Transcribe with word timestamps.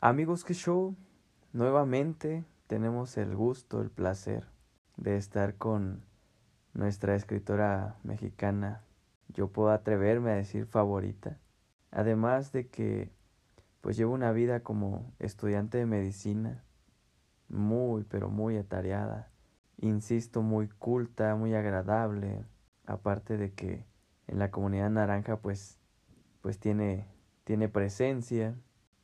Amigos, 0.00 0.44
que 0.44 0.54
show. 0.54 0.94
Nuevamente 1.52 2.44
tenemos 2.68 3.16
el 3.16 3.34
gusto, 3.34 3.82
el 3.82 3.90
placer 3.90 4.46
de 4.96 5.16
estar 5.16 5.56
con 5.56 6.04
nuestra 6.72 7.16
escritora 7.16 7.96
mexicana. 8.04 8.84
Yo 9.26 9.48
puedo 9.48 9.70
atreverme 9.70 10.30
a 10.30 10.36
decir 10.36 10.66
favorita. 10.66 11.40
Además 11.90 12.52
de 12.52 12.68
que 12.68 13.10
pues 13.80 13.96
llevo 13.96 14.14
una 14.14 14.30
vida 14.30 14.60
como 14.60 15.12
estudiante 15.18 15.78
de 15.78 15.86
medicina 15.86 16.62
muy 17.48 18.04
pero 18.04 18.28
muy 18.28 18.56
atareada. 18.56 19.32
Insisto, 19.78 20.42
muy 20.42 20.68
culta, 20.68 21.34
muy 21.34 21.54
agradable. 21.54 22.44
Aparte 22.86 23.36
de 23.36 23.52
que 23.52 23.84
en 24.28 24.38
la 24.38 24.52
comunidad 24.52 24.90
naranja 24.90 25.40
pues 25.40 25.80
pues 26.40 26.60
tiene 26.60 27.08
tiene 27.42 27.68
presencia 27.68 28.54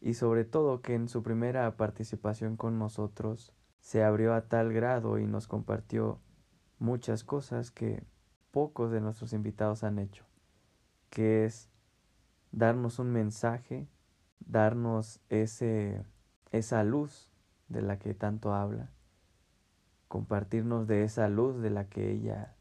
y 0.05 0.13
sobre 0.13 0.45
todo 0.45 0.83
que 0.83 0.95
en 0.95 1.09
su 1.09 1.23
primera 1.23 1.79
participación 1.79 2.59
con 2.59 2.79
nosotros 2.79 3.55
se 3.81 4.05
abrió 4.05 4.35
a 4.35 4.43
tal 4.49 4.71
grado 4.71 5.19
y 5.19 5.27
nos 5.27 5.49
compartió 5.49 6.21
muchas 6.79 7.25
cosas 7.25 7.71
que 7.71 8.05
pocos 8.51 8.91
de 8.91 9.01
nuestros 9.01 9.33
invitados 9.33 9.83
han 9.83 9.99
hecho, 9.99 10.27
que 11.09 11.47
es 11.47 11.71
darnos 12.53 12.99
un 12.99 13.13
mensaje, 13.13 13.89
darnos 14.41 15.21
ese 15.31 16.05
esa 16.51 16.85
luz 16.85 17.33
de 17.69 17.81
la 17.81 17.99
que 17.99 18.13
tanto 18.13 18.53
habla, 18.53 18.93
compartirnos 20.07 20.87
de 20.87 21.05
esa 21.05 21.31
luz 21.31 21.63
de 21.63 21.71
la 21.71 21.89
que 21.89 22.13
ella 22.13 22.55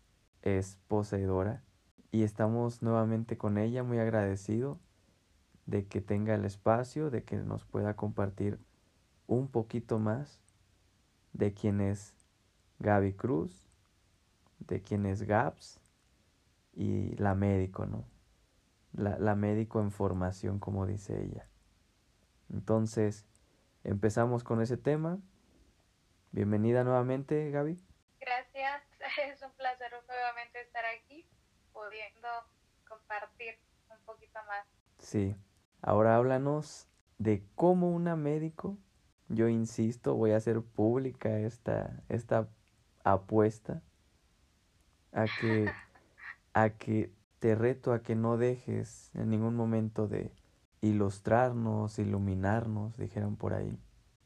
es 0.44 0.78
poseedora. 0.88 1.62
Y 2.10 2.24
estamos 2.24 2.82
nuevamente 2.82 3.38
con 3.38 3.58
ella 3.58 3.84
muy 3.84 4.00
agradecido 4.00 4.80
de 5.66 5.88
que 5.88 6.02
tenga 6.02 6.36
el 6.36 6.46
espacio, 6.46 7.10
de 7.10 7.24
que 7.24 7.38
nos 7.38 7.66
pueda 7.66 7.96
compartir 7.96 8.60
un 9.28 9.50
poquito 9.50 10.00
más 10.00 10.42
de 11.34 11.54
quién 11.54 11.82
es 11.82 12.14
Gaby 12.80 13.14
Cruz, 13.14 13.70
de 14.60 14.82
quién 14.82 15.06
es 15.06 15.24
Gaps 15.24 15.80
y 16.74 17.16
la 17.16 17.36
médico, 17.36 17.86
¿no? 17.86 18.06
La, 18.94 19.18
la 19.18 19.36
médico 19.36 19.80
en 19.82 19.92
formación, 19.92 20.60
como 20.60 20.86
dice 20.86 21.24
ella. 21.24 21.48
Entonces, 22.52 23.26
empezamos 23.84 24.44
con 24.44 24.62
ese 24.62 24.78
tema. 24.78 25.20
Bienvenida 26.32 26.84
nuevamente, 26.84 27.50
Gaby. 27.52 27.80
Gracias, 28.20 28.84
es 29.32 29.42
un 29.42 29.52
placer 29.54 29.92
nuevamente 30.08 30.62
estar 30.62 30.84
aquí, 30.86 31.26
pudiendo 31.72 32.28
compartir 32.88 33.58
un 33.90 33.98
poquito 34.06 34.40
más. 34.48 34.66
Sí, 35.00 35.36
Ahora 35.86 36.16
háblanos 36.16 36.88
de 37.18 37.44
cómo 37.56 37.92
una 37.92 38.16
médico, 38.16 38.78
yo 39.28 39.50
insisto, 39.50 40.16
voy 40.16 40.32
a 40.32 40.38
hacer 40.38 40.62
pública 40.62 41.38
esta, 41.40 42.02
esta 42.08 42.48
apuesta 43.04 43.84
a 45.12 45.26
que, 45.42 45.70
a 46.54 46.70
que 46.70 47.12
te 47.40 47.56
reto 47.56 47.92
a 47.92 48.02
que 48.02 48.16
no 48.16 48.38
dejes 48.38 49.12
en 49.14 49.30
ningún 49.30 49.58
momento 49.58 50.08
de 50.08 50.32
ilustrarnos, 50.80 52.00
iluminarnos, 52.00 52.96
dijeron 52.96 53.36
por 53.36 53.54
ahí, 53.54 53.78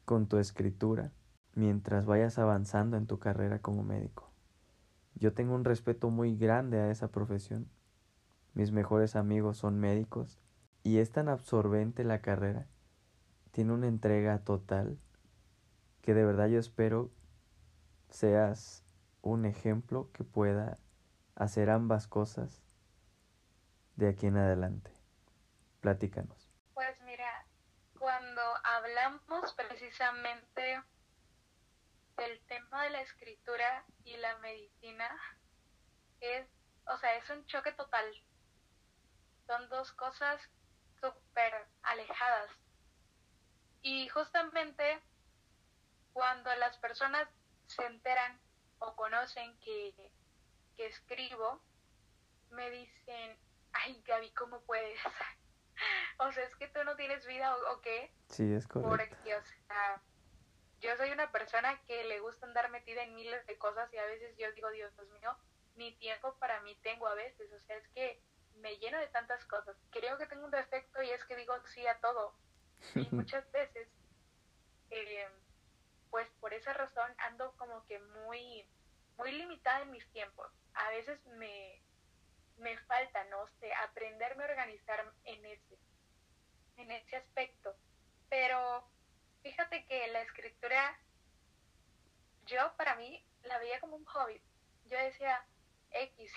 con 0.04 0.28
tu 0.28 0.38
escritura, 0.38 1.10
mientras 1.56 2.06
vayas 2.06 2.38
avanzando 2.38 2.96
en 2.96 3.08
tu 3.08 3.18
carrera 3.18 3.58
como 3.58 3.82
médico. 3.82 4.30
Yo 5.16 5.32
tengo 5.32 5.56
un 5.56 5.64
respeto 5.64 6.08
muy 6.08 6.36
grande 6.36 6.78
a 6.78 6.92
esa 6.92 7.08
profesión. 7.08 7.68
Mis 8.54 8.70
mejores 8.70 9.16
amigos 9.16 9.56
son 9.56 9.80
médicos 9.80 10.38
y 10.88 11.00
es 11.00 11.12
tan 11.12 11.28
absorbente 11.28 12.02
la 12.02 12.22
carrera, 12.22 12.66
tiene 13.50 13.74
una 13.74 13.88
entrega 13.88 14.42
total, 14.42 14.98
que 16.00 16.14
de 16.14 16.24
verdad 16.24 16.48
yo 16.48 16.58
espero 16.58 17.10
seas 18.08 18.82
un 19.20 19.44
ejemplo 19.44 20.10
que 20.14 20.24
pueda 20.24 20.78
hacer 21.34 21.68
ambas 21.68 22.06
cosas 22.06 22.62
de 23.96 24.08
aquí 24.08 24.28
en 24.28 24.38
adelante. 24.38 24.90
Platícanos. 25.82 26.50
Pues 26.72 26.98
mira, 27.02 27.46
cuando 27.98 28.40
hablamos 28.64 29.52
precisamente 29.52 30.82
del 32.16 32.40
tema 32.46 32.84
de 32.84 32.90
la 32.90 33.02
escritura 33.02 33.84
y 34.04 34.16
la 34.16 34.38
medicina, 34.38 35.10
es, 36.20 36.48
o 36.86 36.96
sea, 36.96 37.14
es 37.16 37.28
un 37.28 37.44
choque 37.44 37.72
total. 37.72 38.06
Son 39.46 39.68
dos 39.68 39.92
cosas 39.92 40.40
súper 41.00 41.66
alejadas. 41.82 42.50
Y 43.82 44.08
justamente 44.08 45.00
cuando 46.12 46.54
las 46.56 46.76
personas 46.78 47.28
se 47.66 47.84
enteran 47.86 48.40
o 48.78 48.94
conocen 48.96 49.58
que, 49.60 49.94
que 50.76 50.86
escribo, 50.86 51.62
me 52.50 52.70
dicen, 52.70 53.38
ay 53.72 54.02
Gaby, 54.06 54.32
¿cómo 54.32 54.60
puedes? 54.62 54.98
o 56.18 56.32
sea, 56.32 56.44
es 56.44 56.56
que 56.56 56.68
tú 56.68 56.82
no 56.84 56.96
tienes 56.96 57.26
vida 57.26 57.54
o, 57.56 57.80
qué. 57.80 58.12
Sí, 58.28 58.52
es 58.52 58.66
correcto. 58.66 59.16
Porque, 59.16 59.36
o 59.36 59.42
sea, 59.44 60.02
yo 60.80 60.96
soy 60.96 61.10
una 61.10 61.30
persona 61.30 61.80
que 61.86 62.04
le 62.04 62.20
gusta 62.20 62.46
andar 62.46 62.70
metida 62.70 63.02
en 63.02 63.14
miles 63.14 63.46
de 63.46 63.58
cosas 63.58 63.92
y 63.92 63.98
a 63.98 64.06
veces 64.06 64.36
yo 64.36 64.50
digo, 64.52 64.70
Dios 64.70 64.92
mío, 65.12 65.36
ni 65.76 65.94
tiempo 65.96 66.34
para 66.38 66.60
mí 66.62 66.76
tengo 66.82 67.06
a 67.06 67.14
veces. 67.14 67.50
O 67.52 67.60
sea, 67.60 67.76
es 67.76 67.88
que 67.88 68.22
me 68.60 68.76
lleno 68.78 68.98
de 68.98 69.08
tantas 69.08 69.44
cosas. 69.46 69.76
Creo 69.90 70.18
que 70.18 70.26
tengo 70.26 70.44
un 70.44 70.50
defecto 70.50 71.02
y 71.02 71.10
es 71.10 71.24
que 71.24 71.36
digo 71.36 71.54
sí 71.66 71.86
a 71.86 71.98
todo. 72.00 72.34
Y 72.94 73.08
muchas 73.14 73.50
veces, 73.52 73.88
eh, 74.90 75.28
pues 76.10 76.28
por 76.40 76.52
esa 76.54 76.72
razón 76.72 77.12
ando 77.18 77.52
como 77.56 77.84
que 77.86 77.98
muy, 77.98 78.68
muy 79.16 79.32
limitada 79.32 79.82
en 79.82 79.90
mis 79.90 80.06
tiempos. 80.12 80.50
A 80.74 80.90
veces 80.90 81.24
me, 81.26 81.82
me 82.58 82.76
falta, 82.78 83.24
no 83.24 83.46
sé, 83.60 83.72
aprenderme 83.74 84.44
a 84.44 84.48
organizar 84.48 85.12
en 85.24 85.44
ese, 85.44 85.78
en 86.76 86.90
ese 86.90 87.16
aspecto. 87.16 87.74
Pero 88.28 88.88
fíjate 89.42 89.86
que 89.86 90.08
la 90.08 90.22
escritura, 90.22 90.98
yo 92.46 92.74
para 92.76 92.96
mí 92.96 93.24
la 93.42 93.58
veía 93.58 93.80
como 93.80 93.96
un 93.96 94.04
hobby. 94.04 94.40
Yo 94.86 94.98
decía, 94.98 95.44
X, 95.90 96.32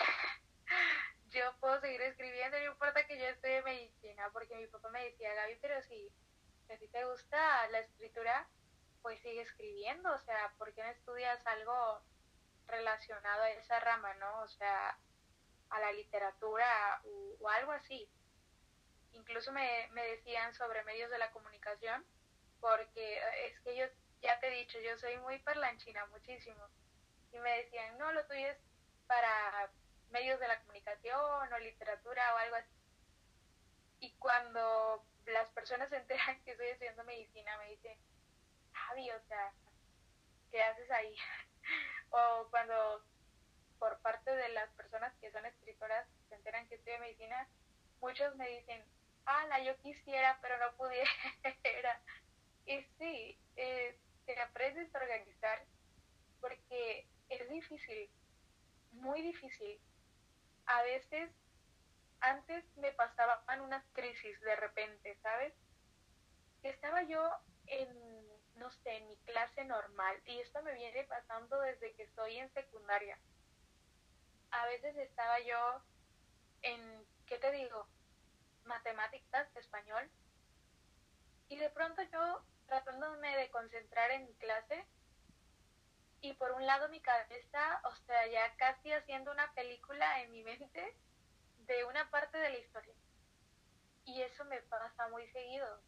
yo 1.32 1.54
puedo 1.60 1.80
seguir 1.80 2.00
escribiendo, 2.02 2.58
no 2.58 2.72
importa 2.72 3.06
que 3.06 3.18
yo 3.18 3.26
estudie 3.26 3.62
medicina, 3.62 4.30
porque 4.32 4.56
mi 4.56 4.66
papá 4.66 4.90
me 4.90 5.04
decía, 5.04 5.34
Gaby, 5.34 5.56
pero 5.60 5.82
si, 5.82 6.12
ti 6.78 6.88
te 6.88 7.04
gusta 7.04 7.68
la 7.68 7.80
escritura, 7.80 8.48
pues 9.02 9.20
sigue 9.20 9.42
escribiendo, 9.42 10.12
o 10.12 10.18
sea, 10.20 10.54
¿por 10.58 10.72
qué 10.74 10.82
no 10.82 10.90
estudias 10.90 11.44
algo 11.46 12.02
relacionado 12.66 13.42
a 13.42 13.50
esa 13.50 13.80
rama, 13.80 14.14
no? 14.14 14.40
O 14.42 14.48
sea, 14.48 14.98
a 15.70 15.80
la 15.80 15.92
literatura 15.92 17.02
o, 17.04 17.48
algo 17.48 17.72
así. 17.72 18.08
Incluso 19.12 19.52
me, 19.52 19.88
me 19.92 20.06
decían 20.06 20.54
sobre 20.54 20.84
medios 20.84 21.10
de 21.10 21.18
la 21.18 21.30
comunicación, 21.32 22.06
porque 22.60 23.20
es 23.46 23.60
que 23.60 23.76
yo, 23.76 23.86
ya 24.22 24.38
te 24.40 24.48
he 24.48 24.58
dicho, 24.58 24.78
yo 24.80 24.96
soy 24.98 25.18
muy 25.18 25.38
parlanchina, 25.40 26.06
muchísimo. 26.06 26.64
Y 27.32 27.38
me 27.40 27.58
decían, 27.58 27.98
no, 27.98 28.12
lo 28.12 28.24
tuyo 28.26 28.46
es 28.48 28.58
para 29.06 29.70
medios 30.12 30.38
de 30.38 30.48
la 30.48 30.60
comunicación 30.60 31.52
o 31.52 31.58
literatura 31.58 32.34
o 32.34 32.38
algo 32.38 32.56
así. 32.56 32.70
Y 34.00 34.12
cuando 34.18 35.04
las 35.26 35.48
personas 35.48 35.88
se 35.88 35.96
enteran 35.96 36.40
que 36.44 36.52
estoy 36.52 36.68
estudiando 36.68 37.04
medicina, 37.04 37.56
me 37.58 37.70
dicen, 37.70 37.98
Javi, 38.72 39.10
o 39.10 39.20
sea, 39.28 39.52
¿qué 40.50 40.62
haces 40.62 40.90
ahí? 40.90 41.16
o 42.10 42.46
cuando 42.50 43.04
por 43.78 43.98
parte 44.00 44.30
de 44.30 44.48
las 44.50 44.70
personas 44.74 45.12
que 45.20 45.32
son 45.32 45.44
escritoras 45.44 46.06
se 46.28 46.36
enteran 46.36 46.68
que 46.68 46.76
estudio 46.76 46.98
medicina, 47.00 47.48
muchos 48.00 48.34
me 48.36 48.48
dicen, 48.48 48.84
la 49.48 49.62
yo 49.62 49.76
quisiera, 49.78 50.38
pero 50.40 50.58
no 50.58 50.76
pudiera. 50.76 51.10
y 52.66 52.82
sí, 52.98 53.38
eh, 53.56 53.98
te 54.26 54.40
aprendes 54.40 54.94
a 54.94 54.98
organizar 54.98 55.64
porque 56.40 57.06
es 57.28 57.48
difícil, 57.48 58.10
muy 58.92 59.22
difícil 59.22 59.80
a 60.66 60.82
veces 60.82 61.30
antes 62.20 62.64
me 62.76 62.92
pasaban 62.92 63.60
unas 63.60 63.84
crisis 63.92 64.40
de 64.40 64.56
repente, 64.56 65.18
¿sabes? 65.22 65.52
Estaba 66.62 67.02
yo 67.02 67.30
en, 67.66 67.88
no 68.56 68.70
sé, 68.70 68.96
en 68.96 69.08
mi 69.08 69.16
clase 69.18 69.64
normal 69.64 70.20
y 70.26 70.38
esto 70.40 70.62
me 70.62 70.74
viene 70.74 71.04
pasando 71.04 71.58
desde 71.60 71.92
que 71.94 72.04
estoy 72.04 72.38
en 72.38 72.52
secundaria. 72.52 73.18
A 74.52 74.66
veces 74.66 74.96
estaba 74.96 75.40
yo 75.40 75.82
en, 76.62 77.06
¿qué 77.26 77.38
te 77.38 77.50
digo? 77.50 77.88
Matemáticas, 78.64 79.48
español. 79.56 80.08
Y 81.48 81.56
de 81.56 81.70
pronto 81.70 82.02
yo 82.02 82.44
tratándome 82.66 83.36
de 83.36 83.50
concentrar 83.50 84.10
en 84.12 84.24
mi 84.24 84.34
clase, 84.34 84.86
y 86.22 86.32
por 86.34 86.52
un 86.52 86.64
lado 86.66 86.88
mi 86.88 87.00
cabeza, 87.00 87.80
o 87.84 87.94
sea, 88.06 88.26
ya 88.28 88.56
casi 88.56 88.92
haciendo 88.92 89.32
una 89.32 89.52
película 89.52 90.22
en 90.22 90.30
mi 90.30 90.42
mente 90.42 90.96
de 91.66 91.84
una 91.84 92.08
parte 92.10 92.38
de 92.38 92.50
la 92.50 92.58
historia. 92.58 92.94
Y 94.04 94.22
eso 94.22 94.44
me 94.46 94.62
pasa 94.62 95.08
muy 95.08 95.26
seguido. 95.32 95.82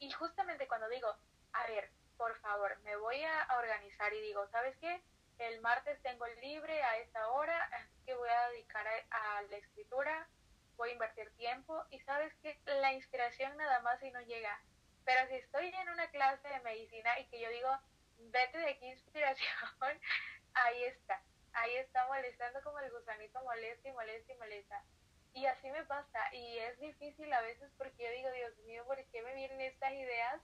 y 0.00 0.10
justamente 0.10 0.66
cuando 0.66 0.88
digo, 0.88 1.14
a 1.52 1.66
ver, 1.66 1.90
por 2.16 2.38
favor, 2.40 2.78
me 2.80 2.96
voy 2.96 3.22
a 3.22 3.48
organizar 3.58 4.12
y 4.12 4.20
digo, 4.20 4.46
¿sabes 4.48 4.76
qué? 4.78 5.02
El 5.38 5.60
martes 5.60 6.00
tengo 6.02 6.26
el 6.26 6.40
libre 6.40 6.82
a 6.82 6.98
esta 6.98 7.28
hora, 7.28 7.64
así 7.72 8.04
que 8.06 8.14
voy 8.14 8.28
a 8.28 8.48
dedicar 8.50 8.86
a, 9.10 9.42
la 9.42 9.56
escritura, 9.56 10.28
voy 10.76 10.90
a 10.90 10.92
invertir 10.92 11.30
tiempo 11.36 11.84
y 11.90 12.00
sabes 12.00 12.32
que 12.42 12.58
la 12.66 12.92
inspiración 12.92 13.56
nada 13.56 13.80
más 13.80 14.00
si 14.00 14.10
no 14.10 14.20
llega. 14.22 14.60
Pero 15.04 15.28
si 15.28 15.34
estoy 15.34 15.68
en 15.68 15.88
una 15.88 16.08
clase 16.10 16.48
de 16.48 16.60
medicina 16.60 17.18
y 17.18 17.26
que 17.26 17.40
yo 17.40 17.48
digo, 17.50 17.70
vete 18.18 18.58
de 18.58 18.70
aquí 18.70 18.86
inspiración, 18.86 19.48
ahí 20.54 20.84
está, 20.84 21.22
ahí 21.52 21.76
está 21.76 22.06
molestando 22.06 22.62
como 22.62 22.78
el 22.80 22.90
gusanito 22.90 23.42
molesta 23.42 23.88
y 23.88 23.92
molesta 23.92 24.32
y 24.32 24.36
molesta. 24.36 24.84
Y 25.34 25.46
así 25.46 25.68
me 25.70 25.84
pasa, 25.84 26.20
y 26.32 26.58
es 26.58 26.78
difícil 26.78 27.32
a 27.32 27.40
veces 27.40 27.70
porque 27.76 28.04
yo 28.04 28.10
digo, 28.10 28.30
Dios 28.30 28.56
mío, 28.66 28.84
¿por 28.86 28.96
qué 29.06 29.22
me 29.22 29.34
vienen 29.34 29.60
estas 29.62 29.92
ideas 29.92 30.40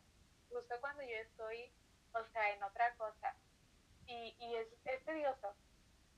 justo 0.49 0.75
cuando 0.81 1.03
yo 1.03 1.17
estoy, 1.23 1.73
o 2.13 2.25
sea, 2.33 2.51
en 2.55 2.63
otra 2.65 2.93
cosa? 2.97 3.37
Y, 4.07 4.35
y 4.41 4.57
es, 4.57 4.67
es 4.85 5.05
tedioso, 5.05 5.55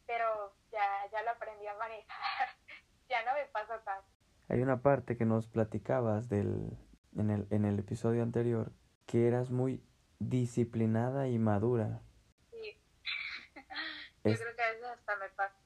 pero 0.06 0.54
ya, 0.70 1.10
ya 1.12 1.22
lo 1.22 1.30
aprendí 1.32 1.66
a 1.66 1.74
manejar, 1.74 2.48
ya 3.10 3.22
no 3.24 3.34
me 3.34 3.44
pasa 3.46 3.82
tanto. 3.84 4.08
Hay 4.48 4.62
una 4.62 4.80
parte 4.80 5.18
que 5.18 5.26
nos 5.26 5.46
platicabas 5.48 6.30
del, 6.30 6.78
en, 7.16 7.30
el, 7.30 7.46
en 7.50 7.66
el 7.66 7.78
episodio 7.78 8.22
anterior, 8.22 8.72
que 9.06 9.28
eras 9.28 9.50
muy 9.50 9.82
disciplinada 10.28 11.28
y 11.28 11.38
madura. 11.38 12.02
Sí, 12.50 12.80
yo 14.24 14.34
creo 14.34 14.56
que 14.56 14.62
a 14.62 14.72
veces 14.72 14.84
hasta 14.84 15.16
me 15.16 15.28
pasa. 15.30 15.56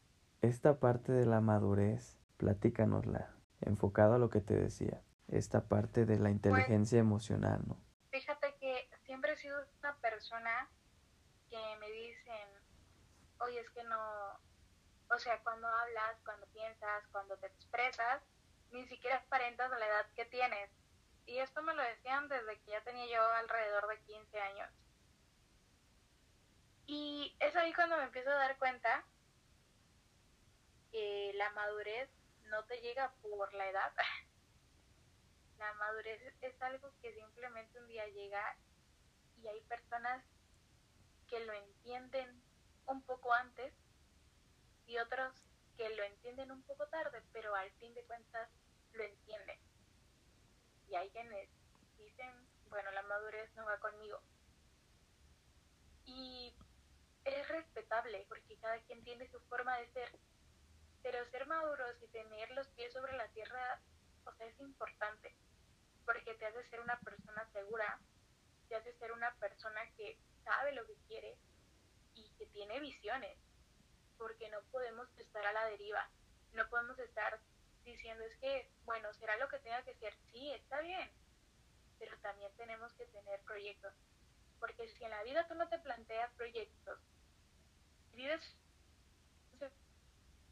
Esta 0.42 0.78
parte 0.78 1.12
de 1.12 1.26
la 1.26 1.40
madurez 1.40 2.18
platícanosla, 2.36 3.34
enfocado 3.60 4.14
a 4.14 4.18
lo 4.18 4.30
que 4.30 4.40
te 4.40 4.54
decía, 4.54 5.02
esta 5.28 5.68
parte 5.68 6.06
de 6.06 6.18
la 6.18 6.30
inteligencia 6.30 6.98
emocional, 6.98 7.62
¿no? 7.66 7.80
Fíjate 8.10 8.54
que 8.60 8.88
siempre 9.04 9.32
he 9.32 9.36
sido 9.36 9.58
una 9.80 9.96
persona 9.98 10.70
que 11.50 11.58
me 11.80 11.90
dicen, 11.90 12.48
oye, 13.40 13.60
es 13.60 13.70
que 13.70 13.82
no, 13.84 13.98
o 15.10 15.18
sea, 15.18 15.42
cuando 15.42 15.66
hablas, 15.66 16.16
cuando 16.24 16.46
piensas, 16.48 17.06
cuando 17.12 17.36
te 17.38 17.46
expresas, 17.46 18.22
ni 18.70 18.86
siquiera 18.86 19.16
aparentas 19.16 19.70
la 19.70 19.86
edad 19.86 20.06
que 20.14 20.24
tienes. 20.26 20.70
Y 21.26 21.38
esto 21.38 21.60
me 21.62 21.74
lo 21.74 21.82
decían 21.82 22.28
desde 22.28 22.58
que 22.60 22.70
ya 22.70 22.80
tenía 22.82 23.06
yo 23.06 23.20
alrededor 23.20 23.88
de 23.88 24.00
15 24.00 24.40
años. 24.40 24.70
Y 26.86 27.36
es 27.40 27.54
ahí 27.56 27.72
cuando 27.74 27.96
me 27.96 28.04
empiezo 28.04 28.30
a 28.30 28.34
dar 28.34 28.56
cuenta 28.58 29.04
que 30.92 31.32
la 31.34 31.50
madurez 31.50 32.08
no 32.44 32.64
te 32.64 32.80
llega 32.80 33.12
por 33.22 33.52
la 33.54 33.68
edad. 33.68 33.92
La 35.58 35.72
madurez 35.74 36.20
es 36.42 36.60
algo 36.60 36.92
que 37.00 37.14
simplemente 37.14 37.78
un 37.78 37.88
día 37.88 38.06
llega 38.08 38.56
y 39.38 39.48
hay 39.48 39.60
personas 39.62 40.22
que 41.28 41.40
lo 41.40 41.52
entienden 41.54 42.42
un 42.86 43.02
poco 43.02 43.32
antes 43.32 43.72
y 44.86 44.98
otros 44.98 45.32
que 45.78 45.88
lo 45.96 46.02
entienden 46.04 46.50
un 46.50 46.62
poco 46.62 46.86
tarde, 46.88 47.22
pero 47.32 47.54
al 47.54 47.70
fin 47.72 47.94
de 47.94 48.04
cuentas 48.04 48.50
lo 48.92 49.02
entienden. 49.02 49.58
Y 50.88 50.94
hay 50.94 51.10
quienes 51.10 51.48
dicen, 51.98 52.48
bueno, 52.68 52.90
la 52.92 53.02
madurez 53.02 53.54
no 53.56 53.64
va 53.64 53.78
conmigo. 53.78 54.20
Y 56.04 56.54
es 57.24 57.48
respetable 57.48 58.24
porque 58.28 58.56
cada 58.58 58.78
quien 58.82 59.02
tiene 59.02 59.28
su 59.30 59.40
forma 59.40 59.76
de 59.78 59.88
ser 59.92 60.10
pero 61.06 61.24
ser 61.26 61.46
maduros 61.46 61.94
y 62.02 62.08
tener 62.08 62.50
los 62.50 62.66
pies 62.70 62.92
sobre 62.92 63.16
la 63.16 63.28
tierra, 63.28 63.80
o 64.24 64.32
sea, 64.32 64.46
es 64.48 64.58
importante, 64.58 65.36
porque 66.04 66.34
te 66.34 66.46
hace 66.46 66.68
ser 66.68 66.80
una 66.80 66.98
persona 66.98 67.48
segura, 67.52 68.00
te 68.68 68.74
hace 68.74 68.92
ser 68.94 69.12
una 69.12 69.32
persona 69.36 69.80
que 69.96 70.18
sabe 70.42 70.72
lo 70.72 70.84
que 70.84 70.96
quiere 71.06 71.38
y 72.14 72.28
que 72.30 72.46
tiene 72.46 72.80
visiones, 72.80 73.38
porque 74.18 74.48
no 74.48 74.60
podemos 74.72 75.08
estar 75.18 75.46
a 75.46 75.52
la 75.52 75.66
deriva, 75.66 76.10
no 76.54 76.68
podemos 76.70 76.98
estar 76.98 77.38
diciendo 77.86 78.22
es 78.24 78.36
que, 78.38 78.70
bueno, 78.84 79.12
será 79.14 79.36
lo 79.38 79.48
que 79.48 79.58
tenga 79.60 79.82
que 79.82 79.94
ser, 79.94 80.14
sí, 80.30 80.52
está 80.52 80.80
bien, 80.80 81.10
pero 81.98 82.18
también 82.18 82.52
tenemos 82.56 82.92
que 82.94 83.06
tener 83.06 83.40
proyectos, 83.42 83.94
porque 84.60 84.88
si 84.88 85.04
en 85.04 85.10
la 85.10 85.22
vida 85.22 85.48
tú 85.48 85.54
no 85.54 85.68
te 85.68 85.78
planteas 85.78 86.30
proyectos, 86.34 87.00
vives 88.12 88.42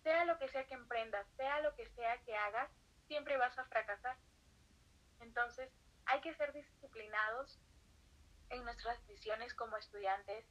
sea 0.05 0.25
lo 0.27 0.39
que 0.39 0.49
sea 0.49 0.67
que 0.67 0.75
emprendas, 0.75 1.27
sea 1.37 1.61
lo 1.61 1.75
que 1.75 1.89
sea 1.91 2.23
que 2.25 2.37
hagas, 2.37 2.71
siempre 3.09 3.39
vas 3.39 3.59
a 3.59 3.65
fracasar. 3.65 4.17
Entonces, 5.21 5.71
hay 6.05 6.21
que 6.21 6.35
ser 6.35 6.53
disciplinados 6.53 7.59
en 8.51 8.63
nuestras 8.65 9.05
visiones 9.07 9.55
como 9.55 9.79
estudiantes, 9.79 10.45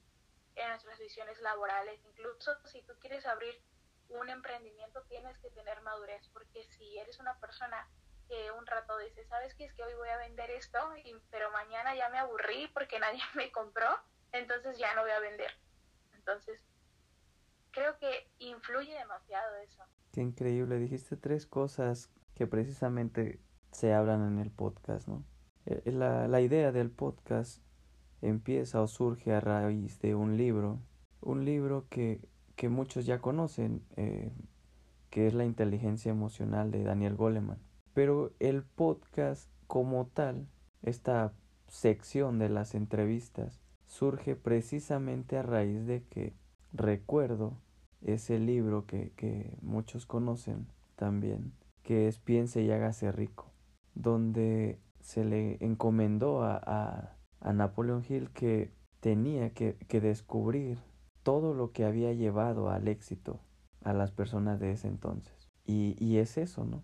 en 0.56 0.70
nuestras 0.70 0.98
visiones 1.00 1.40
laborales. 1.42 2.04
Incluso 2.04 2.52
si 2.66 2.82
tú 2.82 2.94
quieres 3.00 3.26
abrir 3.28 3.62
un 4.10 4.30
emprendimiento, 4.30 5.02
tienes 5.04 5.38
que 5.40 5.50
tener 5.52 5.82
madurez, 5.82 6.28
porque 6.34 6.64
si 6.64 6.98
eres 6.98 7.20
una 7.20 7.38
persona 7.40 7.88
que 8.28 8.52
un 8.52 8.66
rato 8.66 8.98
dice, 9.00 9.26
¿sabes 9.26 9.54
qué? 9.56 9.66
Es 9.66 9.74
que 9.74 9.84
hoy 9.84 9.94
voy 9.96 10.10
a 10.10 10.18
vender 10.18 10.50
esto, 10.52 10.80
pero 11.30 11.52
mañana 11.52 11.96
ya 11.96 12.10
me 12.10 12.18
aburrí 12.18 12.68
porque 12.74 13.00
nadie 13.00 13.22
me 13.36 13.52
compró, 13.52 13.90
entonces 14.32 14.78
ya 14.78 14.94
no 14.96 15.02
voy 15.02 15.12
a 15.12 15.20
vender. 15.20 15.52
Entonces, 16.14 16.62
creo 17.72 17.98
que 17.98 18.30
influye 18.40 18.94
demasiado 18.98 19.56
eso. 19.58 19.84
Qué 20.12 20.22
increíble, 20.22 20.78
dijiste 20.78 21.18
tres 21.18 21.46
cosas 21.46 22.10
que 22.36 22.48
precisamente 22.48 23.40
se 23.72 23.94
hablan 23.94 24.26
en 24.28 24.40
el 24.40 24.52
podcast, 24.52 25.08
¿no? 25.08 25.26
Eh, 25.66 25.82
eh, 25.86 25.92
la, 25.92 26.28
la 26.28 26.42
idea 26.42 26.72
del 26.72 26.92
podcast 26.92 27.64
empieza 28.22 28.82
o 28.82 28.88
surge 28.88 29.34
a 29.34 29.40
raíz 29.40 30.00
de 30.00 30.16
un 30.16 30.38
libro, 30.38 30.80
un 31.22 31.46
libro 31.46 31.88
que, 31.90 32.22
que 32.56 32.70
muchos 32.70 33.06
ya 33.06 33.20
conocen, 33.20 33.84
eh, 33.96 34.32
que 35.10 35.28
es 35.28 35.34
La 35.34 35.46
inteligencia 35.46 36.12
emocional 36.12 36.72
de 36.72 36.84
Daniel 36.84 37.16
Goleman. 37.16 37.60
Pero 37.94 38.32
el 38.40 38.64
podcast 38.64 39.50
como 39.68 40.08
tal, 40.08 40.48
esta 40.82 41.34
sección 41.68 42.40
de 42.40 42.50
las 42.50 42.76
entrevistas, 42.76 43.62
surge 43.86 44.36
precisamente 44.36 45.38
a 45.38 45.44
raíz 45.44 45.86
de 45.86 46.04
que 46.04 46.34
recuerdo 46.72 47.58
ese 48.02 48.40
libro 48.40 48.86
que, 48.86 49.12
que 49.16 49.56
muchos 49.62 50.06
conocen 50.06 50.68
también, 50.96 51.54
que 51.84 52.08
es 52.08 52.20
Piense 52.20 52.62
y 52.62 52.72
hágase 52.72 53.12
rico, 53.12 53.52
donde 53.94 54.80
se 55.00 55.26
le 55.26 55.64
encomendó 55.64 56.44
a, 56.44 56.60
a, 56.66 57.16
a 57.40 57.54
Napoleon 57.54 58.04
Hill 58.08 58.32
que 58.32 58.72
tenía 59.00 59.52
que, 59.52 59.76
que 59.88 60.02
descubrir 60.02 60.80
todo 61.24 61.54
lo 61.54 61.72
que 61.72 61.86
había 61.86 62.14
llevado 62.14 62.70
al 62.70 62.88
éxito 62.88 63.40
a 63.84 63.94
las 63.94 64.12
personas 64.12 64.60
de 64.60 64.72
ese 64.72 64.88
entonces. 64.88 65.50
Y, 65.66 65.96
y 65.98 66.18
es 66.18 66.38
eso, 66.38 66.66
¿no? 66.66 66.84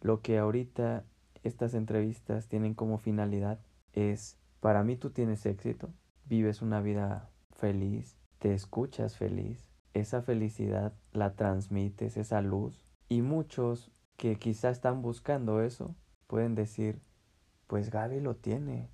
Lo 0.00 0.20
que 0.20 0.38
ahorita 0.38 1.04
estas 1.42 1.74
entrevistas 1.74 2.48
tienen 2.48 2.74
como 2.74 2.98
finalidad 2.98 3.60
es, 3.92 4.38
para 4.60 4.84
mí 4.84 4.96
tú 4.96 5.10
tienes 5.10 5.44
éxito, 5.46 5.90
vives 6.26 6.62
una 6.62 6.80
vida 6.80 7.30
feliz, 7.52 8.16
te 8.38 8.54
escuchas 8.54 9.16
feliz, 9.16 9.68
esa 9.94 10.22
felicidad 10.22 10.92
la 11.12 11.34
transmites, 11.34 12.16
esa 12.16 12.42
luz. 12.42 12.84
Y 13.08 13.22
muchos 13.22 13.90
que 14.16 14.36
quizá 14.36 14.70
están 14.70 15.02
buscando 15.02 15.62
eso, 15.62 15.94
pueden 16.26 16.54
decir, 16.54 17.00
pues 17.66 17.90
Gaby 17.90 18.20
lo 18.20 18.36
tiene, 18.36 18.90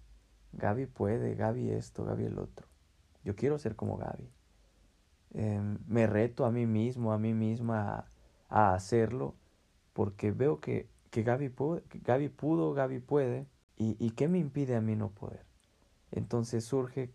Gaby 0.52 0.86
puede, 0.86 1.34
Gaby 1.34 1.70
esto, 1.70 2.04
Gaby 2.04 2.24
el 2.24 2.38
otro. 2.38 2.66
Yo 3.24 3.34
quiero 3.34 3.58
ser 3.58 3.74
como 3.76 3.96
Gaby. 3.96 4.30
Em, 5.34 5.78
me 5.86 6.06
reto 6.06 6.44
a 6.46 6.50
mí 6.50 6.66
mismo, 6.66 7.12
a 7.12 7.18
mí 7.18 7.34
misma 7.34 8.06
a, 8.48 8.74
hacerlo, 8.74 9.34
porque 9.92 10.30
veo 10.30 10.60
que, 10.60 10.88
que, 11.10 11.22
Gaby 11.22 11.48
pudo, 11.50 11.82
Gaby 11.92 12.28
pudo, 12.28 12.72
Gaby 12.72 13.00
puede, 13.00 13.46
y, 13.76 13.96
y 13.98 14.10
qué 14.12 14.28
me 14.28 14.38
impide 14.38 14.76
a 14.76 14.80
mí 14.80 14.96
no 14.96 15.10
poder. 15.10 15.44
Entonces 16.12 16.64
surge 16.64 17.12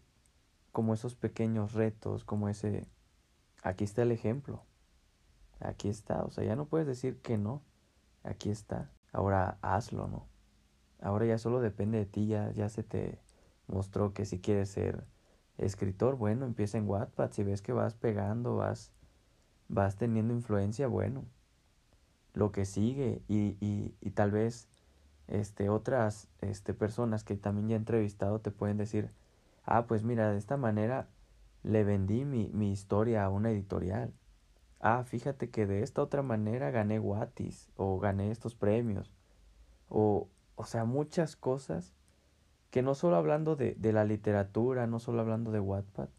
como 0.72 0.94
esos 0.94 1.16
pequeños 1.16 1.74
retos, 1.74 2.24
como 2.26 2.50
ese, 2.50 2.88
aquí 3.64 3.86
está 3.86 4.04
el 4.04 4.12
ejemplo. 4.12 4.64
Aquí 5.60 5.90
está. 5.90 6.24
O 6.24 6.32
sea, 6.32 6.44
ya 6.44 6.56
no 6.56 6.66
puedes 6.66 6.88
decir 6.88 7.22
que 7.22 7.38
no. 7.38 7.62
Aquí 8.24 8.50
está. 8.50 8.92
Ahora 9.12 9.58
hazlo, 9.62 10.08
¿no? 10.08 10.28
Ahora 11.02 11.26
ya 11.26 11.38
solo 11.38 11.62
depende 11.62 11.98
de 11.98 12.06
ti. 12.06 12.28
Ya, 12.28 12.52
ya 12.52 12.70
se 12.70 12.84
te 12.84 13.20
mostró 13.68 14.14
que 14.14 14.26
si 14.26 14.40
quieres 14.40 14.70
ser 14.70 15.06
escritor, 15.60 16.16
bueno, 16.16 16.46
empieza 16.46 16.78
en 16.78 16.88
Wattpad. 16.88 17.32
Si 17.32 17.44
ves 17.44 17.62
que 17.62 17.74
vas 17.74 17.94
pegando, 17.94 18.56
vas, 18.56 18.92
vas 19.68 19.98
teniendo 19.98 20.34
influencia, 20.34 20.88
bueno. 20.88 21.26
Lo 22.34 22.52
que 22.52 22.66
sigue 22.66 23.22
y, 23.28 23.58
y, 23.60 23.96
y 24.02 24.12
tal 24.12 24.32
vez 24.32 24.68
este, 25.28 25.70
otras 25.70 26.28
este, 26.42 26.74
personas 26.74 27.24
que 27.24 27.36
también 27.36 27.70
ya 27.70 27.76
he 27.76 27.78
entrevistado 27.78 28.40
te 28.40 28.52
pueden 28.52 28.78
decir, 28.78 29.12
ah, 29.64 29.86
pues 29.88 30.04
mira, 30.04 30.32
de 30.32 30.38
esta 30.38 30.58
manera 30.58 31.10
le 31.64 31.84
vendí 31.84 32.26
mi, 32.26 32.50
mi 32.54 32.72
historia 32.72 33.26
a 33.26 33.30
una 33.30 33.52
editorial. 33.52 34.14
Ah, 34.80 35.04
fíjate 35.04 35.50
que 35.50 35.68
de 35.68 35.84
esta 35.84 36.02
otra 36.02 36.22
manera 36.22 36.72
gané 36.72 37.00
Watis 37.00 37.70
o 37.76 38.00
gané 38.00 38.32
estos 38.32 38.56
premios. 38.56 39.14
O, 39.90 40.30
o 40.56 40.64
sea, 40.66 40.86
muchas 40.86 41.36
cosas 41.36 41.94
que 42.70 42.82
no 42.82 42.96
solo 42.96 43.16
hablando 43.16 43.56
de, 43.56 43.76
de 43.76 43.94
la 43.94 44.06
literatura, 44.06 44.88
no 44.88 45.00
solo 45.00 45.22
hablando 45.22 45.52
de 45.52 45.60
Wattpad, 45.60 46.10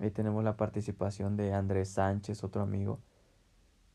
ahí 0.00 0.10
tenemos 0.10 0.44
la 0.44 0.56
participación 0.56 1.36
de 1.36 1.54
Andrés 1.54 1.90
Sánchez, 1.90 2.42
otro 2.44 2.62
amigo, 2.62 3.00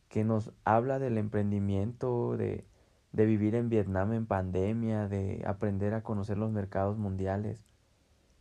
que 0.07 0.23
nos 0.23 0.51
habla 0.63 0.99
del 0.99 1.17
emprendimiento, 1.17 2.37
de, 2.37 2.65
de 3.11 3.25
vivir 3.25 3.55
en 3.55 3.69
Vietnam 3.69 4.13
en 4.13 4.25
pandemia, 4.25 5.07
de 5.07 5.43
aprender 5.45 5.93
a 5.93 6.03
conocer 6.03 6.37
los 6.37 6.51
mercados 6.51 6.97
mundiales. 6.97 7.63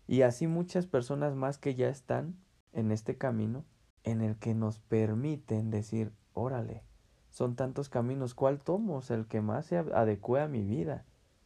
Y 0.07 0.23
así 0.23 0.47
muchas 0.47 0.87
personas 0.87 1.35
más 1.35 1.59
que 1.59 1.75
ya 1.75 1.89
están 1.89 2.37
en 2.73 2.93
este 2.93 3.17
camino 3.17 3.65
en 4.05 4.21
el 4.21 4.37
que 4.37 4.55
nos 4.55 4.81
permiten 4.81 5.71
decir, 5.71 6.13
órale, 6.35 6.83
son 7.31 7.57
tantos 7.57 7.89
caminos, 7.89 8.35
¿cuál 8.35 8.61
tomo? 8.61 9.01
El 9.09 9.27
que 9.27 9.41
más 9.41 9.67
se 9.67 9.79
adecue 9.79 10.43
a 10.43 10.49
mi 10.49 10.63
vida, 10.63 11.05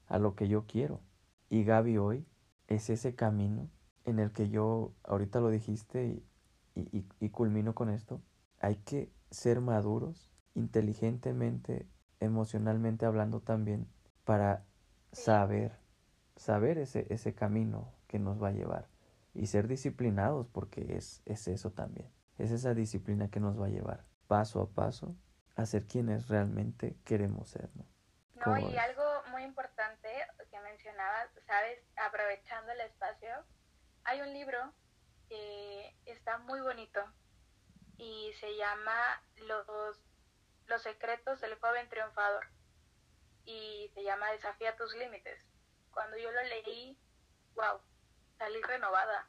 a 0.09 0.19
lo 0.19 0.35
que 0.35 0.49
yo 0.49 0.65
quiero. 0.67 1.01
Y 1.49 1.65
Gaby 1.65 1.99
hoy 1.99 2.27
es 2.69 2.91
ese 2.91 3.15
camino 3.15 3.71
en 4.05 4.19
el 4.19 4.33
que 4.33 4.49
yo, 4.49 4.93
ahorita 5.05 5.41
lo 5.41 5.51
dijiste 5.51 6.23
y, 6.75 6.81
y, 6.81 7.07
y 7.21 7.31
culmino 7.31 7.75
con 7.75 7.91
esto, 7.91 8.23
hay 8.61 8.77
que 8.77 9.13
ser 9.31 9.61
maduros, 9.61 10.33
inteligentemente, 10.55 11.89
emocionalmente 12.21 13.07
hablando 13.07 13.41
también, 13.41 13.89
para 14.25 14.65
saber, 15.13 15.73
saber 16.37 16.79
ese, 16.79 17.07
ese 17.11 17.35
camino 17.35 17.93
que 18.07 18.19
nos 18.19 18.43
va 18.43 18.49
a 18.49 18.53
llevar 18.53 18.89
y 19.35 19.47
ser 19.47 19.69
disciplinados 19.69 20.47
porque 20.49 20.97
es, 20.97 21.23
es 21.25 21.49
eso 21.49 21.71
también, 21.73 22.09
es 22.39 22.51
esa 22.51 22.75
disciplina 22.75 23.29
que 23.29 23.41
nos 23.41 23.61
va 23.61 23.67
a 23.67 23.71
llevar 23.71 24.05
paso 24.27 24.61
a 24.61 24.69
paso 24.69 25.17
a 25.55 25.67
ser 25.67 25.87
quienes 25.87 26.29
realmente 26.29 26.97
queremos 27.05 27.49
ser, 27.51 27.71
¿no? 27.75 27.85
No, 28.45 28.59
y 28.59 28.77
algo 28.77 29.23
muy 29.29 29.43
importante 29.45 30.09
que 30.51 30.61
mencionabas, 30.61 31.31
sabes, 31.47 31.83
aprovechando 31.97 32.71
el 32.73 32.81
espacio, 32.83 33.45
hay 34.05 34.21
un 34.21 34.33
libro 34.33 34.73
que 35.29 35.97
está 36.05 36.37
muy 36.39 36.61
bonito 36.61 37.03
y 37.97 38.33
se 38.39 38.55
llama 38.57 39.23
Los, 39.37 39.99
Los 40.67 40.83
secretos 40.83 41.41
del 41.41 41.59
joven 41.59 41.89
triunfador 41.89 42.47
y 43.47 43.91
se 43.95 44.03
llama 44.03 44.31
Desafía 44.33 44.77
tus 44.77 44.95
límites. 44.97 45.41
Cuando 45.91 46.19
yo 46.19 46.31
lo 46.31 46.43
leí, 46.43 46.99
wow, 47.55 47.81
salí 48.37 48.61
renovada, 48.63 49.29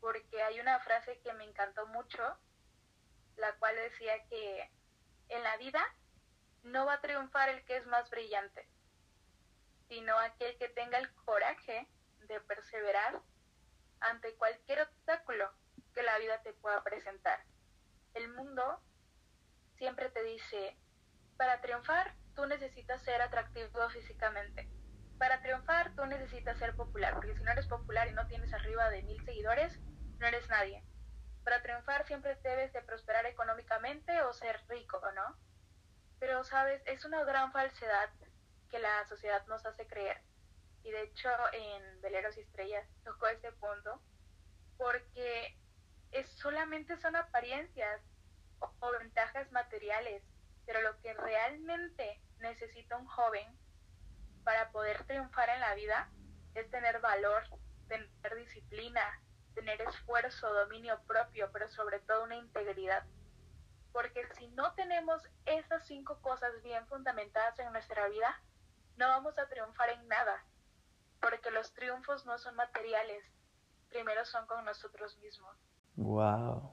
porque 0.00 0.42
hay 0.42 0.60
una 0.60 0.78
frase 0.80 1.20
que 1.22 1.32
me 1.32 1.44
encantó 1.44 1.86
mucho, 1.86 2.22
la 3.36 3.52
cual 3.56 3.74
decía 3.74 4.24
que 4.28 4.70
en 5.28 5.42
la 5.42 5.56
vida 5.56 5.84
no 6.62 6.86
va 6.86 6.94
a 6.94 7.00
triunfar 7.00 7.48
el 7.48 7.64
que 7.64 7.76
es 7.76 7.86
más 7.86 8.08
brillante, 8.10 8.68
sino 9.88 10.18
aquel 10.18 10.56
que 10.58 10.68
tenga 10.68 10.98
el 10.98 11.12
coraje 11.14 11.88
de 12.28 12.40
perseverar 12.40 13.20
ante 14.00 14.34
cualquier 14.36 14.82
obstáculo 14.82 15.50
que 15.94 16.02
la 16.02 16.18
vida 16.18 16.40
te 16.42 16.52
pueda 16.54 16.82
presentar. 16.82 17.44
El 18.14 18.28
mundo 18.28 18.80
siempre 19.76 20.10
te 20.10 20.22
dice, 20.22 20.76
para 21.36 21.60
triunfar 21.60 22.14
tú 22.34 22.46
necesitas 22.46 23.02
ser 23.02 23.20
atractivo 23.20 23.88
físicamente. 23.90 24.68
Para 25.18 25.40
triunfar 25.42 25.94
tú 25.94 26.04
necesitas 26.06 26.58
ser 26.58 26.74
popular, 26.74 27.14
porque 27.14 27.34
si 27.36 27.42
no 27.42 27.52
eres 27.52 27.66
popular 27.66 28.08
y 28.08 28.12
no 28.12 28.26
tienes 28.26 28.52
arriba 28.52 28.90
de 28.90 29.02
mil 29.02 29.22
seguidores, 29.24 29.78
no 30.18 30.26
eres 30.26 30.48
nadie. 30.48 30.84
Para 31.44 31.62
triunfar 31.62 32.06
siempre 32.06 32.36
debes 32.42 32.72
de 32.72 32.82
prosperar 32.82 33.26
económicamente 33.26 34.22
o 34.22 34.32
ser 34.32 34.60
rico, 34.68 35.00
¿no? 35.14 35.36
Pero, 36.22 36.44
sabes, 36.44 36.80
es 36.86 37.04
una 37.04 37.24
gran 37.24 37.50
falsedad 37.50 38.08
que 38.70 38.78
la 38.78 39.04
sociedad 39.08 39.44
nos 39.48 39.66
hace 39.66 39.88
creer. 39.88 40.22
Y 40.84 40.92
de 40.92 41.02
hecho 41.02 41.28
en 41.52 42.00
Veleros 42.00 42.36
y 42.36 42.42
Estrellas 42.42 42.86
tocó 43.02 43.26
ese 43.26 43.50
punto, 43.50 44.00
porque 44.76 45.58
es, 46.12 46.30
solamente 46.38 46.96
son 46.98 47.16
apariencias 47.16 48.00
o, 48.60 48.72
o 48.78 48.92
ventajas 49.00 49.50
materiales, 49.50 50.22
pero 50.64 50.80
lo 50.82 50.96
que 51.00 51.12
realmente 51.12 52.22
necesita 52.38 52.96
un 52.98 53.06
joven 53.06 53.58
para 54.44 54.70
poder 54.70 55.02
triunfar 55.06 55.48
en 55.48 55.58
la 55.58 55.74
vida 55.74 56.08
es 56.54 56.70
tener 56.70 57.00
valor, 57.00 57.42
tener 57.88 58.36
disciplina, 58.36 59.20
tener 59.56 59.82
esfuerzo, 59.82 60.54
dominio 60.54 61.02
propio, 61.04 61.50
pero 61.52 61.68
sobre 61.72 61.98
todo 61.98 62.22
una 62.22 62.36
integridad. 62.36 63.04
Porque 63.92 64.22
si 64.38 64.48
no 64.48 64.72
tenemos 64.74 65.22
esas 65.44 65.86
cinco 65.86 66.18
cosas 66.22 66.50
bien 66.62 66.86
fundamentadas 66.86 67.58
en 67.58 67.72
nuestra 67.72 68.08
vida, 68.08 68.42
no 68.96 69.08
vamos 69.08 69.38
a 69.38 69.48
triunfar 69.48 69.90
en 69.90 70.08
nada. 70.08 70.44
Porque 71.20 71.50
los 71.50 71.72
triunfos 71.74 72.26
no 72.26 72.38
son 72.38 72.56
materiales, 72.56 73.22
primero 73.88 74.24
son 74.24 74.46
con 74.46 74.64
nosotros 74.64 75.18
mismos. 75.18 75.56
Wow. 75.96 76.72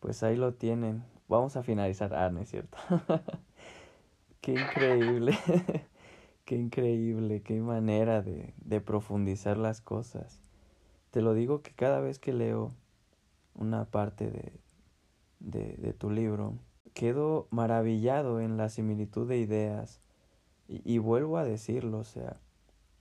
Pues 0.00 0.22
ahí 0.22 0.36
lo 0.36 0.54
tienen. 0.54 1.04
Vamos 1.28 1.56
a 1.56 1.62
finalizar. 1.62 2.14
Ah, 2.14 2.30
no 2.30 2.40
es 2.40 2.50
cierto. 2.50 2.76
qué 4.40 4.52
increíble. 4.52 5.38
qué 6.44 6.56
increíble. 6.56 7.42
Qué 7.42 7.60
manera 7.60 8.20
de, 8.20 8.52
de 8.56 8.80
profundizar 8.80 9.56
las 9.56 9.80
cosas. 9.80 10.42
Te 11.10 11.22
lo 11.22 11.34
digo 11.34 11.62
que 11.62 11.72
cada 11.72 12.00
vez 12.00 12.18
que 12.18 12.32
leo 12.32 12.74
una 13.54 13.84
parte 13.84 14.30
de, 14.30 14.60
de, 15.40 15.74
de 15.78 15.92
tu 15.92 16.10
libro, 16.10 16.58
quedo 16.94 17.48
maravillado 17.50 18.40
en 18.40 18.56
la 18.56 18.68
similitud 18.68 19.28
de 19.28 19.38
ideas. 19.38 20.00
Y, 20.68 20.82
y, 20.84 20.98
vuelvo 20.98 21.38
a 21.38 21.44
decirlo, 21.44 21.98
o 21.98 22.04
sea, 22.04 22.40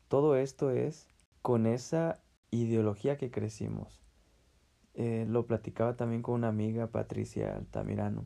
todo 0.08 0.36
esto 0.36 0.72
es 0.72 1.08
con 1.42 1.68
esa 1.68 2.20
ideología 2.50 3.18
que 3.18 3.30
crecimos. 3.30 4.02
Eh, 4.96 5.26
lo 5.30 5.46
platicaba 5.46 5.96
también 5.96 6.22
con 6.24 6.36
una 6.36 6.48
amiga, 6.48 6.88
Patricia 6.88 7.56
Altamirano, 7.56 8.26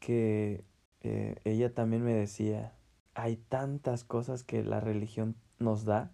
que 0.00 0.64
eh, 1.00 1.36
ella 1.44 1.72
también 1.72 2.04
me 2.04 2.14
decía, 2.14 2.76
hay 3.14 3.36
tantas 3.36 4.04
cosas 4.04 4.44
que 4.44 4.62
la 4.64 4.80
religión 4.80 5.36
nos 5.58 5.84
da, 5.84 6.12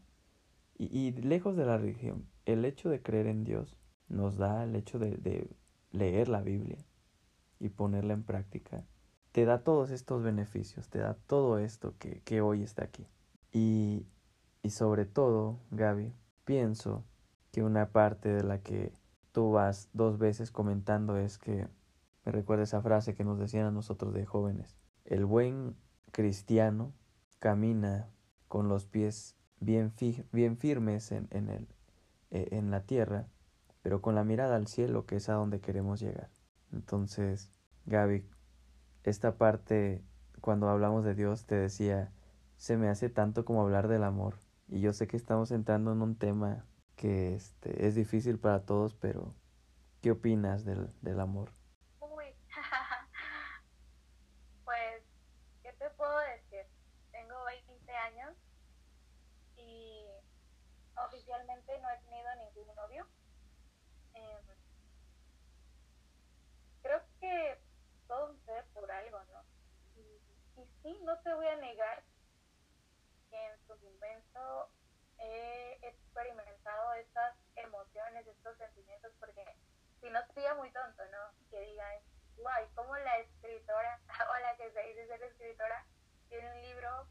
y, 0.78 0.96
y 0.96 1.12
lejos 1.12 1.56
de 1.56 1.66
la 1.66 1.76
religión, 1.76 2.26
el 2.46 2.64
hecho 2.64 2.88
de 2.88 3.02
creer 3.02 3.26
en 3.26 3.44
Dios 3.44 3.76
nos 4.08 4.36
da 4.36 4.64
el 4.64 4.74
hecho 4.76 4.98
de, 4.98 5.16
de 5.16 5.50
leer 5.92 6.28
la 6.28 6.40
Biblia 6.40 6.78
y 7.60 7.68
ponerla 7.68 8.14
en 8.14 8.24
práctica. 8.24 8.84
Te 9.30 9.44
da 9.44 9.62
todos 9.62 9.90
estos 9.90 10.24
beneficios, 10.24 10.88
te 10.88 10.98
da 10.98 11.14
todo 11.14 11.58
esto 11.58 11.94
que, 11.98 12.20
que 12.22 12.40
hoy 12.40 12.64
está 12.64 12.82
aquí. 12.82 13.06
Y, 13.52 14.06
y 14.62 14.70
sobre 14.70 15.04
todo, 15.04 15.60
Gaby, 15.70 16.12
pienso 16.44 17.04
que 17.52 17.62
una 17.62 17.90
parte 17.90 18.28
de 18.30 18.42
la 18.42 18.60
que 18.60 18.92
tú 19.32 19.52
vas 19.52 19.88
dos 19.92 20.18
veces 20.18 20.50
comentando 20.50 21.16
es 21.16 21.38
que 21.38 21.68
me 22.24 22.32
recuerda 22.32 22.64
esa 22.64 22.82
frase 22.82 23.14
que 23.14 23.24
nos 23.24 23.38
decían 23.38 23.66
a 23.66 23.70
nosotros 23.70 24.12
de 24.14 24.26
jóvenes. 24.26 24.76
El 25.04 25.24
buen 25.24 25.76
cristiano 26.12 26.92
camina 27.38 28.10
con 28.48 28.68
los 28.68 28.86
pies 28.86 29.36
bien, 29.60 29.92
fi 29.92 30.24
bien 30.32 30.56
firmes 30.56 31.12
en, 31.12 31.28
en, 31.30 31.48
el, 31.48 31.68
eh, 32.30 32.48
en 32.52 32.70
la 32.70 32.82
tierra, 32.82 33.28
pero 33.82 34.02
con 34.02 34.14
la 34.14 34.24
mirada 34.24 34.56
al 34.56 34.66
cielo, 34.66 35.06
que 35.06 35.16
es 35.16 35.28
a 35.28 35.34
donde 35.34 35.60
queremos 35.60 36.00
llegar. 36.00 36.30
Entonces, 36.72 37.52
Gaby, 37.86 38.28
esta 39.04 39.36
parte, 39.38 40.04
cuando 40.40 40.68
hablamos 40.68 41.04
de 41.04 41.14
Dios, 41.14 41.46
te 41.46 41.56
decía, 41.56 42.12
se 42.56 42.76
me 42.76 42.88
hace 42.88 43.10
tanto 43.10 43.44
como 43.44 43.62
hablar 43.62 43.88
del 43.88 44.04
amor. 44.04 44.36
Y 44.68 44.80
yo 44.80 44.92
sé 44.92 45.06
que 45.08 45.16
estamos 45.16 45.50
entrando 45.50 45.92
en 45.92 46.02
un 46.02 46.16
tema 46.16 46.66
que 46.96 47.34
este, 47.34 47.86
es 47.86 47.94
difícil 47.94 48.38
para 48.38 48.64
todos, 48.66 48.94
pero 48.94 49.34
¿qué 50.02 50.12
opinas 50.12 50.64
del, 50.64 50.90
del 51.02 51.20
amor? 51.20 51.50
Uy, 52.00 52.26
pues, 54.64 55.02
¿qué 55.62 55.72
te 55.72 55.90
puedo 55.90 56.18
decir? 56.20 56.66
Tengo 57.12 57.44
20 57.44 57.92
años 57.92 58.36
y 59.56 60.06
oficialmente 60.96 61.78
no 61.80 61.88
he 61.90 61.98
tenido 62.02 62.28
ningún 62.36 62.74
novio. 62.74 63.06
Eh, 64.14 64.40
creo 66.82 67.00
que 67.20 67.58
todo 68.06 68.32
sucede 68.34 68.64
por 68.74 68.90
algo, 68.90 69.18
¿no? 69.32 69.44
Y, 69.94 70.60
y 70.60 70.69
sí, 70.82 70.98
no 71.02 71.18
te 71.20 71.34
voy 71.34 71.46
a 71.46 71.56
negar 71.56 72.02
que 73.30 73.46
en 73.46 73.58
su 73.66 73.76
momento 73.76 74.70
he 75.18 75.78
experimentado 75.82 76.94
estas 76.94 77.36
emociones, 77.56 78.26
estos 78.26 78.56
sentimientos, 78.56 79.12
porque 79.20 79.44
si 80.00 80.10
no 80.10 80.20
sería 80.34 80.54
muy 80.54 80.70
tonto, 80.72 81.02
¿no? 81.06 81.50
Que 81.50 81.60
digan, 81.60 82.00
guay, 82.36 82.66
como 82.74 82.96
la 82.96 83.18
escritora 83.18 84.00
o 84.30 84.38
la 84.38 84.56
que 84.56 84.70
se 84.72 84.82
dice 84.82 85.06
ser 85.06 85.22
escritora 85.22 85.84
tiene 86.28 86.50
un 86.50 86.62
libro 86.62 87.06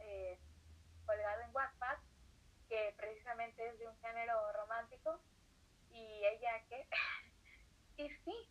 eh, 0.00 0.38
colgado 1.06 1.42
en 1.42 1.54
Wattpad 1.54 1.98
que 2.68 2.94
precisamente 2.96 3.66
es 3.68 3.78
de 3.78 3.86
un 3.86 3.96
género 4.00 4.52
romántico 4.52 5.20
y 5.90 6.24
ella 6.24 6.64
que 6.68 6.88
y 8.02 8.08
sí 8.24 8.50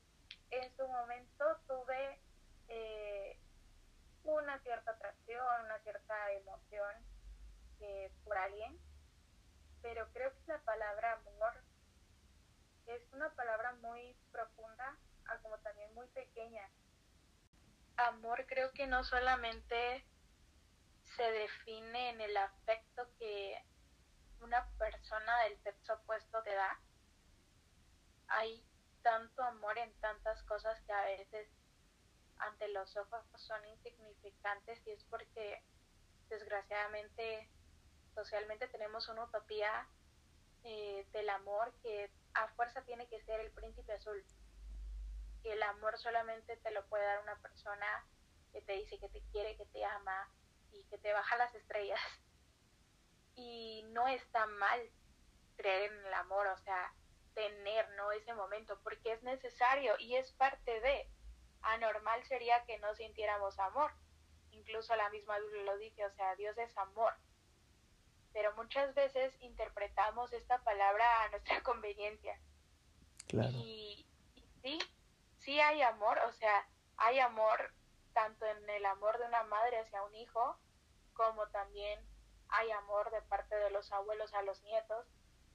en 0.51 0.77
su 0.77 0.87
momento 0.87 1.45
tuve 1.67 2.19
eh, 2.67 3.40
una 4.23 4.59
cierta 4.59 4.91
atracción 4.91 5.65
una 5.65 5.79
cierta 5.79 6.31
emoción 6.33 6.95
eh, 7.79 8.11
por 8.23 8.37
alguien 8.37 8.79
pero 9.81 10.07
creo 10.13 10.31
que 10.33 10.51
la 10.51 10.59
palabra 10.59 11.13
amor 11.13 11.53
es 12.87 13.01
una 13.13 13.29
palabra 13.35 13.73
muy 13.81 14.15
profunda, 14.31 14.97
ah, 15.25 15.37
como 15.41 15.57
también 15.59 15.93
muy 15.93 16.07
pequeña. 16.07 16.69
Amor 17.97 18.45
creo 18.47 18.71
que 18.71 18.87
no 18.87 19.03
solamente 19.03 20.05
se 21.15 21.23
define 21.23 22.09
en 22.09 22.21
el 22.21 22.35
afecto 22.37 23.07
que 23.17 23.63
una 24.41 24.67
persona 24.77 25.39
del 25.43 25.61
sexo 25.61 25.93
opuesto 25.93 26.41
te 26.43 26.53
da. 26.53 26.79
Hay 28.27 28.65
tanto 29.03 29.43
amor 29.43 29.77
en 29.77 29.93
tantas 29.99 30.41
cosas 30.43 30.79
que 30.81 30.93
a 30.93 31.05
veces 31.05 31.47
ante 32.41 32.67
los 32.69 32.95
ojos 32.97 33.25
son 33.35 33.65
insignificantes 33.67 34.85
y 34.85 34.91
es 34.91 35.03
porque 35.05 35.63
desgraciadamente 36.29 37.49
socialmente 38.13 38.67
tenemos 38.67 39.07
una 39.09 39.25
utopía 39.25 39.87
eh, 40.63 41.07
del 41.11 41.29
amor 41.29 41.73
que 41.81 42.11
a 42.33 42.47
fuerza 42.49 42.83
tiene 42.83 43.07
que 43.07 43.21
ser 43.23 43.39
el 43.39 43.51
príncipe 43.51 43.93
azul. 43.93 44.23
Que 45.43 45.53
el 45.53 45.63
amor 45.63 45.97
solamente 45.97 46.57
te 46.57 46.71
lo 46.71 46.85
puede 46.87 47.05
dar 47.05 47.21
una 47.23 47.35
persona 47.39 48.05
que 48.51 48.61
te 48.61 48.73
dice 48.73 48.99
que 48.99 49.09
te 49.09 49.21
quiere, 49.31 49.57
que 49.57 49.65
te 49.65 49.83
ama 49.83 50.29
y 50.71 50.83
que 50.85 50.97
te 50.97 51.13
baja 51.13 51.37
las 51.37 51.53
estrellas. 51.55 51.99
Y 53.35 53.83
no 53.91 54.07
está 54.07 54.45
mal 54.45 54.79
creer 55.55 55.91
en 55.91 56.05
el 56.05 56.13
amor, 56.13 56.47
o 56.47 56.57
sea, 56.57 56.93
tener 57.33 57.89
no 57.91 58.11
ese 58.11 58.33
momento, 58.33 58.79
porque 58.83 59.13
es 59.13 59.23
necesario 59.23 59.95
y 59.99 60.15
es 60.15 60.31
parte 60.33 60.79
de. 60.81 61.09
Anormal 61.63 62.23
sería 62.25 62.63
que 62.65 62.77
no 62.79 62.93
sintiéramos 62.95 63.59
amor. 63.59 63.91
Incluso 64.51 64.95
la 64.95 65.09
misma 65.09 65.39
Biblia 65.39 65.63
lo 65.63 65.77
dice, 65.77 66.05
o 66.05 66.11
sea, 66.11 66.35
Dios 66.35 66.57
es 66.57 66.77
amor 66.77 67.13
pero 68.33 68.53
muchas 68.55 68.93
veces 68.95 69.33
interpretamos 69.41 70.31
esta 70.33 70.59
palabra 70.59 71.23
a 71.23 71.29
nuestra 71.29 71.61
conveniencia. 71.63 72.39
Claro. 73.27 73.51
Y, 73.53 74.05
sí, 74.61 74.79
sí 75.37 75.59
hay 75.59 75.81
amor, 75.81 76.19
o 76.27 76.31
sea, 76.31 76.67
hay 76.97 77.19
amor 77.19 77.73
tanto 78.13 78.45
en 78.45 78.69
el 78.69 78.85
amor 78.85 79.17
de 79.19 79.25
una 79.25 79.43
madre 79.43 79.79
hacia 79.79 80.03
un 80.03 80.15
hijo, 80.15 80.57
como 81.13 81.47
también 81.47 81.99
hay 82.49 82.69
amor 82.71 83.09
de 83.11 83.21
parte 83.23 83.55
de 83.55 83.71
los 83.71 83.91
abuelos 83.91 84.33
a 84.33 84.41
los 84.41 84.61
nietos. 84.63 85.07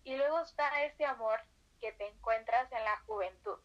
Y 0.05 0.17
luego 0.17 0.41
está 0.41 0.85
este 0.85 1.05
amor 1.05 1.41
que 1.81 1.93
te 1.93 2.07
encuentras 2.09 2.71
en 2.73 2.85
la 2.85 2.97
juventud. 3.01 3.59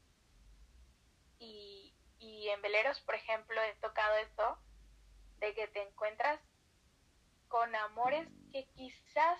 Y, 1.39 1.90
y 2.21 2.49
en 2.49 2.61
veleros, 2.61 3.01
por 3.01 3.15
ejemplo, 3.15 3.59
he 3.61 3.73
tocado 3.75 4.15
esto, 4.17 4.57
de 5.39 5.55
que 5.55 5.67
te 5.67 5.81
encuentras 5.81 6.39
con 7.47 7.75
amores 7.75 8.29
que 8.51 8.67
quizás 8.69 9.39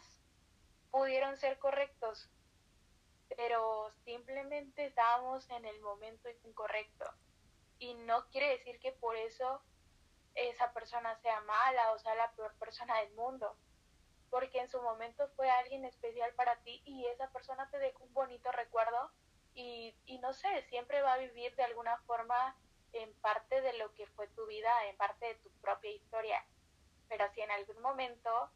pudieron 0.90 1.38
ser 1.38 1.60
correctos, 1.60 2.28
pero 3.38 3.92
simplemente 4.04 4.86
estábamos 4.88 5.48
en 5.52 5.64
el 5.66 5.80
momento 5.82 6.28
incorrecto. 6.44 7.06
Y 7.78 7.94
no 7.94 8.28
quiere 8.30 8.50
decir 8.50 8.80
que 8.80 8.92
por 8.92 9.16
eso 9.16 9.62
esa 10.34 10.74
persona 10.74 11.16
sea 11.22 11.42
mala 11.42 11.92
o 11.92 12.00
sea 12.00 12.16
la 12.16 12.32
peor 12.32 12.54
persona 12.58 12.98
del 13.02 13.14
mundo, 13.14 13.56
porque 14.32 14.60
en 14.60 14.70
su 14.70 14.82
momento 14.82 15.30
fue 15.36 15.50
alguien 15.50 15.86
especial 15.86 16.34
para 16.34 16.56
ti 16.64 16.82
y 16.84 17.06
esa 17.08 17.30
persona 17.32 17.70
te 17.70 17.78
dejó 17.78 18.04
un 18.06 18.14
bonito 18.14 18.52
recuerdo 18.52 19.12
y, 19.54 19.96
y 20.06 20.18
no 20.20 20.34
sé, 20.34 20.64
siempre 20.70 21.02
va 21.02 21.14
a 21.14 21.18
vivir 21.18 21.56
de 21.56 21.64
alguna 21.64 21.98
forma 22.08 22.58
en 22.94 23.14
parte 23.22 23.62
de 23.62 23.74
lo 23.74 23.94
que 23.94 24.08
fue 24.08 24.28
tu 24.30 24.46
vida, 24.48 24.72
en 24.88 24.98
parte 24.98 25.26
de 25.26 25.36
tu 25.36 25.50
propia 25.62 25.92
historia. 25.92 26.46
Pero 27.08 27.26
si 27.34 27.42
en 27.42 27.52
algún 27.52 27.82
momento 27.82 28.52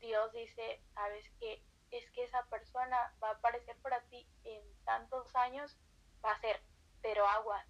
Dios 0.00 0.32
dice, 0.32 0.82
sabes 0.94 1.28
que 1.38 1.62
es 1.90 2.10
que 2.10 2.24
esa 2.24 2.44
persona 2.46 3.14
va 3.22 3.28
a 3.28 3.32
aparecer 3.32 3.76
para 3.78 4.00
ti 4.08 4.26
en 4.44 4.62
tantos 4.84 5.34
años, 5.36 5.76
va 6.24 6.32
a 6.32 6.40
ser, 6.40 6.60
pero 7.02 7.26
agua. 7.26 7.64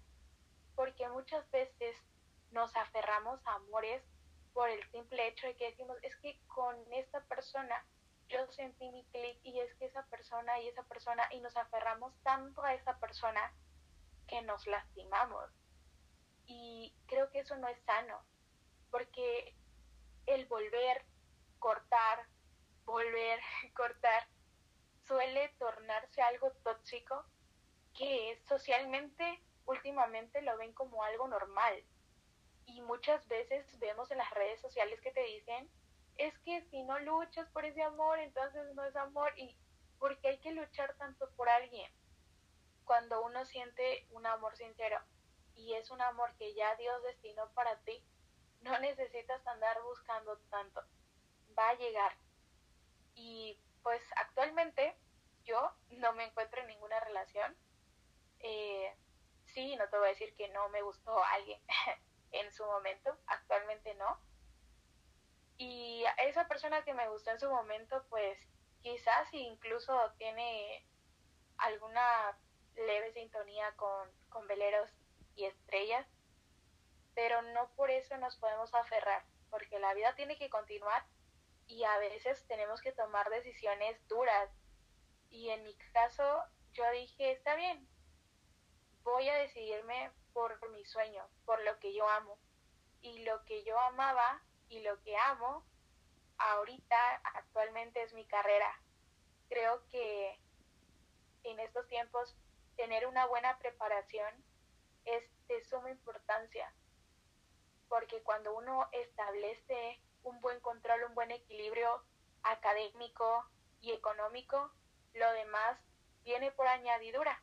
Porque 0.75 1.07
muchas 1.09 1.49
veces 1.51 1.95
nos 2.51 2.75
aferramos 2.75 3.45
a 3.45 3.53
amores 3.55 4.03
por 4.53 4.69
el 4.69 4.81
simple 4.91 5.27
hecho 5.27 5.47
de 5.47 5.55
que 5.55 5.71
decimos, 5.71 5.97
es 6.01 6.15
que 6.17 6.39
con 6.47 6.75
esta 6.93 7.21
persona 7.25 7.85
yo 8.29 8.51
sentí 8.53 8.89
mi 8.89 9.03
clic 9.05 9.39
y 9.43 9.59
es 9.59 9.73
que 9.75 9.85
esa 9.85 10.03
persona 10.07 10.59
y 10.59 10.69
esa 10.69 10.83
persona 10.83 11.23
y 11.31 11.39
nos 11.41 11.55
aferramos 11.57 12.13
tanto 12.23 12.63
a 12.63 12.73
esa 12.73 12.97
persona 12.97 13.53
que 14.27 14.41
nos 14.41 14.65
lastimamos. 14.65 15.51
Y 16.47 16.93
creo 17.07 17.29
que 17.31 17.39
eso 17.39 17.55
no 17.57 17.67
es 17.67 17.79
sano, 17.81 18.21
porque 18.91 19.55
el 20.25 20.45
volver, 20.45 21.05
cortar, 21.59 22.27
volver, 22.85 23.39
cortar, 23.75 24.27
suele 25.05 25.49
tornarse 25.59 26.21
algo 26.21 26.51
tóxico 26.63 27.25
que 27.93 28.41
socialmente 28.47 29.41
últimamente 29.65 30.41
lo 30.41 30.57
ven 30.57 30.73
como 30.73 31.03
algo 31.03 31.27
normal. 31.27 31.83
Y 32.65 32.81
muchas 32.81 33.27
veces 33.27 33.77
vemos 33.79 34.09
en 34.11 34.17
las 34.17 34.31
redes 34.31 34.59
sociales 34.59 34.99
que 35.01 35.11
te 35.11 35.23
dicen, 35.23 35.69
es 36.17 36.37
que 36.39 36.61
si 36.69 36.83
no 36.83 36.99
luchas 36.99 37.47
por 37.49 37.65
ese 37.65 37.83
amor, 37.83 38.19
entonces 38.19 38.73
no 38.73 38.83
es 38.83 38.95
amor. 38.95 39.31
Y 39.37 39.55
porque 39.99 40.27
hay 40.27 40.39
que 40.39 40.51
luchar 40.51 40.95
tanto 40.97 41.29
por 41.35 41.49
alguien. 41.49 41.91
Cuando 42.83 43.23
uno 43.23 43.45
siente 43.45 44.07
un 44.11 44.25
amor 44.25 44.55
sincero 44.57 44.99
y 45.55 45.73
es 45.73 45.89
un 45.91 46.01
amor 46.01 46.35
que 46.37 46.53
ya 46.53 46.75
Dios 46.75 47.01
destinó 47.03 47.49
para 47.53 47.79
ti, 47.81 48.03
no 48.61 48.77
necesitas 48.79 49.45
andar 49.47 49.81
buscando 49.83 50.37
tanto. 50.49 50.83
Va 51.57 51.69
a 51.69 51.75
llegar. 51.75 52.17
Y 53.15 53.59
pues 53.83 54.01
actualmente 54.15 54.97
yo 55.43 55.71
no 55.89 56.13
me 56.13 56.25
encuentro 56.25 56.61
en 56.61 56.67
ninguna 56.67 56.99
relación. 56.99 57.55
Eh, 58.39 58.95
sí, 59.45 59.75
no 59.75 59.87
te 59.89 59.97
voy 59.97 60.07
a 60.07 60.09
decir 60.09 60.35
que 60.35 60.49
no 60.49 60.67
me 60.69 60.81
gustó 60.81 61.23
alguien 61.23 61.61
en 62.31 62.51
su 62.51 62.65
momento, 62.65 63.17
actualmente 63.27 63.93
no. 63.95 64.19
Y 65.57 66.03
esa 66.17 66.47
persona 66.47 66.83
que 66.83 66.93
me 66.93 67.07
gustó 67.07 67.31
en 67.31 67.39
su 67.39 67.49
momento, 67.49 68.03
pues 68.09 68.37
quizás 68.81 69.33
incluso 69.33 70.11
tiene 70.17 70.85
alguna 71.57 72.37
leve 72.75 73.13
sintonía 73.13 73.71
con, 73.77 74.11
con 74.29 74.47
veleros 74.47 74.89
y 75.35 75.45
estrellas, 75.45 76.07
pero 77.13 77.41
no 77.41 77.69
por 77.75 77.91
eso 77.91 78.17
nos 78.17 78.35
podemos 78.37 78.73
aferrar, 78.73 79.23
porque 79.49 79.79
la 79.79 79.93
vida 79.93 80.15
tiene 80.15 80.37
que 80.37 80.49
continuar 80.49 81.05
y 81.67 81.83
a 81.83 81.97
veces 81.97 82.45
tenemos 82.47 82.81
que 82.81 82.91
tomar 82.91 83.29
decisiones 83.29 83.97
duras. 84.07 84.49
Y 85.29 85.49
en 85.49 85.63
mi 85.63 85.75
caso 85.93 86.43
yo 86.73 86.89
dije, 86.91 87.31
está 87.31 87.55
bien, 87.55 87.87
voy 89.03 89.29
a 89.29 89.37
decidirme 89.37 90.11
por 90.33 90.69
mi 90.71 90.85
sueño, 90.85 91.27
por 91.45 91.63
lo 91.63 91.79
que 91.79 91.93
yo 91.93 92.07
amo. 92.09 92.37
Y 93.01 93.23
lo 93.23 93.43
que 93.45 93.63
yo 93.63 93.79
amaba 93.79 94.41
y 94.67 94.81
lo 94.81 95.01
que 95.01 95.15
amo 95.15 95.65
ahorita 96.37 97.21
actualmente 97.35 98.01
es 98.03 98.13
mi 98.13 98.25
carrera. 98.25 98.79
Creo 99.47 99.85
que 99.87 100.39
en 101.43 101.59
estos 101.59 101.87
tiempos 101.87 102.35
tener 102.75 103.07
una 103.07 103.25
buena 103.27 103.57
preparación 103.59 104.33
es 105.05 105.23
de 105.47 105.63
suma 105.65 105.89
importancia 105.89 106.73
porque 107.89 108.21
cuando 108.23 108.55
uno 108.57 108.87
establece 108.91 110.01
un 110.23 110.39
buen 110.41 110.59
control, 110.59 110.99
un 111.07 111.15
buen 111.15 111.31
equilibrio 111.31 111.87
académico 112.43 113.45
y 113.81 113.91
económico, 113.91 114.71
lo 115.13 115.31
demás 115.33 115.79
viene 116.23 116.51
por 116.51 116.67
añadidura. 116.67 117.41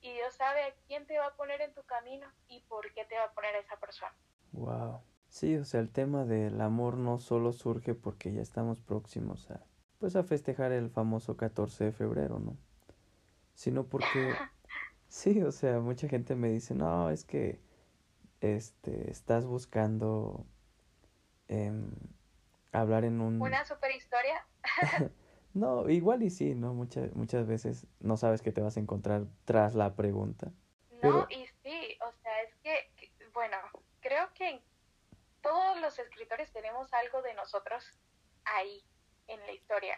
Y 0.00 0.12
Dios 0.12 0.34
sabe 0.34 0.62
a 0.62 0.74
quién 0.86 1.06
te 1.06 1.18
va 1.18 1.26
a 1.26 1.36
poner 1.36 1.60
en 1.60 1.74
tu 1.74 1.82
camino 1.84 2.26
y 2.48 2.60
por 2.62 2.92
qué 2.92 3.04
te 3.04 3.16
va 3.16 3.24
a 3.24 3.32
poner 3.32 3.54
esa 3.56 3.76
persona. 3.78 4.14
Wow. 4.52 5.00
Sí, 5.28 5.56
o 5.56 5.64
sea, 5.64 5.80
el 5.80 5.90
tema 5.90 6.24
del 6.24 6.60
amor 6.60 6.96
no 6.96 7.18
solo 7.18 7.52
surge 7.52 7.94
porque 7.94 8.32
ya 8.32 8.40
estamos 8.40 8.80
próximos 8.80 9.50
a 9.50 9.64
pues 9.98 10.14
a 10.14 10.22
festejar 10.22 10.70
el 10.70 10.90
famoso 10.90 11.36
14 11.36 11.86
de 11.86 11.92
febrero, 11.92 12.38
¿no? 12.38 12.56
Sino 13.54 13.88
porque 13.88 14.32
sí, 15.08 15.42
o 15.42 15.52
sea, 15.52 15.80
mucha 15.80 16.08
gente 16.08 16.34
me 16.36 16.50
dice, 16.50 16.74
"No, 16.74 17.10
es 17.10 17.24
que 17.24 17.60
este, 18.40 19.10
estás 19.10 19.46
buscando 19.46 20.46
em, 21.48 21.90
hablar 22.72 23.04
en 23.04 23.20
un... 23.20 23.40
¿Una 23.40 23.64
super 23.64 23.90
historia? 23.90 24.46
no, 25.54 25.88
igual 25.88 26.22
y 26.22 26.30
sí, 26.30 26.54
¿no? 26.54 26.74
Muchas, 26.74 27.14
muchas 27.14 27.46
veces 27.46 27.86
no 28.00 28.16
sabes 28.16 28.42
qué 28.42 28.52
te 28.52 28.60
vas 28.60 28.76
a 28.76 28.80
encontrar 28.80 29.26
tras 29.44 29.74
la 29.74 29.94
pregunta. 29.96 30.52
No, 31.02 31.26
y 31.30 31.46
sí, 31.62 31.98
o 32.00 32.12
sea, 32.22 32.42
es 32.42 32.54
que, 32.56 33.10
bueno, 33.32 33.56
creo 34.00 34.32
que 34.34 34.60
todos 35.42 35.80
los 35.80 35.98
escritores 35.98 36.52
tenemos 36.52 36.92
algo 36.92 37.22
de 37.22 37.34
nosotros 37.34 37.84
ahí, 38.44 38.84
en 39.28 39.40
la 39.40 39.52
historia. 39.52 39.96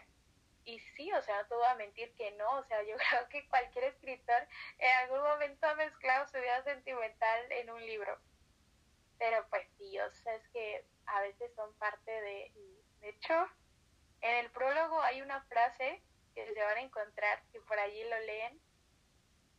Y 0.63 0.79
sí, 0.79 1.11
o 1.13 1.21
sea, 1.21 1.41
no 1.41 1.47
te 1.47 1.55
voy 1.55 1.65
a 1.65 1.75
mentir 1.75 2.13
que 2.15 2.31
no, 2.31 2.57
o 2.57 2.63
sea, 2.65 2.81
yo 2.83 2.95
creo 3.09 3.29
que 3.29 3.47
cualquier 3.49 3.85
escritor 3.85 4.47
en 4.77 4.91
algún 4.99 5.21
momento 5.21 5.67
ha 5.67 5.75
mezclado 5.75 6.27
su 6.27 6.37
vida 6.37 6.63
sentimental 6.63 7.51
en 7.51 7.69
un 7.69 7.85
libro 7.85 8.19
pero 9.21 9.45
pues 9.51 9.67
sí, 9.77 9.99
o 9.99 10.11
sea, 10.11 10.33
es 10.33 10.47
que 10.49 10.83
a 11.05 11.21
veces 11.21 11.53
son 11.53 11.71
parte 11.75 12.09
de... 12.09 12.51
De 13.01 13.09
hecho, 13.09 13.33
en 14.21 14.37
el 14.37 14.49
prólogo 14.49 14.99
hay 14.99 15.21
una 15.21 15.43
frase 15.43 16.01
que 16.33 16.51
se 16.51 16.63
van 16.63 16.77
a 16.77 16.81
encontrar, 16.81 17.39
si 17.51 17.59
por 17.59 17.77
allí 17.77 18.03
lo 18.03 18.19
leen, 18.21 18.59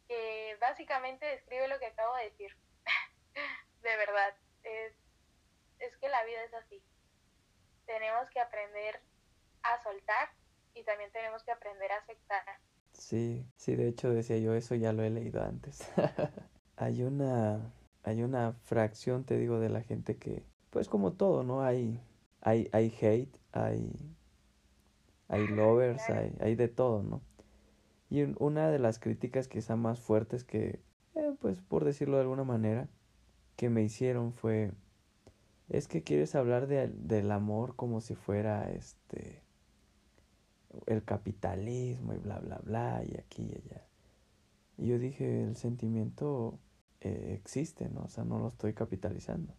que 0.08 0.56
básicamente 0.60 1.26
describe 1.26 1.68
lo 1.68 1.78
que 1.78 1.86
acabo 1.86 2.16
de 2.16 2.24
decir. 2.24 2.56
de 3.82 3.96
verdad, 3.98 4.34
es, 4.64 4.94
es 5.78 5.96
que 5.98 6.08
la 6.08 6.24
vida 6.24 6.42
es 6.42 6.54
así. 6.54 6.82
Tenemos 7.86 8.28
que 8.30 8.40
aprender 8.40 9.00
a 9.62 9.80
soltar 9.84 10.32
y 10.74 10.84
también 10.84 11.10
tenemos 11.12 11.42
que 11.42 11.52
aprender 11.52 11.90
a 11.92 11.96
aceptar. 11.98 12.42
Sí, 12.92 13.46
sí, 13.56 13.74
de 13.76 13.88
hecho 13.88 14.10
decía 14.10 14.38
yo 14.38 14.54
eso, 14.54 14.74
ya 14.74 14.92
lo 14.92 15.02
he 15.02 15.10
leído 15.10 15.42
antes. 15.42 15.80
hay 16.76 17.02
una 17.02 17.72
hay 18.04 18.22
una 18.22 18.52
fracción, 18.64 19.24
te 19.24 19.38
digo, 19.38 19.60
de 19.60 19.68
la 19.68 19.82
gente 19.82 20.16
que, 20.16 20.44
pues 20.70 20.88
como 20.88 21.12
todo, 21.12 21.44
¿no? 21.44 21.62
Hay, 21.62 22.00
hay, 22.40 22.68
hay 22.72 22.92
hate, 23.00 23.36
hay, 23.52 23.92
hay 25.28 25.46
lovers, 25.46 26.08
hay, 26.10 26.34
hay 26.40 26.56
de 26.56 26.68
todo, 26.68 27.02
¿no? 27.02 27.22
Y 28.10 28.22
una 28.42 28.70
de 28.70 28.78
las 28.78 28.98
críticas 28.98 29.48
quizá 29.48 29.76
más 29.76 30.00
fuertes 30.00 30.44
que, 30.44 30.82
eh, 31.14 31.34
pues 31.40 31.60
por 31.60 31.84
decirlo 31.84 32.16
de 32.16 32.22
alguna 32.22 32.44
manera, 32.44 32.88
que 33.56 33.70
me 33.70 33.82
hicieron 33.82 34.32
fue, 34.32 34.72
es 35.68 35.86
que 35.86 36.02
quieres 36.02 36.34
hablar 36.34 36.66
de, 36.66 36.88
del 36.88 37.30
amor 37.30 37.76
como 37.76 38.00
si 38.00 38.16
fuera 38.16 38.70
este, 38.70 39.42
el 40.86 41.04
capitalismo 41.04 42.14
y 42.14 42.18
bla, 42.18 42.38
bla, 42.38 42.58
bla, 42.62 43.02
y 43.04 43.16
aquí 43.18 43.42
y 43.42 43.54
allá. 43.54 43.86
Y 44.78 44.86
yo 44.88 44.98
dije, 44.98 45.44
el 45.44 45.56
sentimiento 45.56 46.58
eh, 47.00 47.34
existe, 47.38 47.88
¿no? 47.88 48.02
O 48.04 48.08
sea, 48.08 48.24
no 48.24 48.38
lo 48.38 48.48
estoy 48.48 48.74
capitalizando. 48.74 49.54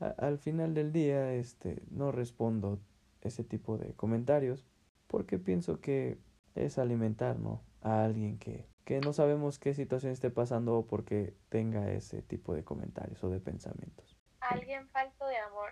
al 0.00 0.38
final 0.38 0.74
del 0.74 0.92
día, 0.92 1.32
este, 1.34 1.82
no 1.90 2.12
respondo 2.12 2.80
ese 3.22 3.44
tipo 3.44 3.78
de 3.78 3.94
comentarios 3.94 4.66
porque 5.06 5.38
pienso 5.38 5.80
que 5.80 6.18
es 6.54 6.78
alimentar, 6.78 7.38
¿no? 7.38 7.62
A 7.80 8.04
alguien 8.04 8.38
que, 8.38 8.68
que 8.84 9.00
no 9.00 9.12
sabemos 9.12 9.58
qué 9.58 9.74
situación 9.74 10.12
esté 10.12 10.30
pasando 10.30 10.78
o 10.78 10.86
porque 10.86 11.34
tenga 11.48 11.90
ese 11.90 12.22
tipo 12.22 12.54
de 12.54 12.64
comentarios 12.64 13.22
o 13.24 13.30
de 13.30 13.40
pensamientos. 13.40 14.16
Alguien 14.40 14.88
falto 14.88 15.26
de 15.26 15.36
amor. 15.38 15.70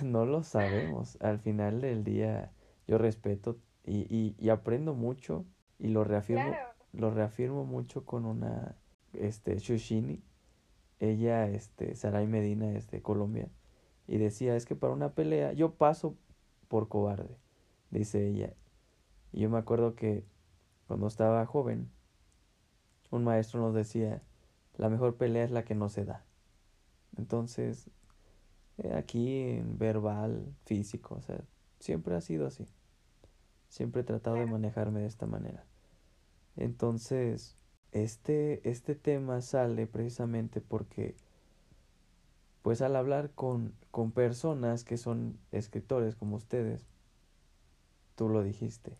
no 0.02 0.26
lo 0.26 0.42
sabemos. 0.42 1.18
Al 1.20 1.38
final 1.38 1.80
del 1.80 2.04
día, 2.04 2.52
yo 2.86 2.98
respeto 2.98 3.58
y, 3.84 4.06
y, 4.14 4.36
y 4.38 4.48
aprendo 4.50 4.94
mucho 4.94 5.44
y 5.78 5.88
lo 5.88 6.04
reafirmo, 6.04 6.54
lo 6.92 7.10
reafirmo 7.10 7.64
mucho 7.64 8.04
con 8.04 8.24
una 8.24 8.76
este, 9.12 9.58
Shushini, 9.58 10.22
ella, 11.00 11.48
este, 11.48 11.94
Saray 11.96 12.26
Medina 12.26 12.72
es 12.72 12.90
de 12.90 13.02
Colombia, 13.02 13.48
y 14.06 14.18
decía, 14.18 14.56
es 14.56 14.66
que 14.66 14.76
para 14.76 14.92
una 14.92 15.14
pelea 15.14 15.52
yo 15.52 15.74
paso 15.74 16.16
por 16.68 16.88
cobarde, 16.88 17.36
dice 17.90 18.26
ella. 18.28 18.54
Y 19.32 19.40
yo 19.40 19.50
me 19.50 19.58
acuerdo 19.58 19.94
que 19.94 20.24
cuando 20.86 21.06
estaba 21.06 21.44
joven, 21.46 21.90
un 23.10 23.24
maestro 23.24 23.60
nos 23.60 23.74
decía, 23.74 24.22
la 24.76 24.88
mejor 24.88 25.16
pelea 25.16 25.44
es 25.44 25.50
la 25.50 25.64
que 25.64 25.74
no 25.74 25.88
se 25.88 26.04
da. 26.04 26.24
Entonces, 27.16 27.90
eh, 28.78 28.92
aquí 28.94 29.60
verbal, 29.64 30.54
físico, 30.64 31.16
o 31.16 31.22
sea, 31.22 31.40
siempre 31.82 32.14
ha 32.14 32.20
sido 32.20 32.46
así. 32.46 32.66
Siempre 33.68 34.02
he 34.02 34.04
tratado 34.04 34.36
de 34.36 34.46
manejarme 34.46 35.00
de 35.00 35.06
esta 35.06 35.26
manera. 35.26 35.64
Entonces, 36.56 37.56
este, 37.90 38.68
este 38.68 38.94
tema 38.94 39.40
sale 39.40 39.86
precisamente 39.86 40.60
porque, 40.60 41.16
pues 42.62 42.82
al 42.82 42.96
hablar 42.96 43.30
con, 43.30 43.74
con 43.90 44.12
personas 44.12 44.84
que 44.84 44.96
son 44.96 45.38
escritores 45.50 46.14
como 46.14 46.36
ustedes, 46.36 46.86
tú 48.14 48.28
lo 48.28 48.42
dijiste, 48.42 48.96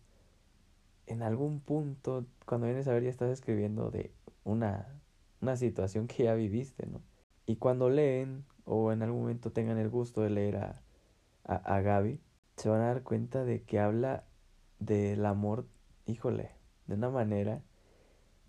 en 1.07 1.21
algún 1.21 1.59
punto, 1.59 2.25
cuando 2.45 2.67
vienes 2.67 2.87
a 2.87 2.93
ver, 2.93 3.03
ya 3.03 3.09
estás 3.09 3.31
escribiendo 3.31 3.91
de 3.91 4.11
una, 4.43 4.87
una 5.41 5.55
situación 5.55 6.07
que 6.07 6.23
ya 6.23 6.33
viviste, 6.33 6.87
¿no? 6.87 7.01
Y 7.45 7.57
cuando 7.57 7.89
leen, 7.89 8.45
o 8.65 8.91
en 8.91 9.03
algún 9.03 9.21
momento 9.21 9.51
tengan 9.51 9.77
el 9.77 9.89
gusto 9.89 10.21
de 10.21 10.29
leer 10.29 10.57
a, 10.57 10.81
a, 11.43 11.55
a 11.55 11.81
Gaby, 11.81 12.19
se 12.55 12.69
van 12.69 12.81
a 12.81 12.87
dar 12.87 13.03
cuenta 13.03 13.43
de 13.43 13.63
que 13.63 13.79
habla 13.79 14.25
del 14.79 15.25
amor, 15.25 15.67
híjole, 16.05 16.51
de 16.87 16.95
una 16.95 17.09
manera 17.09 17.61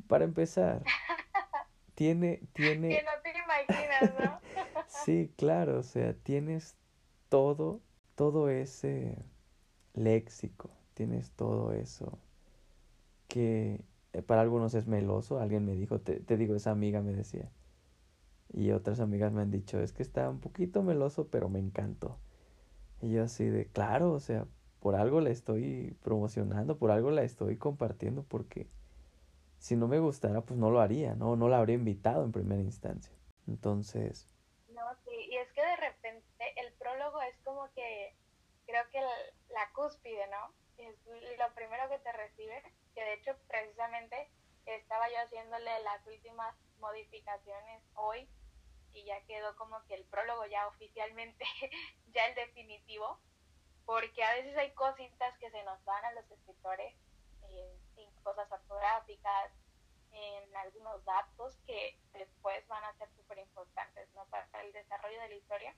para 0.06 0.24
empezar, 0.24 0.82
tiene, 1.94 2.42
tiene... 2.52 2.88
Que 2.88 3.02
no 3.02 3.10
te 3.22 3.30
imaginas, 3.38 4.14
¿no? 4.20 4.40
sí, 4.88 5.32
claro, 5.36 5.78
o 5.78 5.82
sea, 5.82 6.14
tienes 6.14 6.76
todo, 7.28 7.80
todo 8.14 8.48
ese 8.48 9.18
léxico, 9.94 10.70
tienes 10.94 11.30
todo 11.32 11.72
eso 11.72 12.18
que 13.28 13.84
eh, 14.12 14.22
para 14.22 14.42
algunos 14.42 14.74
es 14.74 14.86
meloso, 14.86 15.40
alguien 15.40 15.64
me 15.64 15.74
dijo, 15.74 16.00
te, 16.00 16.20
te 16.20 16.36
digo, 16.36 16.54
esa 16.54 16.70
amiga 16.70 17.00
me 17.00 17.12
decía, 17.12 17.50
y 18.52 18.70
otras 18.70 19.00
amigas 19.00 19.32
me 19.32 19.42
han 19.42 19.50
dicho, 19.50 19.80
es 19.80 19.92
que 19.92 20.02
está 20.02 20.30
un 20.30 20.38
poquito 20.38 20.82
meloso, 20.82 21.28
pero 21.28 21.48
me 21.48 21.58
encantó. 21.58 22.18
Y 23.04 23.12
yo 23.12 23.24
así 23.24 23.44
de, 23.44 23.66
claro, 23.66 24.12
o 24.12 24.18
sea, 24.18 24.46
por 24.80 24.94
algo 24.94 25.20
la 25.20 25.28
estoy 25.28 25.94
promocionando, 26.02 26.78
por 26.78 26.90
algo 26.90 27.10
la 27.10 27.22
estoy 27.22 27.58
compartiendo, 27.58 28.22
porque 28.22 28.66
si 29.58 29.76
no 29.76 29.88
me 29.88 29.98
gustara, 29.98 30.40
pues 30.40 30.58
no 30.58 30.70
lo 30.70 30.80
haría, 30.80 31.14
¿no? 31.14 31.36
No 31.36 31.50
la 31.50 31.58
habría 31.58 31.76
invitado 31.76 32.24
en 32.24 32.32
primera 32.32 32.62
instancia. 32.62 33.14
Entonces... 33.46 34.34
No, 34.70 34.82
sí, 35.04 35.12
y 35.30 35.36
es 35.36 35.52
que 35.52 35.60
de 35.60 35.76
repente 35.76 36.26
el 36.56 36.72
prólogo 36.78 37.20
es 37.20 37.36
como 37.44 37.70
que, 37.74 38.16
creo 38.64 38.84
que 38.90 39.00
la, 39.00 39.70
cúspide, 39.74 40.26
¿no? 40.28 40.54
Es 40.78 40.96
lo 41.38 41.54
primero 41.54 41.86
que 41.90 41.98
te 41.98 42.12
recibe, 42.12 42.62
que 42.94 43.02
de 43.02 43.14
hecho 43.14 43.32
precisamente 43.48 44.30
estaba 44.64 45.10
yo 45.10 45.16
haciéndole 45.26 45.70
las 45.82 46.06
últimas 46.06 46.56
modificaciones 46.80 47.82
hoy 47.96 48.26
y 48.94 49.04
ya 49.04 49.20
quedó 49.26 49.54
como 49.56 49.84
que 49.86 49.94
el 49.94 50.04
prólogo 50.04 50.46
ya 50.46 50.66
oficialmente, 50.68 51.44
ya 52.14 52.26
el 52.26 52.34
definitivo, 52.34 53.20
porque 53.84 54.24
a 54.24 54.34
veces 54.34 54.56
hay 54.56 54.72
cositas 54.72 55.36
que 55.38 55.50
se 55.50 55.62
nos 55.64 55.84
van 55.84 56.04
a 56.04 56.12
los 56.12 56.30
escritores 56.30 56.94
en 57.96 58.10
cosas 58.22 58.50
ortográficas, 58.50 59.52
en 60.14 60.56
algunos 60.56 61.04
datos 61.04 61.56
que 61.66 61.98
después 62.12 62.66
van 62.68 62.84
a 62.84 62.94
ser 62.94 63.08
súper 63.16 63.38
importantes 63.38 64.08
¿no? 64.14 64.24
para 64.26 64.46
el 64.62 64.72
desarrollo 64.72 65.20
de 65.20 65.28
la 65.28 65.34
historia. 65.34 65.74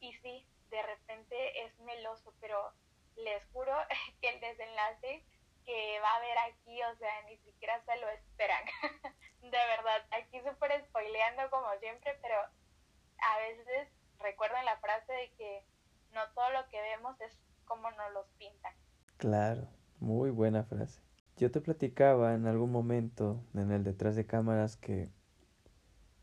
Y 0.00 0.12
sí, 0.14 0.46
de 0.70 0.82
repente 0.82 1.64
es 1.64 1.78
meloso, 1.80 2.34
pero 2.40 2.72
les 3.16 3.44
juro 3.46 3.74
que 4.20 4.28
el 4.28 4.40
desenlace 4.40 5.24
que 5.64 6.00
va 6.00 6.10
a 6.10 6.16
haber 6.16 6.38
aquí, 6.50 6.82
o 6.82 6.96
sea, 6.96 7.10
ni 7.28 7.36
siquiera 7.38 7.82
se 7.84 7.96
lo 8.00 8.08
esperan. 8.10 8.64
de 9.42 9.50
verdad, 9.50 10.06
aquí 10.10 10.40
súper 10.40 10.84
spoileando 10.86 11.50
como 11.50 11.68
siempre, 11.80 12.18
pero 12.22 12.36
a 12.36 13.38
veces 13.38 13.88
recuerden 14.18 14.64
la 14.64 14.76
frase 14.78 15.12
de 15.12 15.32
que 15.36 15.64
no 16.12 16.20
todo 16.34 16.50
lo 16.50 16.68
que 16.68 16.80
vemos 16.80 17.20
es 17.20 17.38
como 17.64 17.90
nos 17.90 18.12
los 18.12 18.26
pintan. 18.38 18.74
Claro. 19.16 19.68
Muy 20.02 20.30
buena 20.30 20.64
frase. 20.64 21.00
Yo 21.36 21.52
te 21.52 21.60
platicaba 21.60 22.34
en 22.34 22.48
algún 22.48 22.72
momento 22.72 23.40
en 23.54 23.70
el 23.70 23.84
detrás 23.84 24.16
de 24.16 24.26
cámaras 24.26 24.76
que 24.76 25.10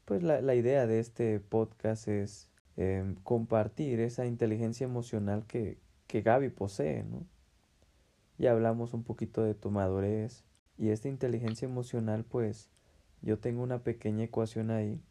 pues 0.04 0.22
la, 0.22 0.42
la 0.42 0.54
idea 0.54 0.86
de 0.86 1.00
este 1.00 1.40
podcast 1.40 2.10
es 2.10 2.52
em, 2.76 3.16
compartir 3.24 4.02
esa 4.02 4.26
inteligencia 4.26 4.84
emocional 4.84 5.46
que, 5.48 5.78
que 6.08 6.22
Gaby 6.22 6.50
posee, 6.50 7.04
¿no? 7.04 7.26
Ya 8.40 8.52
hablamos 8.52 8.94
un 8.94 9.04
poquito 9.04 9.44
de 9.44 9.54
tu 9.54 9.70
madurez 9.70 10.46
y 10.78 10.90
esta 10.90 11.10
inteligencia 11.10 11.66
emocional 11.68 12.24
pues 12.24 12.70
yo 13.22 13.38
tengo 13.38 13.62
una 13.62 13.84
pequeña 13.84 14.24
ecuación 14.24 14.72
ahí 14.72 15.04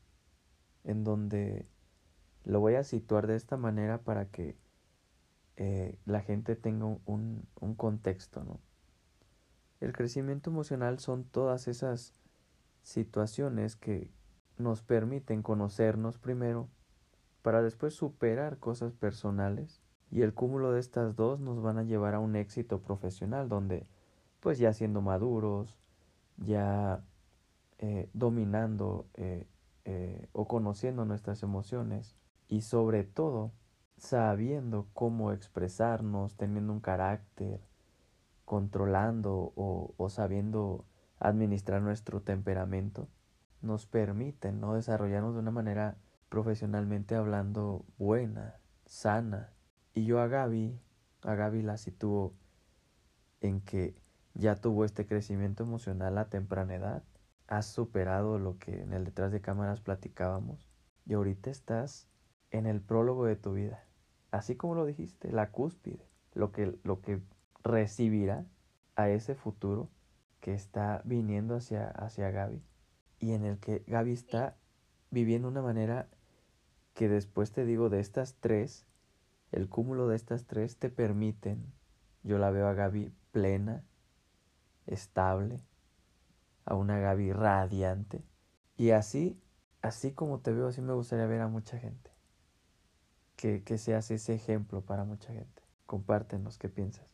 en 0.85 1.05
donde 1.05 1.69
lo 2.45 2.61
voy 2.61 2.77
a 2.77 2.85
situar 2.85 3.27
de 3.27 3.37
esta 3.37 3.59
manera 3.59 3.99
para 3.99 4.31
que 4.31 4.57
eh, 5.57 5.99
la 6.07 6.23
gente 6.23 6.57
tenga 6.57 6.87
un, 6.87 7.47
un 7.61 7.75
contexto, 7.75 8.45
¿no? 8.45 8.61
El 9.81 9.93
crecimiento 9.93 10.49
emocional 10.49 10.99
son 10.99 11.25
todas 11.25 11.69
esas 11.69 12.15
situaciones 12.83 13.77
que 13.77 14.11
nos 14.57 14.81
permiten 14.81 15.43
conocernos 15.43 16.17
primero 16.17 16.71
para 17.43 17.61
después 17.61 17.93
superar 17.93 18.59
cosas 18.59 18.95
personales 18.95 19.83
y 20.11 20.23
el 20.23 20.35
cúmulo 20.35 20.73
de 20.73 20.81
estas 20.81 21.17
dos 21.17 21.41
nos 21.41 21.63
van 21.63 21.79
a 21.79 21.83
llevar 21.83 22.15
a 22.15 22.21
un 22.21 22.37
éxito 22.37 22.81
profesional 22.81 23.49
donde 23.49 23.87
pues 24.41 24.59
ya 24.59 24.73
siendo 24.73 25.03
maduros, 25.03 25.77
ya 26.37 27.05
eh, 27.79 28.09
dominando 28.13 29.07
eh, 29.15 29.47
o 30.33 30.47
conociendo 30.47 31.05
nuestras 31.05 31.43
emociones 31.43 32.15
y 32.49 32.63
sobre 32.63 33.05
todo 33.05 33.53
sabiendo 33.99 34.89
cómo 34.93 35.33
expresarnos, 35.33 36.37
teniendo 36.37 36.73
un 36.73 36.81
carácter, 36.81 37.61
controlando 38.45 39.53
o, 39.57 40.09
sabiendo 40.09 40.87
administrar 41.19 41.83
nuestro 41.83 42.23
temperamento, 42.23 43.09
nos 43.61 43.87
permiten 43.87 44.61
¿no? 44.61 44.75
desarrollarnos 44.75 45.35
de 45.35 45.41
una 45.41 45.51
manera 45.51 45.99
profesionalmente 46.29 47.15
hablando 47.15 47.85
buena, 47.99 48.57
sana. 48.87 49.53
Y 49.99 50.05
yo 50.05 50.21
a 50.21 50.29
Gaby, 50.29 50.79
a 51.23 51.35
Gaby 51.35 51.63
la 51.63 51.77
sitúo 51.77 52.33
en 53.41 53.61
que 53.61 53.97
ya 54.35 54.55
tuvo 54.55 54.85
este 54.85 55.07
crecimiento 55.07 55.65
emocional 55.65 56.19
a 56.19 56.29
temprana 56.29 56.77
edad. 56.77 57.03
Has 57.49 57.67
superado 57.67 58.39
lo 58.39 58.61
que 58.61 58.81
en 58.81 58.93
el 58.93 59.05
detrás 59.05 59.33
de 59.33 59.41
cámaras 59.41 59.81
platicábamos 59.81 60.69
y 61.05 61.15
ahorita 61.15 61.51
estás 61.51 62.07
en 62.53 62.67
el 62.67 62.81
prólogo 62.81 63.25
de 63.25 63.35
tu 63.35 63.55
vida. 63.55 63.89
Así 64.31 64.55
como 64.55 64.77
lo 64.77 64.87
dijiste, 64.87 65.33
la 65.33 65.51
cúspide, 65.51 66.07
lo 66.33 66.53
que, 66.53 66.79
lo 66.85 67.01
que 67.01 67.21
recibirá 67.65 68.47
a 68.95 69.11
ese 69.11 69.35
futuro 69.35 69.91
que 70.39 70.55
está 70.55 71.03
viniendo 71.07 71.57
hacia, 71.57 71.89
hacia 71.89 72.31
Gaby 72.31 72.63
y 73.19 73.33
en 73.33 73.45
el 73.45 73.59
que 73.59 73.83
Gaby 73.89 74.13
está 74.13 74.57
viviendo 75.11 75.49
una 75.49 75.61
manera 75.61 76.09
que 76.95 77.09
después 77.09 77.51
te 77.51 77.65
digo 77.65 77.89
de 77.91 77.99
estas 77.99 78.37
tres, 78.37 78.87
el 79.53 79.69
cúmulo 79.69 80.09
de 80.09 80.17
estas 80.17 80.47
tres 80.47 80.79
te 80.79 80.91
permiten, 80.91 81.73
yo 82.23 82.39
la 82.39 82.51
veo 82.51 82.67
a 82.69 82.75
Gaby 82.75 83.13
plena, 83.33 83.85
estable, 84.87 85.61
a 86.65 86.75
una 86.75 86.99
Gaby 86.99 87.33
radiante. 87.33 88.23
Y 88.77 88.91
así, 88.91 89.41
así 89.83 90.13
como 90.13 90.41
te 90.41 90.53
veo, 90.53 90.69
así 90.69 90.81
me 90.81 90.93
gustaría 90.93 91.27
ver 91.27 91.41
a 91.41 91.49
mucha 91.49 91.79
gente. 91.79 92.11
Que, 93.37 93.63
que 93.63 93.79
seas 93.79 94.11
ese 94.11 94.35
ejemplo 94.35 94.83
para 94.83 95.05
mucha 95.05 95.33
gente. 95.33 95.63
Compártenos, 95.87 96.59
¿qué 96.59 96.69
piensas? 96.69 97.07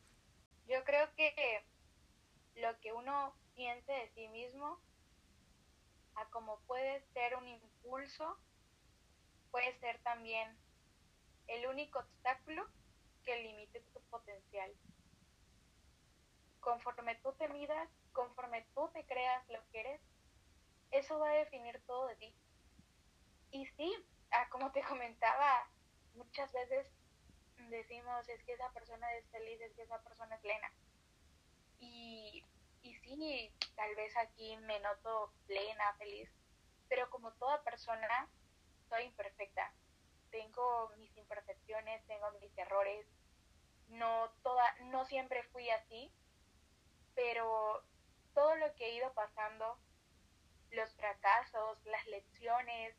Yo 0.66 0.82
creo 0.84 1.06
que 1.16 1.32
lo 2.56 2.80
que 2.80 2.92
uno 2.92 3.34
piense 3.54 3.92
de 3.92 4.10
sí 4.14 4.28
mismo, 4.28 4.80
a 6.16 6.24
como 6.30 6.58
puede 6.66 7.02
ser 7.12 7.36
un 7.36 7.46
impulso, 7.46 8.38
puede 9.50 9.78
ser 9.78 10.02
también 10.02 10.56
el 11.48 11.66
único 11.66 11.98
obstáculo 11.98 12.66
que 13.24 13.42
limite 13.42 13.80
tu 13.92 14.00
potencial 14.11 14.70
conforme 16.64 17.14
tú 17.16 17.33
te 17.35 17.46
midas, 17.48 17.88
conforme 18.12 18.66
tú 18.74 18.90
te 18.94 19.04
creas 19.04 19.46
lo 19.50 19.61
que 19.70 19.80
eres, 19.80 20.00
eso 20.90 21.18
va 21.18 21.28
a 21.28 21.35
definir 21.35 21.80
todo 21.87 22.07
de 22.07 22.16
ti. 22.16 22.35
Y 23.50 23.66
sí, 23.76 23.94
ah, 24.33 24.48
como 24.50 24.72
te 24.72 24.83
comentaba, 24.88 25.68
muchas 26.14 26.50
veces 26.52 26.87
decimos 27.68 28.28
es 28.28 28.42
que 28.44 28.54
esa 28.54 28.70
persona 28.72 29.12
es 29.14 29.28
feliz, 29.30 29.61
es 29.61 29.74
que 29.74 29.83
esa 29.83 30.02
persona 30.02 30.35
es 30.35 30.40
plena. 30.40 30.72
Y, 31.78 32.42
y 32.83 32.94
sí, 32.96 33.52
tal 33.76 33.94
vez 33.94 34.16
aquí 34.16 34.57
me 34.57 34.80
noto 34.80 35.33
plena, 35.46 35.94
feliz, 35.98 36.30
pero 36.88 37.11
como 37.11 37.33
toda 37.33 37.62
persona, 37.62 38.28
soy 38.88 39.04
imperfecta. 39.04 39.72
Tengo 40.34 40.90
mis 40.96 41.16
imperfecciones, 41.16 42.04
tengo 42.08 42.28
mis 42.40 42.58
errores. 42.58 43.06
No 43.86 44.32
toda, 44.42 44.64
no 44.86 45.04
siempre 45.04 45.44
fui 45.52 45.70
así, 45.70 46.12
pero 47.14 47.84
todo 48.34 48.56
lo 48.56 48.74
que 48.74 48.86
he 48.86 48.96
ido 48.96 49.12
pasando, 49.14 49.78
los 50.72 50.92
fracasos, 50.96 51.78
las 51.84 52.04
lecciones, 52.08 52.96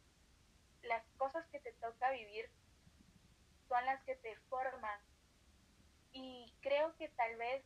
las 0.84 1.06
cosas 1.18 1.46
que 1.48 1.60
te 1.60 1.74
toca 1.74 2.10
vivir, 2.12 2.50
son 3.68 3.86
las 3.86 4.02
que 4.06 4.16
te 4.16 4.38
forman. 4.48 5.02
Y 6.14 6.54
creo 6.62 6.96
que 6.96 7.10
tal 7.10 7.36
vez 7.36 7.66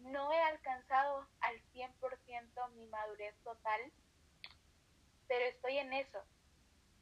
no 0.00 0.32
he 0.32 0.42
alcanzado 0.42 1.28
al 1.42 1.62
100% 1.72 2.70
mi 2.70 2.86
madurez 2.88 3.36
total, 3.44 3.92
pero 5.28 5.44
estoy 5.44 5.78
en 5.78 5.92
eso 5.92 6.24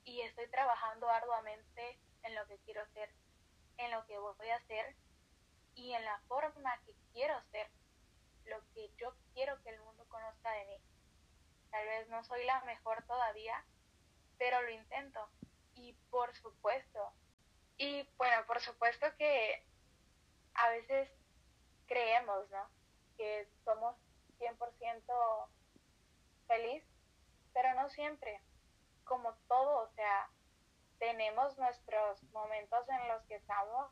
y 0.04 0.20
estoy 0.22 0.48
trabajando 0.48 1.08
arduamente 1.08 1.98
en 2.22 2.34
lo 2.34 2.46
que 2.46 2.58
quiero 2.58 2.86
ser, 2.92 3.10
en 3.78 3.90
lo 3.90 4.04
que 4.06 4.18
voy 4.18 4.48
a 4.48 4.56
hacer 4.56 4.96
y 5.74 5.92
en 5.92 6.04
la 6.04 6.18
forma 6.28 6.78
que 6.84 6.94
quiero 7.12 7.40
ser 7.50 7.70
lo 8.46 8.58
que 8.74 8.90
yo 8.96 9.14
quiero 9.34 9.60
que 9.62 9.70
el 9.70 9.80
mundo 9.80 10.04
conozca 10.08 10.50
de 10.52 10.64
mí. 10.66 10.76
Tal 11.70 11.86
vez 11.86 12.08
no 12.08 12.22
soy 12.24 12.44
la 12.44 12.60
mejor 12.64 13.04
todavía, 13.06 13.64
pero 14.38 14.60
lo 14.62 14.70
intento. 14.70 15.28
Y 15.74 15.94
por 16.10 16.34
supuesto, 16.36 17.12
y 17.78 18.02
bueno, 18.16 18.44
por 18.46 18.60
supuesto 18.60 19.06
que 19.16 19.64
a 20.54 20.68
veces 20.70 21.08
creemos, 21.86 22.50
¿no? 22.50 22.68
Que 23.16 23.48
somos 23.64 23.96
100% 24.38 25.48
feliz, 26.46 26.84
pero 27.54 27.74
no 27.74 27.88
siempre. 27.90 28.40
Como 29.04 29.34
todo, 29.48 29.84
o 29.84 29.88
sea, 29.94 30.28
tenemos 30.98 31.58
nuestros 31.58 32.22
momentos 32.32 32.88
en 32.88 33.08
los 33.08 33.22
que 33.24 33.34
estamos 33.34 33.90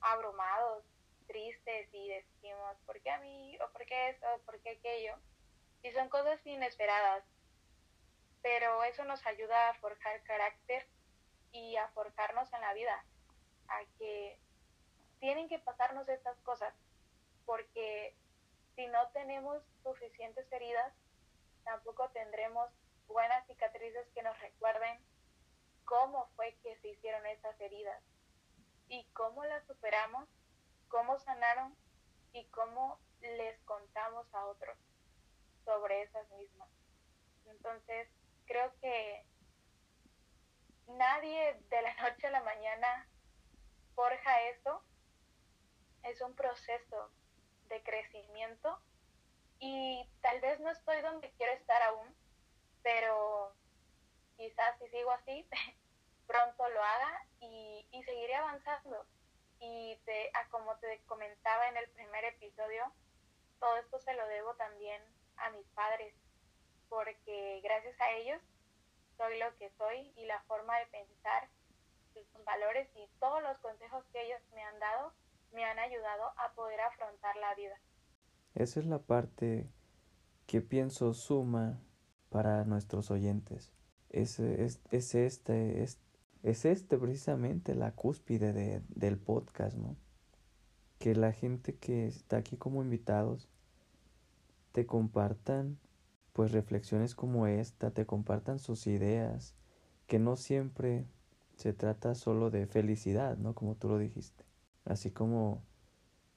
abrumados, 0.00 0.84
tristes 1.26 1.88
y 1.92 2.08
decimos, 2.08 2.76
¿por 2.84 3.00
qué 3.00 3.10
a 3.10 3.20
mí? 3.20 3.58
¿O 3.60 3.70
por 3.70 3.84
qué 3.86 4.10
eso? 4.10 4.26
¿Por 4.44 4.60
qué 4.60 4.70
aquello? 4.70 5.14
Y 5.82 5.92
son 5.92 6.08
cosas 6.08 6.44
inesperadas. 6.46 7.24
Pero 8.42 8.82
eso 8.84 9.04
nos 9.04 9.24
ayuda 9.26 9.70
a 9.70 9.74
forjar 9.74 10.22
carácter 10.24 10.88
y 11.52 11.76
a 11.76 11.88
forjarnos 11.88 12.52
en 12.52 12.60
la 12.60 12.74
vida. 12.74 13.04
A 13.68 13.80
que 13.98 14.38
tienen 15.20 15.48
que 15.48 15.58
pasarnos 15.58 16.08
estas 16.08 16.38
cosas. 16.40 16.74
Porque 17.44 18.14
si 18.74 18.86
no 18.88 19.08
tenemos 19.10 19.62
suficientes 19.82 20.50
heridas, 20.52 20.92
tampoco 21.64 22.08
tendremos 22.10 22.70
buenas 23.08 23.46
cicatrices 23.46 24.06
que 24.14 24.22
nos 24.22 24.38
recuerden 24.40 25.00
cómo 25.84 26.28
fue 26.36 26.56
que 26.62 26.76
se 26.76 26.88
hicieron 26.88 27.26
esas 27.26 27.60
heridas 27.60 28.02
y 28.88 29.04
cómo 29.12 29.44
las 29.44 29.66
superamos 29.66 30.28
cómo 30.88 31.18
sanaron 31.18 31.76
y 32.32 32.44
cómo 32.46 32.98
les 33.20 33.60
contamos 33.62 34.26
a 34.34 34.46
otros 34.46 34.76
sobre 35.64 36.02
esas 36.02 36.28
mismas. 36.32 36.68
Entonces, 37.46 38.08
creo 38.46 38.72
que 38.80 39.24
nadie 40.86 41.60
de 41.68 41.82
la 41.82 41.94
noche 42.02 42.26
a 42.26 42.30
la 42.30 42.42
mañana 42.42 43.08
forja 43.94 44.42
eso. 44.48 44.82
Es 46.04 46.20
un 46.20 46.34
proceso 46.34 47.10
de 47.68 47.82
crecimiento 47.82 48.80
y 49.58 50.08
tal 50.22 50.40
vez 50.40 50.58
no 50.60 50.70
estoy 50.70 51.02
donde 51.02 51.32
quiero 51.32 51.52
estar 51.52 51.82
aún, 51.82 52.14
pero 52.88 53.52
quizás 54.38 54.78
si 54.78 54.88
sigo 54.88 55.10
así, 55.10 55.46
pronto 56.26 56.68
lo 56.70 56.82
haga 56.82 57.26
y, 57.40 57.86
y 57.92 58.02
seguiré 58.02 58.34
avanzando 58.34 59.04
y 59.60 60.00
te, 60.06 60.30
a 60.32 60.48
como 60.48 60.74
te 60.76 61.02
comentaba 61.04 61.68
en 61.68 61.76
el 61.76 61.90
primer 61.90 62.24
episodio, 62.24 62.84
todo 63.60 63.76
esto 63.76 63.98
se 64.00 64.14
lo 64.14 64.26
debo 64.28 64.54
también 64.54 65.02
a 65.36 65.50
mis 65.50 65.66
padres, 65.74 66.14
porque 66.88 67.60
gracias 67.62 68.00
a 68.00 68.10
ellos 68.12 68.40
soy 69.18 69.38
lo 69.38 69.54
que 69.58 69.68
soy 69.76 70.10
y 70.16 70.24
la 70.24 70.40
forma 70.44 70.78
de 70.78 70.86
pensar, 70.86 71.48
sus 72.14 72.44
valores 72.44 72.88
y 72.96 73.06
todos 73.20 73.42
los 73.42 73.58
consejos 73.58 74.02
que 74.12 74.22
ellos 74.22 74.40
me 74.54 74.62
han 74.62 74.78
dado 74.80 75.12
me 75.52 75.64
han 75.64 75.78
ayudado 75.78 76.32
a 76.38 76.52
poder 76.54 76.80
afrontar 76.80 77.36
la 77.36 77.54
vida. 77.54 77.78
Esa 78.54 78.80
es 78.80 78.86
la 78.86 78.98
parte 78.98 79.68
que 80.46 80.62
pienso 80.62 81.12
suma 81.12 81.78
para 82.28 82.64
nuestros 82.64 83.10
oyentes. 83.10 83.72
Es, 84.10 84.40
es, 84.40 84.80
es 84.90 85.14
este, 85.14 85.82
este 85.82 86.08
es 86.42 86.64
este 86.64 86.98
precisamente 86.98 87.74
la 87.74 87.92
cúspide 87.92 88.52
de, 88.52 88.82
del 88.88 89.18
podcast, 89.18 89.76
¿no? 89.76 89.96
Que 90.98 91.14
la 91.14 91.32
gente 91.32 91.76
que 91.76 92.06
está 92.06 92.38
aquí 92.38 92.56
como 92.56 92.82
invitados 92.82 93.48
te 94.72 94.86
compartan 94.86 95.78
pues 96.32 96.52
reflexiones 96.52 97.16
como 97.16 97.48
esta, 97.48 97.90
te 97.90 98.06
compartan 98.06 98.60
sus 98.60 98.86
ideas, 98.86 99.56
que 100.06 100.20
no 100.20 100.36
siempre 100.36 101.06
se 101.56 101.72
trata 101.72 102.14
solo 102.14 102.50
de 102.50 102.66
felicidad, 102.66 103.36
¿no? 103.36 103.54
Como 103.54 103.74
tú 103.74 103.88
lo 103.88 103.98
dijiste. 103.98 104.44
Así 104.84 105.10
como 105.10 105.64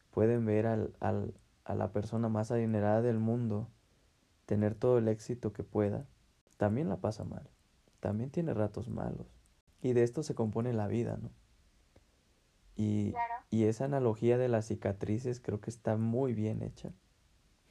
pueden 0.10 0.46
ver 0.46 0.66
al, 0.66 0.96
al, 1.00 1.36
a 1.64 1.76
la 1.76 1.92
persona 1.92 2.30
más 2.30 2.50
adinerada 2.50 3.04
del 3.04 3.20
mundo 3.20 3.70
tener 4.52 4.76
todo 4.76 4.98
el 4.98 5.08
éxito 5.08 5.54
que 5.54 5.64
pueda, 5.64 6.06
también 6.58 6.90
la 6.90 6.98
pasa 6.98 7.24
mal, 7.24 7.50
también 8.02 8.32
tiene 8.32 8.54
ratos 8.54 8.90
malos 8.90 9.34
y 9.82 9.94
de 9.94 10.04
esto 10.04 10.24
se 10.24 10.36
compone 10.36 10.74
la 10.74 10.90
vida, 10.90 11.16
¿no? 11.16 11.32
Y, 12.76 13.14
y 13.50 13.64
esa 13.64 13.86
analogía 13.86 14.38
de 14.38 14.50
las 14.50 14.66
cicatrices 14.68 15.40
creo 15.40 15.62
que 15.62 15.70
está 15.70 15.96
muy 15.96 16.34
bien 16.34 16.64
hecha. 16.64 16.92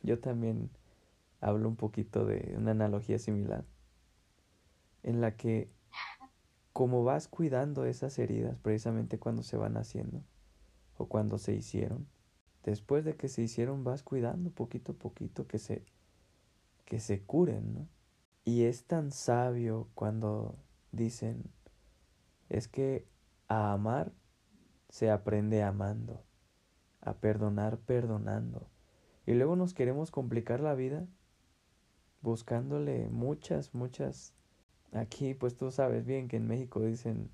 Yo 0.02 0.20
también 0.20 0.70
hablo 1.42 1.68
un 1.68 1.76
poquito 1.76 2.24
de 2.24 2.54
una 2.56 2.70
analogía 2.70 3.18
similar, 3.18 3.66
en 5.02 5.20
la 5.20 5.36
que 5.36 5.70
como 6.72 7.04
vas 7.04 7.28
cuidando 7.28 7.84
esas 7.84 8.18
heridas 8.18 8.56
precisamente 8.56 9.18
cuando 9.18 9.42
se 9.42 9.58
van 9.58 9.76
haciendo 9.76 10.24
o 10.96 11.08
cuando 11.10 11.36
se 11.36 11.52
hicieron, 11.52 12.08
después 12.64 13.04
de 13.04 13.16
que 13.16 13.28
se 13.28 13.42
hicieron 13.42 13.84
vas 13.84 14.02
cuidando 14.02 14.50
poquito 14.50 14.92
a 14.92 14.94
poquito 14.94 15.46
que 15.46 15.58
se 15.58 15.84
que 16.90 16.98
se 16.98 17.22
curen, 17.22 17.72
¿no? 17.72 17.88
Y 18.44 18.64
es 18.64 18.84
tan 18.84 19.12
sabio 19.12 19.88
cuando 19.94 20.58
dicen 20.90 21.44
es 22.48 22.66
que 22.66 23.06
a 23.46 23.72
amar 23.72 24.12
se 24.88 25.08
aprende 25.08 25.62
amando, 25.62 26.24
a 27.00 27.14
perdonar 27.14 27.78
perdonando. 27.78 28.68
Y 29.24 29.34
luego 29.34 29.54
nos 29.54 29.72
queremos 29.72 30.10
complicar 30.10 30.58
la 30.58 30.74
vida 30.74 31.06
buscándole 32.22 33.08
muchas, 33.08 33.72
muchas... 33.72 34.34
Aquí 34.90 35.34
pues 35.34 35.56
tú 35.56 35.70
sabes 35.70 36.04
bien 36.04 36.26
que 36.26 36.38
en 36.38 36.48
México 36.48 36.80
dicen 36.80 37.30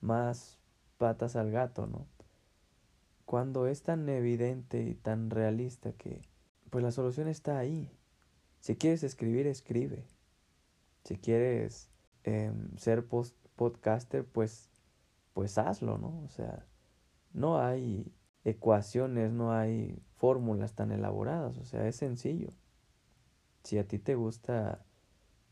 más 0.00 0.60
patas 0.98 1.34
al 1.34 1.50
gato, 1.50 1.88
¿no? 1.88 2.06
Cuando 3.24 3.66
es 3.66 3.82
tan 3.82 4.08
evidente 4.08 4.84
y 4.84 4.94
tan 4.94 5.30
realista 5.30 5.90
que 5.94 6.22
pues 6.70 6.84
la 6.84 6.92
solución 6.92 7.26
está 7.26 7.58
ahí. 7.58 7.90
Si 8.60 8.76
quieres 8.76 9.02
escribir, 9.02 9.46
escribe. 9.46 10.04
Si 11.04 11.16
quieres 11.16 11.90
em, 12.24 12.76
ser 12.76 13.06
post 13.06 13.34
podcaster, 13.56 14.24
pues, 14.24 14.70
pues 15.34 15.58
hazlo, 15.58 15.98
¿no? 15.98 16.22
O 16.22 16.28
sea, 16.28 16.66
no 17.32 17.58
hay 17.58 18.12
ecuaciones, 18.44 19.32
no 19.32 19.52
hay 19.52 20.02
fórmulas 20.16 20.74
tan 20.74 20.92
elaboradas, 20.92 21.58
o 21.58 21.64
sea, 21.64 21.86
es 21.86 21.96
sencillo. 21.96 22.50
Si 23.64 23.78
a 23.78 23.86
ti 23.86 23.98
te 23.98 24.14
gusta 24.14 24.84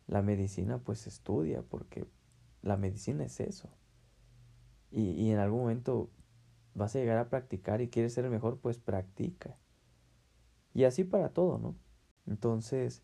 la 0.06 0.22
medicina, 0.22 0.78
pues 0.78 1.06
estudia, 1.06 1.62
porque 1.62 2.06
la 2.62 2.76
medicina 2.76 3.24
es 3.24 3.40
eso. 3.40 3.68
Y, 4.90 5.10
y 5.10 5.30
en 5.30 5.38
algún 5.38 5.60
momento 5.60 6.10
vas 6.74 6.96
a 6.96 6.98
llegar 6.98 7.18
a 7.18 7.28
practicar 7.28 7.80
y 7.82 7.88
quieres 7.88 8.14
ser 8.14 8.24
el 8.24 8.30
mejor, 8.30 8.58
pues 8.58 8.78
practica. 8.78 9.58
Y 10.72 10.84
así 10.84 11.04
para 11.04 11.30
todo, 11.30 11.58
¿no? 11.58 11.74
Entonces, 12.28 13.02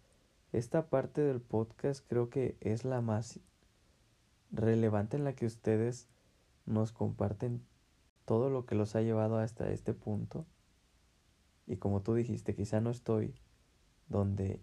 esta 0.52 0.88
parte 0.88 1.22
del 1.22 1.40
podcast 1.40 2.04
creo 2.06 2.30
que 2.30 2.56
es 2.60 2.84
la 2.84 3.00
más 3.00 3.40
relevante 4.52 5.16
en 5.16 5.24
la 5.24 5.34
que 5.34 5.46
ustedes 5.46 6.08
nos 6.66 6.92
comparten 6.92 7.64
todo 8.24 8.50
lo 8.50 8.66
que 8.66 8.74
los 8.74 8.94
ha 8.94 9.02
llevado 9.02 9.38
hasta 9.38 9.70
este 9.70 9.94
punto. 9.94 10.46
Y 11.66 11.76
como 11.76 12.02
tú 12.02 12.14
dijiste, 12.14 12.54
quizá 12.54 12.80
no 12.80 12.90
estoy 12.90 13.34
donde 14.08 14.60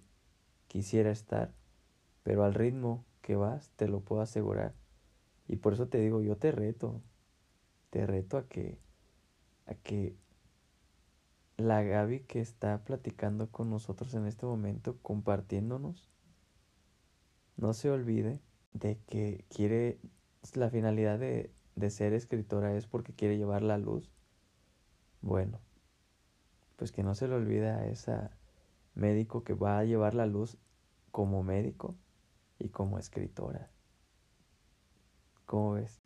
quisiera 0.68 1.12
estar, 1.12 1.54
pero 2.24 2.44
al 2.44 2.54
ritmo 2.54 3.04
que 3.22 3.36
vas 3.36 3.72
te 3.76 3.88
lo 3.88 4.02
puedo 4.02 4.22
asegurar. 4.22 4.76
Y 5.48 5.58
por 5.58 5.74
eso 5.74 5.88
te 5.88 6.00
digo, 6.00 6.22
yo 6.22 6.38
te 6.38 6.52
reto, 6.52 7.02
te 7.90 8.06
reto 8.06 8.38
a 8.38 8.48
que 8.48 8.80
a 9.66 9.76
que 9.76 10.16
la 11.62 11.84
Gaby 11.84 12.22
que 12.22 12.40
está 12.40 12.84
platicando 12.84 13.50
con 13.50 13.70
nosotros 13.70 14.14
en 14.14 14.26
este 14.28 14.46
momento, 14.46 14.98
compartiéndonos, 15.02 16.10
no 17.58 17.74
se 17.74 17.90
olvide 17.90 18.42
de 18.74 19.00
que 19.08 19.46
quiere, 19.50 20.00
la 20.54 20.70
finalidad 20.70 21.20
de, 21.20 21.54
de 21.76 21.90
ser 21.90 22.14
escritora 22.14 22.76
es 22.76 22.88
porque 22.88 23.14
quiere 23.14 23.38
llevar 23.38 23.62
la 23.62 23.78
luz. 23.78 24.12
Bueno, 25.22 25.60
pues 26.78 26.92
que 26.92 27.04
no 27.04 27.14
se 27.14 27.28
le 27.28 27.36
olvide 27.36 27.70
a 27.70 27.86
esa 27.86 28.36
médico 28.96 29.44
que 29.44 29.54
va 29.54 29.78
a 29.78 29.84
llevar 29.84 30.14
la 30.16 30.26
luz 30.26 30.58
como 31.12 31.44
médico 31.44 31.96
y 32.60 32.70
como 32.70 32.98
escritora. 32.98 33.70
¿Cómo 35.46 35.74
ves? 35.74 36.02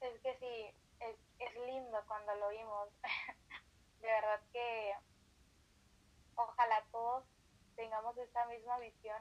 Es 0.00 0.20
que 0.20 0.36
sí, 0.38 0.74
es, 1.00 1.16
es 1.38 1.66
lindo 1.66 1.96
cuando 2.06 2.34
lo 2.34 2.46
oímos. 2.48 2.88
De 4.04 4.10
verdad 4.10 4.40
que 4.52 4.94
ojalá 6.34 6.84
todos 6.92 7.24
tengamos 7.74 8.14
esa 8.18 8.44
misma 8.48 8.78
visión, 8.78 9.16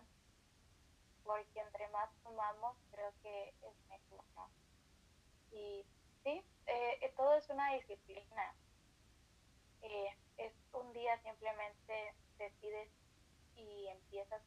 porque 1.23 1.61
entre 1.61 1.87
más 1.87 2.09
sumamos, 2.21 2.75
creo 2.91 3.13
que 3.21 3.53
es 3.61 3.87
mejor, 3.87 4.25
¿no? 4.35 4.49
Y 5.51 5.85
sí, 6.21 6.45
eh, 6.65 7.13
todo 7.15 7.33
es 7.35 7.49
una 7.49 7.71
disciplina. 7.75 8.55
Eh, 9.83 10.17
es 10.35 10.53
un 10.73 10.91
día 10.91 11.17
simplemente 11.21 12.13
decides 12.37 12.89
y 13.55 13.87
empiezas 13.87 14.41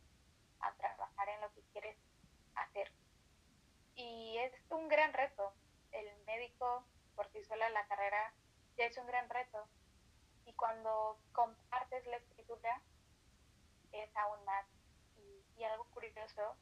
a 0.60 0.74
trabajar 0.74 1.30
en 1.30 1.40
lo 1.40 1.50
que 1.54 1.62
quieres 1.72 1.96
hacer. 2.56 2.92
Y 3.94 4.36
es 4.36 4.52
un 4.68 4.86
gran 4.88 5.14
reto. 5.14 5.54
El 5.92 6.06
médico 6.26 6.84
por 7.14 7.26
sí 7.32 7.42
sola 7.44 7.70
la 7.70 7.86
carrera 7.86 8.34
ya 8.76 8.84
es 8.84 8.98
un 8.98 9.06
gran 9.06 9.30
reto. 9.30 9.66
Y 10.46 10.52
cuando 10.54 11.18
compartes 11.32 12.06
la 12.06 12.16
escritura 12.16 12.82
es 13.92 14.16
aún 14.16 14.44
más. 14.44 14.66
Y, 15.56 15.64
algo 15.64 15.84
curioso 15.90 16.56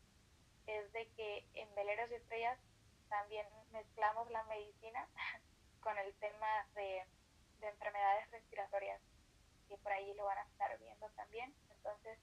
es 0.67 0.93
de 0.93 1.09
que 1.13 1.47
en 1.55 1.75
Veleros 1.75 2.11
y 2.11 2.15
Estrellas 2.15 2.59
también 3.09 3.47
mezclamos 3.71 4.31
la 4.31 4.43
medicina 4.45 5.09
con 5.81 5.97
el 5.99 6.15
tema 6.15 6.67
de, 6.75 7.05
de 7.61 7.69
enfermedades 7.69 8.31
respiratorias, 8.31 9.01
que 9.69 9.77
por 9.79 9.93
ahí 9.93 10.15
lo 10.15 10.25
van 10.25 10.39
a 10.39 10.43
estar 10.43 10.79
viendo 10.79 11.09
también. 11.11 11.55
Entonces, 11.71 12.19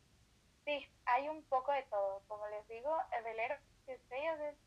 Sí, 0.66 0.88
hay 1.06 1.28
un 1.28 1.44
poco 1.46 1.72
de 1.72 1.84
todo. 1.84 2.22
Como 2.28 2.48
les 2.50 2.68
digo, 2.68 2.96
el 3.18 3.24
velero 3.24 3.56
de 3.88 3.94
estrellas 3.94 4.40
es, 4.42 4.58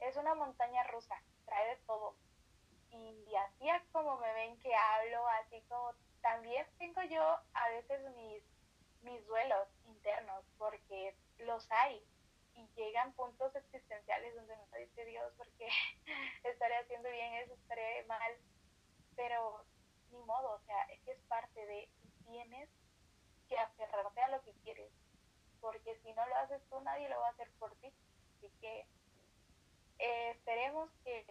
es 0.00 0.16
una 0.16 0.34
montaña 0.34 0.82
rusa, 0.84 1.22
trae 1.44 1.68
de 1.68 1.76
todo. 1.86 2.14
Y 2.90 3.34
así 3.36 3.68
es 3.68 3.82
como 3.92 4.16
me 4.18 4.32
ven 4.32 4.58
que 4.60 4.74
hablo, 4.74 5.26
así 5.28 5.62
como 5.68 5.92
también 6.22 6.66
tengo 6.78 7.02
yo 7.02 7.22
a 7.54 7.68
veces 7.70 8.00
mis, 8.16 8.42
mis 9.02 9.26
duelos 9.26 9.68
internos, 9.86 10.44
porque 10.58 11.16
los 11.38 11.70
hay. 11.70 12.04
Y 12.54 12.66
llegan 12.74 13.12
puntos 13.14 13.54
existenciales 13.54 14.34
donde 14.34 14.56
no 14.56 14.76
dice 14.76 15.04
Dios, 15.04 15.32
porque 15.36 15.68
estaré 16.44 16.76
haciendo 16.78 17.08
bien 17.10 17.34
eso, 17.34 17.54
estaré 17.54 18.04
mal. 18.06 18.36
Pero 19.16 19.64
ni 20.10 20.22
modo, 20.24 20.54
o 20.54 20.60
sea, 20.60 20.82
es 20.84 21.00
que 21.02 21.12
es 21.12 21.20
parte 21.28 21.64
de, 21.66 21.88
tienes 22.26 22.68
que 23.48 23.58
aferrarte 23.58 24.20
a 24.22 24.28
lo 24.28 24.42
que 24.42 24.52
quieres 24.64 24.92
porque 25.60 25.96
si 26.02 26.12
no 26.12 26.26
lo 26.26 26.36
haces 26.36 26.62
tú, 26.68 26.80
nadie 26.80 27.08
lo 27.08 27.20
va 27.20 27.28
a 27.28 27.30
hacer 27.30 27.50
por 27.58 27.74
ti. 27.76 27.92
Así 28.36 28.50
que 28.60 28.86
eh, 29.98 30.30
esperemos 30.30 30.90
que 31.04 31.24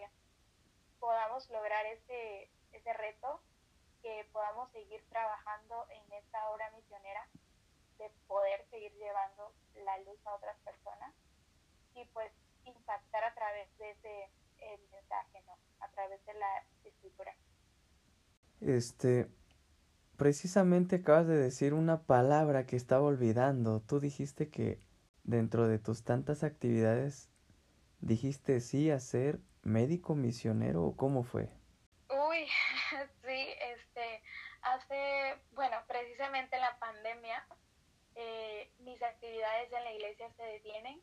podamos 0.99 1.49
lograr 1.49 1.85
ese, 1.87 2.49
ese 2.71 2.93
reto, 2.93 3.41
que 4.01 4.27
podamos 4.31 4.71
seguir 4.71 5.03
trabajando 5.09 5.85
en 5.89 6.13
esta 6.13 6.49
obra 6.49 6.69
misionera, 6.71 7.27
de 7.97 8.09
poder 8.27 8.65
seguir 8.69 8.93
llevando 8.93 9.53
la 9.85 9.97
luz 9.99 10.19
a 10.25 10.35
otras 10.35 10.57
personas 10.59 11.13
y 11.95 12.05
pues 12.13 12.31
impactar 12.63 13.23
a 13.23 13.33
través 13.33 13.77
de 13.77 13.91
ese 13.91 14.29
el 14.59 14.81
mensaje, 14.91 15.41
¿no? 15.47 15.57
A 15.79 15.89
través 15.89 16.25
de 16.25 16.33
la 16.33 16.63
escritura. 16.83 17.33
Este, 18.61 19.27
precisamente 20.17 20.97
acabas 20.97 21.27
de 21.27 21.37
decir 21.37 21.73
una 21.73 22.03
palabra 22.03 22.65
que 22.65 22.75
estaba 22.75 23.05
olvidando. 23.05 23.81
Tú 23.81 23.99
dijiste 23.99 24.49
que 24.49 24.81
dentro 25.23 25.67
de 25.67 25.79
tus 25.79 26.03
tantas 26.03 26.43
actividades 26.43 27.29
dijiste 28.01 28.59
sí 28.61 28.91
a 28.91 28.99
ser 28.99 29.39
médico 29.63 30.15
misionero 30.15 30.83
o 30.83 30.95
cómo 30.95 31.23
fue? 31.23 31.49
Uy, 32.09 32.47
sí, 33.25 33.47
este, 33.75 34.23
hace, 34.61 35.39
bueno, 35.51 35.77
precisamente 35.87 36.55
en 36.55 36.61
la 36.61 36.79
pandemia 36.79 37.45
eh, 38.15 38.71
mis 38.99 39.07
actividades 39.07 39.71
en 39.71 39.83
la 39.85 39.93
iglesia 39.93 40.29
se 40.35 40.43
detienen, 40.43 41.01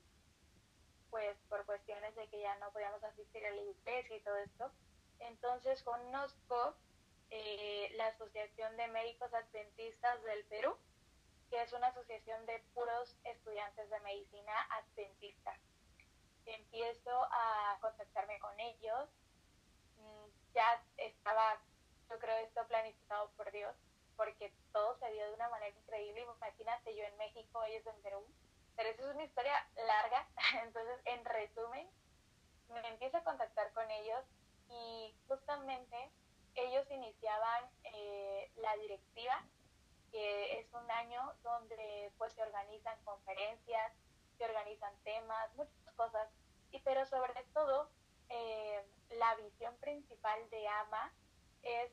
pues 1.09 1.35
por 1.49 1.65
cuestiones 1.65 2.15
de 2.15 2.29
que 2.29 2.43
ya 2.43 2.55
no 2.57 2.71
podíamos 2.71 3.03
asistir 3.03 3.45
a 3.47 3.51
la 3.51 3.63
iglesia 3.63 4.17
y 4.17 4.21
todo 4.21 4.37
esto. 4.37 4.71
Entonces 5.21 5.83
conozco 5.83 6.77
eh, 7.31 7.91
la 7.97 8.09
Asociación 8.09 8.77
de 8.77 8.89
Médicos 8.89 9.33
Adventistas 9.33 10.23
del 10.25 10.45
Perú, 10.45 10.77
que 11.49 11.63
es 11.63 11.73
una 11.73 11.87
asociación 11.87 12.45
de 12.45 12.63
puros 12.75 13.17
estudiantes 13.25 13.89
de 13.89 14.01
medicina 14.01 14.53
adventistas. 14.73 15.59
Empiezo 16.45 17.25
a 17.31 17.79
contactarme 17.81 18.39
con 18.41 18.61
ellos. 18.61 19.09
Mm, 19.97 20.53
ya 20.53 20.85
estaba, 20.99 21.63
yo 22.11 22.19
creo, 22.19 22.37
esto 22.45 22.67
planificado 22.69 23.31
por 23.39 23.51
Dios, 23.53 23.75
porque 24.17 24.53
todo 24.73 24.97
se 24.99 25.11
dio 25.13 25.27
de 25.27 25.35
una 25.35 25.49
manera 25.49 25.77
increíble. 25.77 26.23
Imagínate 26.23 26.95
yo 26.97 27.05
en 27.05 27.17
México, 27.17 27.63
ellos 27.65 27.87
en 27.87 28.03
Perú. 28.03 28.27
Pero 28.77 28.89
eso 28.91 29.09
es 29.09 29.15
una 29.15 29.25
historia 29.25 29.69
larga. 29.77 30.29
Entonces, 30.65 31.01
en 31.05 31.25
resumen, 31.25 31.89
me 32.69 32.89
empiezo 32.89 33.19
a 33.19 33.25
contactar 33.25 33.73
con 33.73 33.91
ellos 33.91 34.25
y 34.69 35.15
justamente 35.29 36.11
ellos 36.55 36.91
iniciaban 36.91 37.65
eh, 37.85 38.51
la 38.57 38.75
directiva, 38.77 39.45
que 40.11 40.61
es 40.61 40.73
un 40.73 40.91
año 40.91 41.35
donde 41.43 42.13
pues 42.19 42.33
se 42.33 42.43
organizan 42.43 42.99
conferencias, 43.05 43.93
se 44.39 44.45
organizan 44.45 44.95
temas, 45.05 45.55
muchas 45.55 45.95
cosas, 45.97 46.29
y 46.71 46.81
pero 46.81 47.05
sobre 47.07 47.45
todo 47.53 47.91
eh, 48.29 48.83
la 49.11 49.35
visión 49.37 49.77
principal 49.77 50.49
de 50.51 50.67
AMA 50.67 51.13
es 51.63 51.93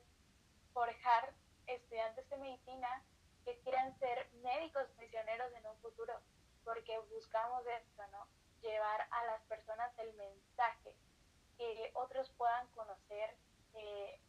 forjar 0.72 1.34
estudiantes 1.66 2.28
de 2.28 2.36
medicina 2.36 3.02
que 3.44 3.58
quieran 3.60 3.98
ser 3.98 4.28
médicos 4.42 4.86
misioneros 4.98 5.52
en 5.54 5.66
un 5.66 5.76
futuro, 5.78 6.14
porque 6.64 6.98
buscamos 7.10 7.62
esto, 7.66 8.02
¿no? 8.12 8.26
Llevar 8.62 9.06
a 9.10 9.24
las 9.26 9.42
personas 9.42 9.92
el 9.98 10.12
mensaje, 10.14 10.94
que 11.58 11.90
otros 11.94 12.30
puedan 12.36 12.66
conocer 12.68 13.36
eh, 13.74 14.20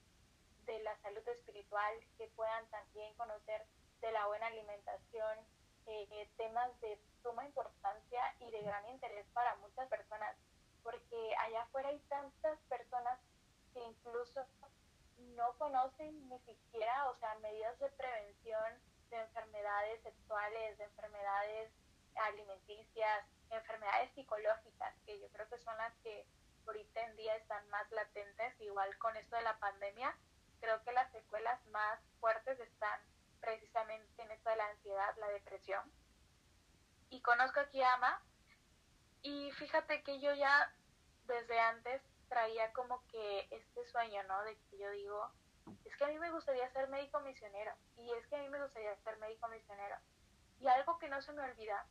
de 0.66 0.80
la 0.84 0.98
salud 1.02 1.28
espiritual, 1.28 1.94
que 2.18 2.28
puedan 2.36 2.66
también 2.70 3.14
conocer 3.16 3.66
de 4.02 4.12
la 4.12 4.28
buena 4.28 4.48
alimentación, 4.48 5.40
eh, 5.88 6.30
temas 6.38 6.70
de 6.82 7.00
suma 7.22 7.46
importancia 7.46 8.22
y 8.40 8.50
de 8.52 8.62
gran 8.64 8.88
interés 8.90 9.26
para 9.34 9.56
muchas 9.58 9.88
personas, 9.88 10.36
porque 10.84 11.36
allá 11.40 11.62
afuera 11.62 11.90
hay 11.90 12.00
tantas 12.10 12.60
personas 12.70 13.20
que 13.74 13.80
incluso 13.80 14.46
no 15.36 15.58
conocen 15.58 16.30
ni 16.30 16.40
siquiera, 16.40 17.10
o 17.10 17.16
sea, 17.18 17.36
medidas 17.40 17.78
de 17.80 17.90
prevención 17.90 18.82
de 19.10 19.18
enfermedades 19.18 20.02
sexuales, 20.04 20.78
de 20.78 20.84
enfermedades 20.84 21.72
alimenticias, 22.16 23.26
enfermedades 23.50 24.12
psicológicas, 24.14 24.96
que 25.06 25.20
yo 25.20 25.30
creo 25.30 25.48
que 25.50 25.58
son 25.60 25.78
las 25.78 25.94
que 26.04 26.26
ahorita 26.66 27.02
en 27.02 27.16
día 27.16 27.36
están 27.36 27.68
más 27.70 27.90
latentes, 27.92 28.60
igual 28.62 28.98
con 28.98 29.16
esto 29.18 29.36
de 29.36 29.44
la 29.44 29.58
pandemia, 29.60 30.18
creo 30.60 30.82
que 30.84 30.92
las 30.94 31.12
secuelas 31.12 31.64
más 31.68 32.00
fuertes 32.20 32.60
están 32.60 33.00
precisamente 33.40 34.22
en 34.22 34.32
esto 34.32 34.50
de 34.50 34.56
la 34.56 34.68
ansiedad, 34.68 35.16
la 35.18 35.28
depresión. 35.30 35.92
Y 37.10 37.22
conozco 37.22 37.60
a 37.60 37.94
Ama, 37.94 38.22
y 39.22 39.52
fíjate 39.54 40.04
que 40.04 40.20
yo 40.20 40.34
ya 40.34 40.74
desde 41.28 41.60
antes 41.60 42.02
traía 42.36 42.74
como 42.74 43.02
que 43.08 43.48
este 43.50 43.86
sueño, 43.86 44.22
¿no? 44.24 44.44
De 44.44 44.58
que 44.58 44.78
yo 44.78 44.92
digo, 44.92 45.32
es 45.86 45.96
que 45.96 46.04
a 46.04 46.08
mí 46.10 46.20
me 46.20 46.32
gustaría 46.32 46.70
ser 46.74 46.90
médico 46.90 47.22
misionero, 47.22 47.72
y 47.96 48.12
es 48.12 48.28
que 48.28 48.36
a 48.36 48.40
mí 48.40 48.50
me 48.50 48.62
gustaría 48.62 48.94
ser 48.98 49.18
médico 49.20 49.48
misionero. 49.48 49.96
Y 50.60 50.68
algo 50.68 51.00
que 51.00 51.08
no 51.08 51.22
se 51.22 51.32
me 51.32 51.44
olvida 51.44 51.88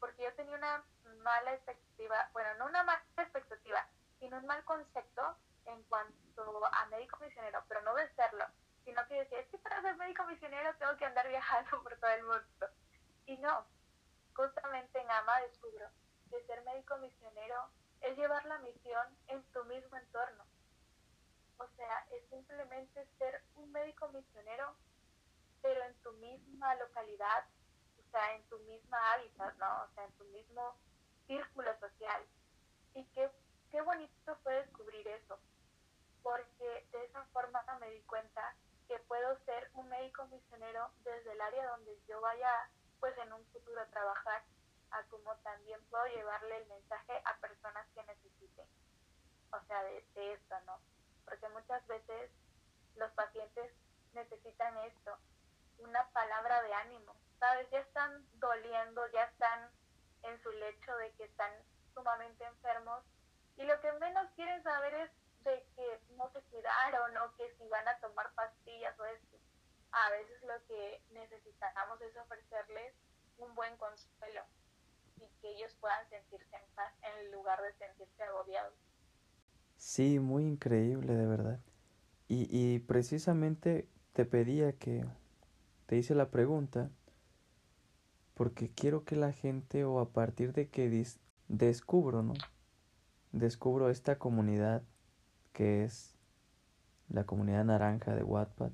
porque 0.00 0.22
yo 0.22 0.32
tenía 0.34 0.56
una 0.56 0.82
mala 1.22 1.52
expectativa, 1.52 2.30
bueno, 2.32 2.54
no 2.58 2.66
una 2.66 2.82
mala 2.82 3.04
expectativa, 3.18 3.86
sino 4.18 4.38
un 4.38 4.46
mal 4.46 4.64
concepto 4.64 5.36
en 5.66 5.82
cuanto 5.84 6.66
a 6.66 6.86
médico 6.86 7.18
misionero, 7.18 7.62
pero 7.68 7.82
no 7.82 7.94
de 7.94 8.08
serlo, 8.14 8.46
sino 8.84 9.06
que 9.06 9.20
decía, 9.20 9.40
es 9.40 9.48
que 9.48 9.58
para 9.58 9.82
ser 9.82 9.96
médico 9.96 10.24
misionero 10.24 10.74
tengo 10.78 10.96
que 10.96 11.04
andar 11.04 11.28
viajando 11.28 11.82
por 11.82 11.96
todo 11.98 12.10
el 12.10 12.24
mundo. 12.24 12.66
Y 13.26 13.36
no, 13.38 13.66
justamente 14.34 14.98
en 14.98 15.10
AMA 15.10 15.40
descubro 15.42 15.86
que 16.30 16.42
ser 16.46 16.64
médico 16.64 16.96
misionero 16.96 17.70
es 18.00 18.16
llevar 18.16 18.44
la 18.46 18.58
misión 18.58 19.06
en 19.28 19.42
tu 19.52 19.64
mismo 19.64 19.96
entorno. 19.96 20.44
O 21.58 21.66
sea, 21.76 22.06
es 22.10 22.28
simplemente 22.30 23.06
ser 23.18 23.42
un 23.56 23.70
médico 23.72 24.08
misionero, 24.08 24.76
pero 25.62 25.82
en 25.82 25.94
tu 26.02 26.12
misma 26.12 26.74
localidad, 26.76 27.44
o 27.98 28.10
sea, 28.10 28.34
en 28.34 28.42
tu 28.48 28.58
misma 28.60 28.98
hábitat, 29.12 29.56
¿no? 29.56 29.82
O 29.84 29.88
sea, 29.94 30.04
en 30.04 30.12
tu 30.12 30.24
mismo 30.26 30.76
círculo 31.26 31.78
social. 31.80 32.24
Y 32.94 33.04
qué, 33.06 33.30
qué 33.70 33.80
bonito 33.80 34.36
fue 34.42 34.54
descubrir 34.54 35.06
eso, 35.08 35.38
porque 36.22 36.86
de 36.92 37.04
esa 37.04 37.24
forma 37.26 37.62
me 37.80 37.90
di 37.90 38.02
cuenta 38.02 38.54
que 38.86 38.98
puedo 39.00 39.38
ser 39.44 39.70
un 39.74 39.88
médico 39.88 40.26
misionero 40.28 40.90
desde 41.04 41.32
el 41.32 41.40
área 41.40 41.70
donde 41.70 42.00
yo 42.08 42.20
vaya, 42.20 42.70
pues 43.00 43.16
en 43.18 43.32
un 43.32 43.44
futuro 43.46 43.80
a 43.80 43.86
trabajar, 43.86 44.42
a 44.90 45.02
como 45.04 45.36
también 45.38 45.80
puedo 45.90 46.06
llevarle 46.06 46.56
el 46.58 46.66
mensaje 46.66 47.20
a 47.24 47.36
personas 47.38 47.86
que 47.94 48.02
necesiten, 48.04 48.66
o 49.52 49.60
sea, 49.66 49.82
de, 49.84 50.04
de 50.14 50.32
esto, 50.32 50.54
¿no? 50.66 50.80
Porque 51.24 51.48
muchas 51.50 51.86
veces 51.86 52.30
los 52.96 53.10
pacientes 53.12 53.72
necesitan 54.14 54.76
esto, 54.78 55.18
una 55.78 56.08
palabra 56.10 56.62
de 56.62 56.74
ánimo, 56.74 57.14
¿sabes? 57.38 57.68
Ya 57.70 57.80
están 57.80 58.26
doliendo, 58.34 59.06
ya 59.12 59.24
están 59.24 59.70
en 60.22 60.42
su 60.42 60.50
lecho 60.50 60.96
de 60.96 61.12
que 61.12 61.24
están 61.24 61.52
sumamente 61.94 62.44
enfermos 62.44 63.04
y 63.56 63.64
lo 63.64 63.80
que 63.80 63.92
menos 63.92 64.30
quieren 64.34 64.62
saber 64.62 64.94
es 64.94 65.10
de 65.44 65.66
que 65.76 66.00
no 66.16 66.30
se 66.32 66.42
cuidaron 66.42 67.16
o 67.18 67.36
que 67.36 67.54
si 67.56 67.68
van 67.68 67.86
a 67.88 67.98
tomar 68.00 68.32
pastillas 68.34 68.98
o 68.98 69.04
esto. 69.04 69.36
A 69.92 70.10
veces 70.10 70.42
lo 70.42 70.66
que 70.66 71.02
necesitamos 71.10 72.00
es 72.02 72.16
ofrecerles 72.16 72.94
un 73.38 73.54
buen 73.54 73.76
consuelo 73.78 74.44
y 75.20 75.40
que 75.40 75.50
ellos 75.52 75.74
puedan 75.80 76.08
sentirse 76.08 76.56
en 76.56 76.74
paz 76.74 76.92
en 77.02 77.32
lugar 77.32 77.60
de 77.62 77.72
sentirse 77.74 78.22
agobiados. 78.22 78.74
Sí, 79.76 80.18
muy 80.18 80.44
increíble, 80.44 81.14
de 81.14 81.26
verdad. 81.26 81.60
Y, 82.28 82.48
y 82.50 82.80
precisamente 82.80 83.88
te 84.12 84.24
pedía 84.24 84.72
que 84.72 85.04
te 85.86 85.96
hice 85.96 86.14
la 86.14 86.30
pregunta 86.30 86.90
porque 88.34 88.70
quiero 88.70 89.04
que 89.04 89.16
la 89.16 89.32
gente 89.32 89.84
o 89.84 89.98
a 89.98 90.12
partir 90.12 90.52
de 90.52 90.68
que 90.68 91.04
descubro, 91.48 92.22
¿no? 92.22 92.34
Descubro 93.32 93.90
esta 93.90 94.16
comunidad 94.16 94.84
que 95.52 95.82
es 95.82 96.16
la 97.08 97.24
comunidad 97.24 97.64
naranja 97.64 98.14
de 98.14 98.22
Wattpad, 98.22 98.70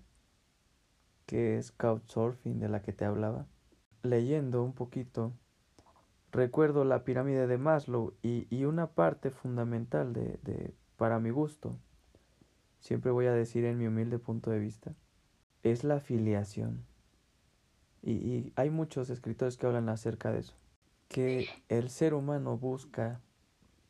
que 1.24 1.56
es 1.56 1.72
Couchsurfing 1.72 2.60
de 2.60 2.68
la 2.68 2.82
que 2.82 2.92
te 2.92 3.06
hablaba. 3.06 3.46
Leyendo 4.02 4.62
un 4.62 4.74
poquito, 4.74 5.32
recuerdo 6.34 6.84
la 6.84 7.04
pirámide 7.04 7.46
de 7.46 7.58
Maslow 7.58 8.12
y, 8.22 8.46
y 8.50 8.64
una 8.64 8.88
parte 8.88 9.30
fundamental 9.30 10.12
de, 10.12 10.38
de, 10.42 10.74
para 10.96 11.18
mi 11.20 11.30
gusto, 11.30 11.78
siempre 12.80 13.10
voy 13.10 13.26
a 13.26 13.32
decir 13.32 13.64
en 13.64 13.78
mi 13.78 13.86
humilde 13.86 14.18
punto 14.18 14.50
de 14.50 14.58
vista, 14.58 14.94
es 15.62 15.84
la 15.84 15.96
afiliación 15.96 16.84
y, 18.06 18.52
hay 18.56 18.68
muchos 18.68 19.08
escritores 19.08 19.56
que 19.56 19.66
hablan 19.66 19.88
acerca 19.88 20.30
de 20.30 20.40
eso, 20.40 20.54
que 21.08 21.48
el 21.68 21.88
ser 21.88 22.12
humano 22.12 22.58
busca 22.58 23.20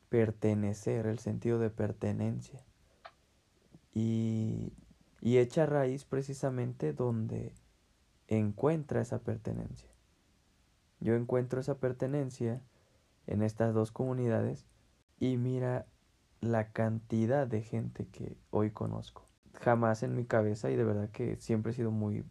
pertenecer, 0.07 1.05
el 1.05 1.19
sentido 1.19 1.59
de 1.59 1.69
pertenencia, 1.69 2.63
y, 3.93 4.71
y 5.19 5.39
echa 5.39 5.65
raíz 5.65 6.05
precisamente 6.05 6.93
donde 6.93 7.53
encuentra 8.27 9.01
esa 9.01 9.19
pertenencia. 9.19 9.89
Yo 10.99 11.15
encuentro 11.15 11.59
esa 11.59 11.77
pertenencia 11.77 12.61
en 13.27 13.41
estas 13.41 13.73
dos 13.73 13.91
comunidades 13.91 14.65
y 15.19 15.37
mira 15.37 15.87
la 16.41 16.71
cantidad 16.71 17.47
de 17.47 17.61
gente 17.61 18.07
que 18.07 18.37
hoy 18.51 18.71
conozco. 18.71 19.27
Jamás 19.53 20.03
en 20.03 20.15
mi 20.15 20.25
cabeza 20.25 20.69
y 20.69 20.75
de 20.75 20.83
verdad 20.83 21.09
que 21.09 21.37
siempre 21.37 21.71
he 21.71 21.75
sido 21.75 21.91
muy 21.91 22.25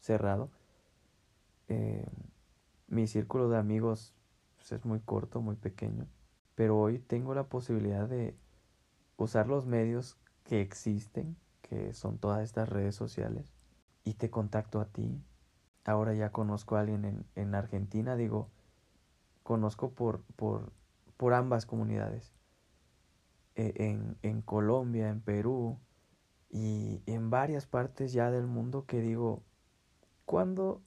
cerrado 0.00 0.50
eh, 1.68 2.06
mi 2.86 3.06
círculo 3.06 3.50
de 3.50 3.58
amigos 3.58 4.14
pues, 4.56 4.72
es 4.72 4.84
muy 4.84 5.00
corto, 5.00 5.42
muy 5.42 5.56
pequeño, 5.56 6.06
pero 6.54 6.78
hoy 6.78 6.98
tengo 6.98 7.34
la 7.34 7.44
posibilidad 7.44 8.08
de 8.08 8.36
usar 9.16 9.46
los 9.46 9.66
medios 9.66 10.18
que 10.44 10.62
existen, 10.62 11.36
que 11.60 11.92
son 11.92 12.18
todas 12.18 12.42
estas 12.42 12.68
redes 12.68 12.94
sociales, 12.94 13.52
y 14.04 14.14
te 14.14 14.30
contacto 14.30 14.80
a 14.80 14.86
ti. 14.86 15.22
Ahora 15.88 16.12
ya 16.12 16.32
conozco 16.32 16.76
a 16.76 16.80
alguien 16.80 17.06
en, 17.06 17.26
en 17.34 17.54
Argentina, 17.54 18.14
digo, 18.14 18.50
conozco 19.42 19.94
por, 19.94 20.22
por, 20.36 20.70
por 21.16 21.32
ambas 21.32 21.64
comunidades. 21.64 22.34
E, 23.54 23.72
en, 23.76 24.18
en 24.20 24.42
Colombia, 24.42 25.08
en 25.08 25.22
Perú 25.22 25.78
y 26.50 27.00
en 27.06 27.30
varias 27.30 27.66
partes 27.66 28.12
ya 28.12 28.30
del 28.30 28.46
mundo 28.46 28.84
que 28.84 29.00
digo, 29.00 29.42
¿cuándo 30.26 30.82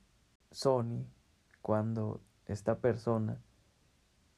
Sony 0.52 1.08
cuando 1.64 2.22
esta 2.46 2.78
persona 2.78 3.42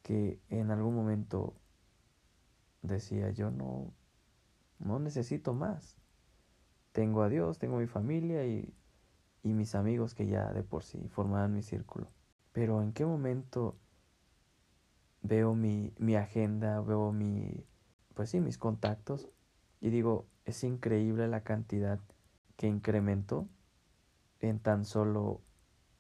que 0.01 0.39
en 0.47 0.71
algún 0.71 0.95
momento 0.95 1.55
decía 2.83 3.31
yo 3.31 3.51
no 3.51 3.93
no 4.79 4.99
necesito 4.99 5.53
más 5.53 5.97
tengo 6.93 7.21
a 7.21 7.27
Dios 7.27 7.59
tengo 7.59 7.79
mi 7.79 7.87
familia 7.87 8.45
y, 8.45 8.73
y 9.43 9.53
mis 9.53 9.75
amigos 9.75 10.15
que 10.15 10.27
ya 10.27 10.51
de 10.53 10.63
por 10.63 10.83
sí 10.83 11.07
formaban 11.09 11.53
mi 11.53 11.61
círculo 11.61 12.09
pero 12.51 12.81
en 12.81 12.93
qué 12.93 13.05
momento 13.05 13.77
veo 15.21 15.53
mi, 15.55 15.93
mi 15.97 16.15
agenda 16.15 16.81
veo 16.81 17.11
mi 17.11 17.65
pues 18.13 18.29
sí 18.29 18.39
mis 18.39 18.57
contactos 18.57 19.29
y 19.81 19.89
digo 19.89 20.27
es 20.45 20.63
increíble 20.63 21.27
la 21.27 21.43
cantidad 21.43 21.99
que 22.57 22.67
incrementó 22.67 23.47
en 24.39 24.59
tan 24.59 24.85
solo 24.85 25.41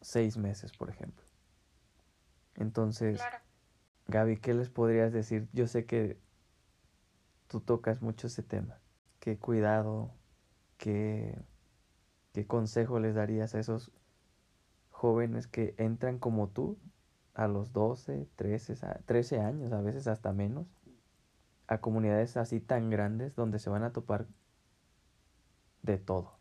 seis 0.01 0.37
meses, 0.37 0.71
por 0.73 0.89
ejemplo. 0.89 1.25
Entonces, 2.55 3.21
Gaby, 4.07 4.37
¿qué 4.37 4.53
les 4.53 4.69
podrías 4.69 5.13
decir? 5.13 5.47
Yo 5.53 5.67
sé 5.67 5.85
que 5.85 6.19
tú 7.47 7.61
tocas 7.61 8.01
mucho 8.01 8.27
ese 8.27 8.43
tema. 8.43 8.79
¿Qué 9.19 9.39
cuidado, 9.39 10.11
qué, 10.77 11.41
qué 12.33 12.45
consejo 12.45 12.99
les 12.99 13.15
darías 13.15 13.55
a 13.55 13.59
esos 13.59 13.91
jóvenes 14.89 15.47
que 15.47 15.75
entran 15.77 16.19
como 16.19 16.49
tú 16.49 16.77
a 17.33 17.47
los 17.47 17.71
12, 17.73 18.27
13, 18.35 18.75
13 19.05 19.39
años, 19.39 19.71
a 19.71 19.81
veces 19.81 20.07
hasta 20.07 20.33
menos, 20.33 20.67
a 21.67 21.79
comunidades 21.79 22.37
así 22.37 22.59
tan 22.59 22.89
grandes 22.89 23.35
donde 23.35 23.59
se 23.59 23.69
van 23.69 23.83
a 23.83 23.93
topar 23.93 24.27
de 25.81 25.97
todo? 25.97 26.37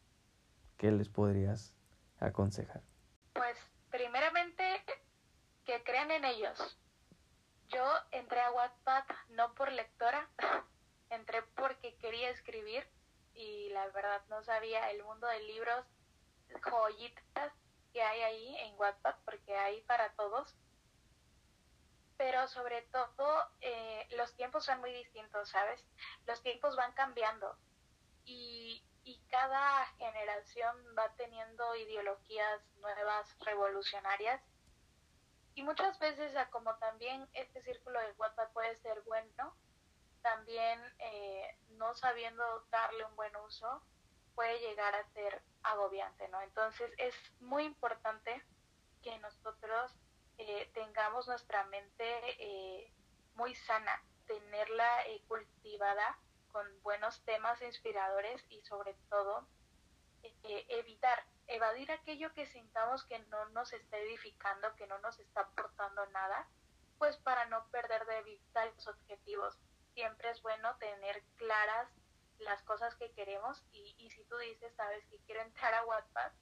¿Qué 0.76 0.90
les 0.90 1.08
podrías 1.08 1.74
aconsejar? 2.18 2.82
crean 5.84 6.10
en 6.10 6.24
ellos. 6.24 6.78
Yo 7.68 7.84
entré 8.10 8.40
a 8.40 8.50
Wattpad 8.52 9.04
no 9.30 9.54
por 9.54 9.72
lectora, 9.72 10.28
entré 11.10 11.42
porque 11.54 11.94
quería 11.96 12.30
escribir 12.30 12.84
y 13.34 13.61
la 13.72 13.88
verdad 13.88 14.22
no 14.28 14.42
sabía 14.42 14.90
el 14.90 15.02
mundo 15.02 15.26
de 15.26 15.42
libros, 15.42 15.84
joyitas 16.62 17.52
que 17.92 18.02
hay 18.02 18.22
ahí 18.22 18.56
en 18.58 18.78
WhatsApp, 18.78 19.18
porque 19.24 19.56
hay 19.56 19.80
para 19.82 20.12
todos. 20.14 20.56
Pero 22.16 22.46
sobre 22.48 22.82
todo, 22.82 23.50
eh, 23.60 24.06
los 24.16 24.34
tiempos 24.36 24.64
son 24.64 24.80
muy 24.80 24.92
distintos, 24.92 25.48
¿sabes? 25.48 25.84
Los 26.26 26.42
tiempos 26.42 26.76
van 26.76 26.92
cambiando 26.92 27.56
y, 28.24 28.84
y 29.04 29.18
cada 29.28 29.86
generación 29.98 30.76
va 30.96 31.14
teniendo 31.16 31.74
ideologías 31.74 32.62
nuevas, 32.76 33.36
revolucionarias. 33.40 34.40
Y 35.54 35.62
muchas 35.64 35.98
veces, 35.98 36.32
como 36.50 36.76
también 36.76 37.28
este 37.34 37.62
círculo 37.62 38.00
de 38.00 38.12
WhatsApp 38.12 38.52
puede 38.52 38.76
ser 38.76 39.02
bueno, 39.02 39.54
también 40.22 40.80
eh, 40.98 41.58
no 41.82 41.94
sabiendo 41.96 42.44
darle 42.70 43.04
un 43.04 43.16
buen 43.16 43.34
uso 43.36 43.82
puede 44.36 44.60
llegar 44.60 44.94
a 44.94 45.04
ser 45.12 45.42
agobiante, 45.64 46.28
¿no? 46.28 46.40
Entonces 46.40 46.92
es 46.96 47.14
muy 47.40 47.64
importante 47.64 48.40
que 49.02 49.18
nosotros 49.18 49.92
eh, 50.38 50.70
tengamos 50.74 51.26
nuestra 51.26 51.64
mente 51.64 52.06
eh, 52.38 52.92
muy 53.34 53.54
sana, 53.56 54.00
tenerla 54.26 54.88
cultivada 55.26 56.16
con 56.52 56.64
buenos 56.82 57.20
temas 57.24 57.60
inspiradores 57.62 58.40
y 58.48 58.62
sobre 58.62 58.94
todo 59.10 59.48
evitar, 60.68 61.24
evadir 61.48 61.90
aquello 61.90 62.32
que 62.32 62.46
sintamos 62.46 63.04
que 63.06 63.18
no 63.18 63.48
nos 63.48 63.72
está 63.72 63.98
edificando, 63.98 64.74
que 64.76 64.86
no 64.86 64.98
nos 65.00 65.18
está 65.18 65.40
aportando 65.40 66.06
nada, 66.06 66.46
pues 66.98 67.16
para 67.16 67.46
no 67.46 67.66
perder 67.70 68.06
de 68.06 68.22
vista 68.22 68.64
los 68.66 68.86
objetivos 68.86 69.58
siempre 69.94 70.30
es 70.30 70.42
bueno 70.42 70.76
tener 70.76 71.22
claras 71.36 71.88
las 72.38 72.62
cosas 72.62 72.94
que 72.96 73.12
queremos 73.12 73.62
y, 73.72 73.94
y 73.98 74.10
si 74.10 74.24
tú 74.24 74.36
dices, 74.38 74.74
sabes 74.74 75.04
que 75.06 75.18
quiero 75.26 75.42
entrar 75.42 75.74
a 75.74 75.84
WhatsApp 75.84 76.32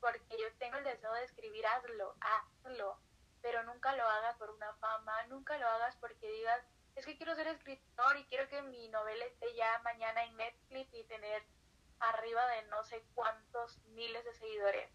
porque 0.00 0.36
yo 0.38 0.52
tengo 0.58 0.76
el 0.78 0.84
deseo 0.84 1.12
de 1.12 1.24
escribir, 1.24 1.64
hazlo, 1.66 2.16
hazlo, 2.20 2.98
pero 3.40 3.62
nunca 3.62 3.94
lo 3.94 4.04
hagas 4.04 4.36
por 4.36 4.50
una 4.50 4.74
fama, 4.74 5.24
nunca 5.26 5.56
lo 5.58 5.68
hagas 5.68 5.96
porque 5.96 6.28
digas, 6.28 6.64
es 6.96 7.06
que 7.06 7.16
quiero 7.16 7.34
ser 7.34 7.46
escritor 7.46 8.16
y 8.16 8.24
quiero 8.26 8.48
que 8.48 8.62
mi 8.62 8.88
novela 8.88 9.24
esté 9.24 9.54
ya 9.54 9.78
mañana 9.84 10.24
en 10.24 10.36
Netflix 10.36 10.92
y 10.92 11.04
tener 11.04 11.44
arriba 12.00 12.46
de 12.48 12.62
no 12.64 12.82
sé 12.84 13.04
cuántos 13.14 13.78
miles 13.90 14.24
de 14.24 14.34
seguidores. 14.34 14.90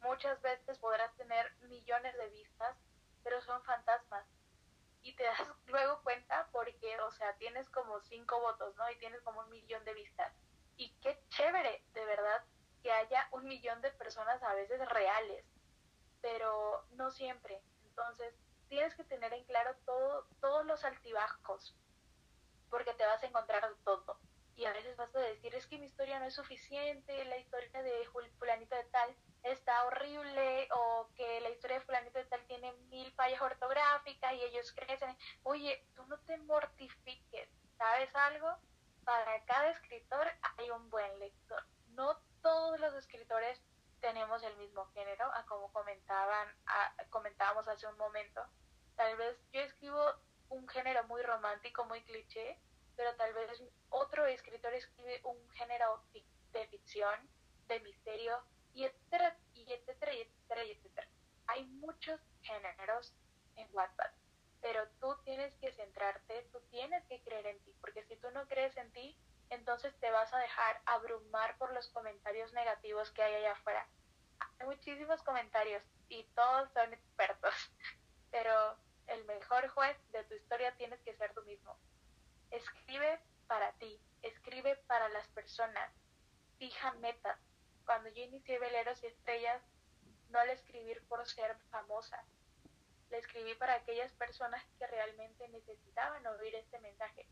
Muchas 0.00 0.40
veces 0.40 0.78
podrás 0.78 1.12
tener 1.16 1.52
millones 1.62 2.16
de 2.16 2.28
vistas, 2.28 2.76
pero 3.24 3.40
son 3.40 3.62
fantasmas 3.64 4.24
y 5.02 5.14
te 5.14 5.24
das 5.24 5.40
luego 5.66 6.00
cuenta 6.02 6.48
porque, 6.52 6.98
o 7.00 7.10
sea, 7.12 7.27
tienes 7.38 7.68
como 7.70 8.00
cinco 8.00 8.40
votos, 8.40 8.74
¿no? 8.76 8.90
Y 8.90 8.98
tienes 8.98 9.20
como 9.22 9.40
un 9.40 9.50
millón 9.50 9.84
de 9.84 9.94
vistas. 9.94 10.32
Y 10.76 10.94
qué 11.00 11.22
chévere, 11.30 11.84
de 11.92 12.04
verdad, 12.04 12.44
que 12.82 12.92
haya 12.92 13.28
un 13.32 13.44
millón 13.44 13.80
de 13.80 13.90
personas 13.92 14.42
a 14.42 14.54
veces 14.54 14.86
reales, 14.88 15.44
pero 16.20 16.84
no 16.92 17.10
siempre. 17.10 17.62
Entonces, 17.84 18.34
tienes 18.68 18.94
que 18.94 19.04
tener 19.04 19.32
en 19.32 19.44
claro 19.44 19.74
todo, 19.84 20.26
todos 20.40 20.64
los 20.66 20.84
altibajos, 20.84 21.74
porque 22.70 22.94
te 22.94 23.06
vas 23.06 23.22
a 23.22 23.26
encontrar 23.26 23.68
todo. 23.84 24.20
Y 24.54 24.64
a 24.64 24.72
veces 24.72 24.96
vas 24.96 25.14
a 25.14 25.20
decir, 25.20 25.54
es 25.54 25.66
que 25.66 25.78
mi 25.78 25.86
historia 25.86 26.18
no 26.18 26.26
es 26.26 26.34
suficiente, 26.34 27.24
la 27.24 27.38
historia 27.38 27.82
de 27.82 28.08
fulanito 28.38 28.74
de 28.76 28.84
tal 28.84 29.16
está 29.42 29.84
horrible, 29.86 30.68
o 30.72 31.08
que 31.14 31.40
la 31.40 31.50
historia 31.50 31.78
de 31.78 31.84
fulanito 31.84 32.18
de 32.18 32.24
tal 32.26 32.44
tiene 32.46 32.72
mil 32.90 33.12
fallas 33.12 33.40
ortográficas 33.40 34.32
y 34.34 34.42
ellos 34.42 34.72
crecen. 34.72 35.16
Oye, 35.42 35.86
tú 35.94 36.04
no 36.06 36.18
te 36.20 36.36
mortifiques, 36.38 37.48
¿sabes 37.76 38.14
algo? 38.14 38.56
Para 39.04 39.44
cada 39.44 39.70
escritor 39.70 40.26
hay 40.58 40.70
un 40.70 40.90
buen 40.90 41.18
lector. 41.18 41.64
No 41.90 42.18
todos 42.42 42.78
los 42.80 42.94
escritores 42.94 43.60
tenemos 44.00 44.42
el 44.42 44.56
mismo 44.56 44.86
género, 44.92 45.24
a 45.34 45.44
como 45.46 45.72
comentaban, 45.72 46.48
comentábamos 47.10 47.66
hace 47.68 47.86
un 47.86 47.96
momento. 47.96 48.44
Tal 48.96 49.16
vez 49.16 49.36
yo 49.52 49.60
escribo 49.60 50.00
un 50.50 50.68
género 50.68 51.04
muy 51.04 51.22
romántico, 51.22 51.84
muy 51.84 52.02
cliché, 52.04 52.60
pero 52.96 53.14
tal 53.16 53.32
vez 53.34 53.62
otro 53.90 54.26
escritor 54.26 54.72
escribe 54.74 55.20
un 55.24 55.50
género 55.50 56.02
de 56.52 56.66
ficción, 56.68 57.28
de 57.66 57.80
misterio, 57.80 58.42
y 58.78 58.84
etcétera, 58.84 59.36
y 59.54 59.72
etcétera, 59.72 60.14
y 60.14 60.20
etcétera, 60.20 60.64
y 60.64 60.70
etcétera. 60.70 61.08
Hay 61.48 61.66
muchos 61.66 62.20
géneros 62.42 63.12
en 63.56 63.68
WhatsApp, 63.72 64.14
pero 64.60 64.88
tú 65.00 65.16
tienes 65.24 65.52
que 65.56 65.72
centrarte, 65.72 66.48
tú 66.52 66.60
tienes 66.70 67.04
que 67.06 67.20
creer 67.24 67.46
en 67.46 67.58
ti, 67.64 67.74
porque 67.80 68.04
si 68.04 68.14
tú 68.18 68.30
no 68.30 68.46
crees 68.46 68.76
en 68.76 68.92
ti, 68.92 69.18
entonces 69.50 69.92
te 69.98 70.12
vas 70.12 70.32
a 70.32 70.38
dejar 70.38 70.80
abrumar 70.86 71.58
por 71.58 71.74
los 71.74 71.88
comentarios 71.88 72.52
negativos 72.52 73.10
que 73.10 73.22
hay 73.24 73.34
allá 73.34 73.52
afuera. 73.52 73.88
Hay 74.60 74.66
muchísimos 74.66 75.24
comentarios 75.24 75.82
y 76.08 76.22
todos 76.36 76.70
son 76.72 76.92
expertos, 76.92 77.54
pero 78.30 78.78
el 79.08 79.24
mejor 79.24 79.66
juez 79.70 79.96
de 80.12 80.22
tu 80.22 80.34
historia 80.34 80.76
tienes 80.76 81.00
que 81.00 81.16
ser 81.16 81.34
tú 81.34 81.42
mismo. 81.42 81.76
Escribe 82.52 83.20
para 83.48 83.72
ti, 83.72 84.00
escribe 84.22 84.76
para 84.86 85.08
las 85.08 85.26
personas, 85.30 85.92
fija 86.58 86.92
metas, 86.92 87.40
cuando 87.88 88.10
yo 88.10 88.22
inicié 88.22 88.58
Veleros 88.58 89.02
y 89.02 89.06
Estrellas, 89.06 89.62
no 90.28 90.38
al 90.38 90.50
escribir 90.50 91.02
por 91.08 91.26
ser 91.26 91.56
famosa, 91.70 92.22
le 93.08 93.16
escribí 93.16 93.54
para 93.54 93.76
aquellas 93.76 94.12
personas 94.12 94.62
que 94.78 94.86
realmente 94.86 95.48
necesitaban 95.48 96.26
oír 96.26 96.54
este 96.54 96.78
mensaje. 96.80 97.26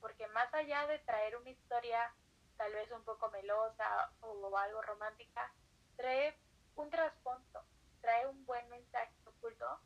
Porque 0.00 0.28
más 0.28 0.54
allá 0.54 0.86
de 0.86 1.00
traer 1.00 1.36
una 1.36 1.50
historia 1.50 2.14
tal 2.56 2.72
vez 2.74 2.88
un 2.92 3.02
poco 3.02 3.28
melosa 3.32 4.12
o 4.20 4.56
algo 4.56 4.82
romántica, 4.82 5.52
trae 5.96 6.38
un 6.76 6.88
trasfondo, 6.88 7.64
trae 8.00 8.24
un 8.28 8.46
buen 8.46 8.68
mensaje 8.68 9.12
oculto. 9.24 9.80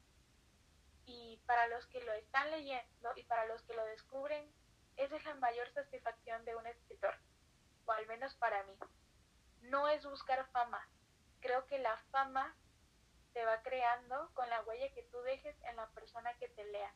Y 1.07 1.39
para 1.47 1.69
los 1.69 1.87
que 1.87 2.05
lo 2.05 2.13
están 2.13 2.51
leyendo 2.51 3.17
y 3.17 3.23
para 3.23 3.47
los 3.47 3.63
que 3.63 3.73
lo 3.73 3.87
descubren, 3.87 4.53
esa 4.99 5.17
es 5.17 5.25
la 5.25 5.37
mayor 5.37 5.73
satisfacción 5.73 6.45
de 6.45 6.55
un 6.55 6.67
escritor, 6.67 7.15
o 7.87 7.93
al 7.93 8.07
menos 8.09 8.35
para 8.35 8.63
mí 8.65 8.75
no 9.63 9.89
es 9.89 10.05
buscar 10.05 10.47
fama. 10.53 10.81
Creo 11.41 11.67
que 11.67 11.79
la 11.79 11.97
fama 12.11 12.55
se 13.33 13.45
va 13.45 13.63
creando 13.63 14.31
con 14.35 14.49
la 14.51 14.63
huella 14.63 14.93
que 14.93 15.03
tú 15.05 15.21
dejes 15.23 15.57
en 15.63 15.77
la 15.77 15.89
persona 15.91 16.33
que 16.39 16.49
te 16.49 16.65
lea. 16.65 16.93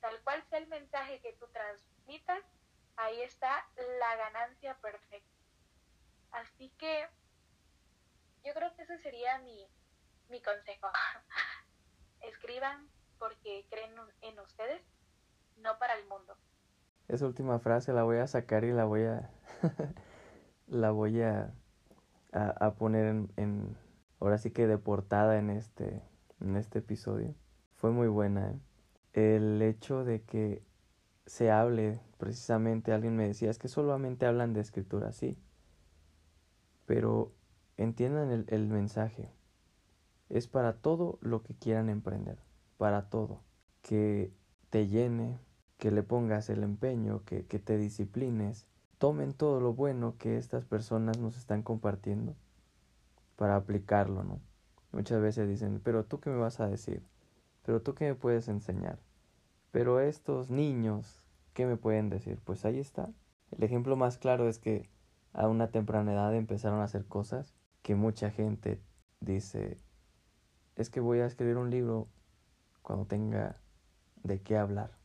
Tal 0.00 0.20
cual 0.22 0.42
sea 0.48 0.58
el 0.58 0.68
mensaje 0.68 1.20
que 1.20 1.32
tú 1.34 1.46
transmitas, 1.48 2.42
ahí 2.96 3.22
está 3.22 3.66
la 3.98 4.16
ganancia 4.16 4.76
perfecta. 4.80 5.36
Así 6.32 6.70
que 6.78 7.08
yo 8.44 8.52
creo 8.54 8.74
que 8.76 8.82
ese 8.82 8.98
sería 8.98 9.38
mi, 9.38 9.66
mi 10.28 10.42
consejo. 10.42 10.88
Escriban 12.20 12.88
porque 13.18 13.66
creen 13.70 13.94
en 14.20 14.38
ustedes, 14.40 14.82
no 15.56 15.78
para 15.78 15.94
el 15.94 16.06
mundo. 16.06 16.36
Esa 17.08 17.26
última 17.26 17.58
frase 17.58 17.92
la 17.92 18.02
voy 18.02 18.18
a 18.18 18.26
sacar 18.26 18.64
y 18.64 18.72
la 18.72 18.84
voy 18.84 19.04
a 19.04 19.30
la 20.66 20.90
voy 20.90 21.22
a 21.22 21.54
a, 22.36 22.74
poner 22.74 23.28
en, 23.36 23.76
ahora 24.20 24.38
sí 24.38 24.50
que 24.50 24.66
de 24.66 24.78
portada 24.78 25.38
en 25.38 25.50
este, 25.50 26.02
en 26.40 26.56
este 26.56 26.80
episodio. 26.80 27.34
Fue 27.74 27.90
muy 27.90 28.08
buena. 28.08 28.50
¿eh? 28.50 28.60
El 29.12 29.62
hecho 29.62 30.04
de 30.04 30.22
que 30.22 30.62
se 31.24 31.50
hable, 31.50 32.00
precisamente 32.18 32.92
alguien 32.92 33.16
me 33.16 33.26
decía, 33.26 33.50
es 33.50 33.58
que 33.58 33.68
solamente 33.68 34.26
hablan 34.26 34.52
de 34.52 34.60
escritura, 34.60 35.12
sí. 35.12 35.38
Pero 36.84 37.32
entiendan 37.76 38.30
el, 38.30 38.44
el 38.48 38.68
mensaje. 38.68 39.30
Es 40.28 40.46
para 40.46 40.74
todo 40.74 41.18
lo 41.22 41.42
que 41.42 41.54
quieran 41.54 41.88
emprender, 41.88 42.38
para 42.76 43.08
todo. 43.08 43.42
Que 43.80 44.32
te 44.70 44.88
llene, 44.88 45.38
que 45.78 45.90
le 45.90 46.02
pongas 46.02 46.50
el 46.50 46.62
empeño, 46.62 47.24
que, 47.24 47.46
que 47.46 47.58
te 47.58 47.78
disciplines, 47.78 48.66
tomen 48.98 49.34
todo 49.34 49.60
lo 49.60 49.74
bueno 49.74 50.16
que 50.18 50.38
estas 50.38 50.64
personas 50.64 51.18
nos 51.18 51.36
están 51.36 51.62
compartiendo 51.62 52.34
para 53.36 53.56
aplicarlo, 53.56 54.24
¿no? 54.24 54.40
Muchas 54.92 55.20
veces 55.20 55.48
dicen, 55.48 55.80
pero 55.84 56.04
tú 56.04 56.20
qué 56.20 56.30
me 56.30 56.38
vas 56.38 56.60
a 56.60 56.68
decir, 56.68 57.02
pero 57.64 57.82
tú 57.82 57.94
qué 57.94 58.06
me 58.06 58.14
puedes 58.14 58.48
enseñar, 58.48 58.98
pero 59.70 60.00
estos 60.00 60.48
niños, 60.50 61.22
¿qué 61.52 61.66
me 61.66 61.76
pueden 61.76 62.08
decir? 62.08 62.40
Pues 62.44 62.64
ahí 62.64 62.78
está. 62.78 63.10
El 63.50 63.62
ejemplo 63.62 63.96
más 63.96 64.16
claro 64.16 64.48
es 64.48 64.58
que 64.58 64.88
a 65.32 65.48
una 65.48 65.70
temprana 65.70 66.14
edad 66.14 66.34
empezaron 66.34 66.80
a 66.80 66.84
hacer 66.84 67.04
cosas 67.04 67.54
que 67.82 67.94
mucha 67.94 68.30
gente 68.30 68.80
dice, 69.20 69.76
es 70.76 70.88
que 70.88 71.00
voy 71.00 71.18
a 71.18 71.26
escribir 71.26 71.58
un 71.58 71.70
libro 71.70 72.08
cuando 72.80 73.04
tenga 73.04 73.60
de 74.22 74.40
qué 74.40 74.56
hablar. 74.56 74.96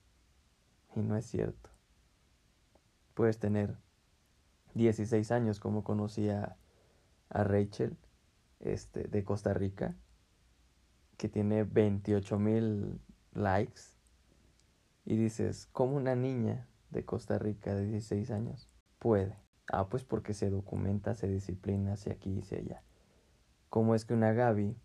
Y 0.96 1.02
no 1.02 1.18
es 1.18 1.26
cierto 1.26 1.71
puedes 3.14 3.40
tener 3.40 3.78
16 4.74 5.32
años 5.32 5.60
como 5.60 5.84
conocía 5.84 6.58
a 7.30 7.44
Rachel 7.44 7.98
este, 8.60 9.08
de 9.08 9.24
Costa 9.24 9.54
Rica, 9.54 9.96
que 11.18 11.30
tiene 11.30 11.64
28 11.64 12.40
mil 12.40 13.00
likes, 13.34 13.82
y 15.06 15.16
dices, 15.16 15.68
como 15.72 15.96
una 15.96 16.16
niña 16.16 16.68
de 16.90 17.06
Costa 17.06 17.40
Rica 17.40 17.74
de 17.74 17.86
16 17.86 18.32
años 18.32 18.70
puede? 19.00 19.36
Ah, 19.72 19.90
pues 19.90 20.04
porque 20.04 20.34
se 20.34 20.50
documenta, 20.50 21.16
se 21.16 21.28
disciplina 21.28 21.94
hacia 21.94 22.14
aquí 22.14 22.32
y 22.34 22.40
hacia 22.40 22.60
allá. 22.60 22.84
¿Cómo 23.70 23.96
es 23.96 24.06
que 24.06 24.14
una 24.14 24.34
Gaby 24.34 24.76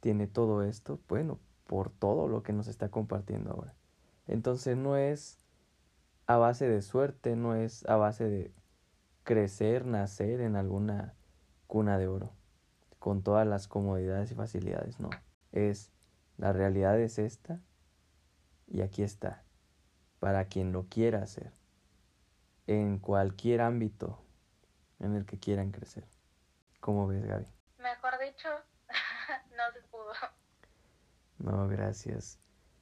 tiene 0.00 0.26
todo 0.26 0.62
esto? 0.62 1.00
Bueno, 1.08 1.38
por 1.66 1.90
todo 1.90 2.28
lo 2.28 2.42
que 2.42 2.52
nos 2.52 2.68
está 2.68 2.90
compartiendo 2.90 3.50
ahora. 3.50 3.74
Entonces 4.26 4.76
no 4.76 4.96
es 4.96 5.38
a 6.28 6.36
base 6.36 6.68
de 6.68 6.82
suerte, 6.82 7.36
no 7.36 7.54
es 7.54 7.88
a 7.88 7.96
base 7.96 8.28
de 8.28 8.52
crecer, 9.24 9.86
nacer 9.86 10.42
en 10.42 10.56
alguna 10.56 11.14
cuna 11.66 11.98
de 11.98 12.06
oro, 12.06 12.32
con 12.98 13.22
todas 13.22 13.46
las 13.46 13.66
comodidades 13.66 14.30
y 14.30 14.34
facilidades, 14.34 15.00
no. 15.00 15.08
Es 15.52 15.90
la 16.36 16.52
realidad 16.52 17.00
es 17.00 17.18
esta 17.18 17.60
y 18.66 18.82
aquí 18.82 19.02
está, 19.02 19.42
para 20.20 20.44
quien 20.44 20.70
lo 20.70 20.84
quiera 20.84 21.22
hacer, 21.22 21.50
en 22.66 22.98
cualquier 22.98 23.62
ámbito 23.62 24.22
en 25.00 25.14
el 25.14 25.24
que 25.24 25.38
quieran 25.38 25.72
crecer. 25.72 26.04
¿Cómo 26.80 27.06
ves, 27.06 27.24
Gaby? 27.24 27.46
Mejor 27.78 28.12
dicho, 28.20 28.48
no 29.56 29.72
se 29.72 29.80
pudo. 29.88 30.12
No, 31.38 31.68
gracias. 31.68 32.38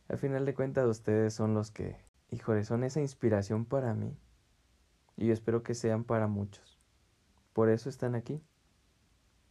Al 0.09 0.19
final 0.19 0.45
de 0.47 0.55
cuentas, 0.55 0.87
ustedes 0.87 1.33
son 1.33 1.55
los 1.55 1.71
que, 1.71 2.06
híjole, 2.31 2.65
son 2.65 2.85
esa 2.85 3.01
inspiración 3.01 3.65
para 3.65 3.95
mí. 3.95 4.17
Y 5.17 5.29
yo 5.29 5.33
espero 5.33 5.63
que 5.63 5.75
sean 5.75 6.05
para 6.05 6.27
muchos. 6.27 6.79
Por 7.53 7.71
eso 7.71 7.89
están 7.89 8.15
aquí. 8.15 8.43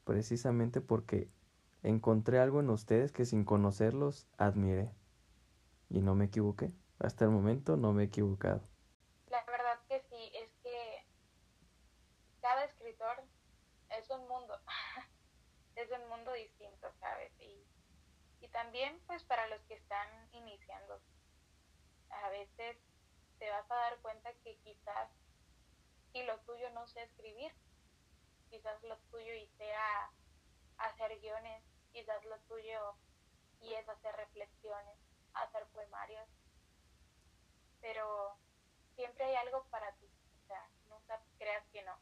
Precisamente 0.04 0.82
porque 0.82 1.30
encontré 1.82 2.40
algo 2.40 2.60
en 2.60 2.70
ustedes 2.70 3.12
que 3.12 3.26
sin 3.26 3.46
conocerlos 3.46 4.28
admiré. 4.38 4.92
Y 5.90 6.02
no 6.02 6.16
me 6.16 6.26
equivoqué. 6.26 6.72
Hasta 7.00 7.26
el 7.26 7.32
momento 7.32 7.78
no 7.78 7.94
me 7.94 8.04
he 8.04 8.06
equivocado. 8.06 8.62
La 9.28 9.44
verdad 9.46 9.80
que 9.88 10.02
sí, 10.10 10.32
es 10.36 10.52
que 10.64 11.06
cada 12.42 12.66
escritor 12.66 13.24
es 13.90 14.10
un 14.12 14.28
mundo. 14.28 14.54
es 15.76 15.90
un 15.92 16.08
mundo 16.10 16.32
distinto, 16.34 16.88
¿sabes? 17.00 17.32
Y, 17.40 17.66
y 18.42 18.48
también 18.50 19.02
pues 19.08 19.24
para 19.24 19.48
los 19.48 19.62
que 19.64 19.76
están 19.76 20.08
iniciando. 20.32 21.02
A 22.24 22.30
veces 22.30 22.78
te 23.40 23.50
vas 23.50 23.70
a 23.70 23.76
dar 23.76 24.00
cuenta 24.02 24.34
que 24.44 24.58
quizás 24.64 25.10
si 26.12 26.24
lo 26.24 26.40
tuyo 26.42 26.70
no 26.72 26.88
sea 26.88 27.04
escribir, 27.04 27.52
quizás 28.50 28.82
lo 28.84 28.98
tuyo 29.12 29.34
y 29.34 29.48
sea 29.58 30.12
hacer 30.78 31.20
guiones, 31.20 31.64
quizás 31.92 32.24
lo 32.26 32.40
tuyo 32.48 32.96
y 33.62 33.74
es 33.74 33.88
hacer 33.88 34.16
reflexiones, 34.16 34.98
hacer 35.34 35.68
poemarios, 35.74 36.28
pero 37.82 38.38
siempre 38.96 39.26
hay 39.26 39.36
algo 39.36 39.66
para 39.70 39.92
ti, 39.98 40.10
o 40.44 40.48
sea, 40.48 40.70
nunca 40.90 41.22
creas 41.38 41.66
que 41.72 41.84
no. 41.84 41.98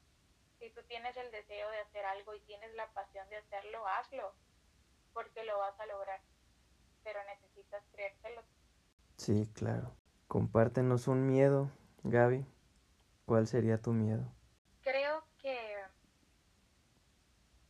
Si 0.59 0.69
tú 0.69 0.81
tienes 0.83 1.17
el 1.17 1.31
deseo 1.31 1.69
de 1.71 1.79
hacer 1.81 2.05
algo 2.05 2.33
y 2.35 2.39
tienes 2.41 2.73
la 2.75 2.91
pasión 2.93 3.27
de 3.29 3.37
hacerlo, 3.37 3.85
hazlo, 3.87 4.33
porque 5.13 5.43
lo 5.43 5.57
vas 5.57 5.79
a 5.79 5.85
lograr, 5.87 6.21
pero 7.03 7.19
necesitas 7.25 7.83
creértelo. 7.91 8.43
Sí, 9.17 9.51
claro. 9.53 10.02
Compártenos 10.33 11.07
un 11.07 11.27
miedo, 11.27 11.69
Gaby. 12.01 12.43
¿Cuál 13.27 13.45
sería 13.45 13.79
tu 13.79 13.91
miedo? 13.93 14.33
Creo 14.81 15.23
que 15.37 15.77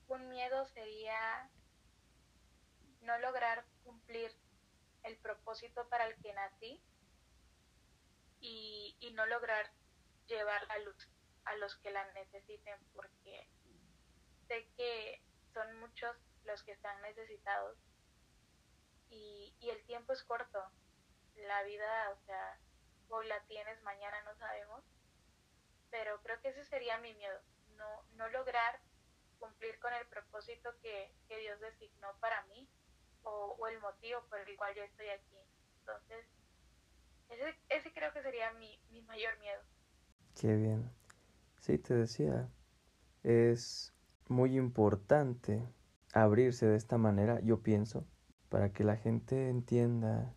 un 0.07 0.29
miedo 0.29 0.63
sería 0.67 1.51
no 3.01 3.19
lograr 3.19 3.65
cumplir 3.83 4.31
el 5.03 5.17
propósito 5.17 5.89
para 5.89 6.07
el 6.07 6.15
que 6.21 6.33
nací 6.33 6.81
y, 8.39 8.95
y 9.01 9.11
no 9.11 9.25
lograr 9.25 9.69
llevar 10.27 10.65
la 10.69 10.79
luz 10.85 11.09
a 11.43 11.57
los 11.57 11.75
que 11.75 11.91
la 11.91 12.09
necesiten 12.13 12.79
porque 12.93 13.45
sé 14.47 14.69
que 14.77 15.21
son 15.53 15.81
muchos 15.81 16.15
los 16.45 16.63
que 16.63 16.71
están 16.71 17.01
necesitados 17.01 17.77
y, 19.09 19.53
y 19.59 19.69
el 19.69 19.83
tiempo 19.83 20.13
es 20.13 20.23
corto. 20.23 20.59
La 21.35 21.63
vida, 21.63 22.09
o 22.11 22.17
sea, 22.25 22.59
hoy 23.09 23.27
la 23.27 23.39
tienes, 23.47 23.81
mañana 23.83 24.21
no 24.23 24.35
sabemos 24.35 24.83
pero 25.93 26.19
creo 26.23 26.41
que 26.41 26.49
ese 26.49 26.65
sería 26.65 26.97
mi 26.97 27.13
miedo, 27.13 27.37
no, 27.77 27.85
no 28.17 28.27
lograr 28.29 28.81
cumplir 29.37 29.77
con 29.77 29.93
el 29.93 30.07
propósito 30.07 30.71
que, 30.81 31.13
que 31.27 31.37
Dios 31.37 31.59
designó 31.61 32.07
para 32.19 32.43
mí 32.47 32.67
o, 33.21 33.55
o, 33.59 33.67
el 33.67 33.79
motivo 33.79 34.19
por 34.27 34.39
el 34.39 34.57
cual 34.57 34.73
yo 34.75 34.81
estoy 34.81 35.05
aquí. 35.09 35.37
Entonces, 35.77 36.25
ese, 37.29 37.55
ese 37.69 37.93
creo 37.93 38.11
que 38.11 38.23
sería 38.23 38.51
mi, 38.53 38.81
mi 38.89 39.03
mayor 39.03 39.37
miedo. 39.39 39.61
Qué 40.33 40.55
bien. 40.55 40.89
Sí, 41.59 41.77
te 41.77 41.93
decía, 41.93 42.49
es 43.21 43.93
muy 44.27 44.57
importante 44.57 45.61
abrirse 46.11 46.65
de 46.65 46.75
esta 46.75 46.97
manera, 46.97 47.39
yo 47.41 47.61
pienso, 47.61 48.03
para 48.49 48.73
que 48.73 48.83
la 48.83 48.97
gente 48.97 49.49
entienda, 49.49 50.33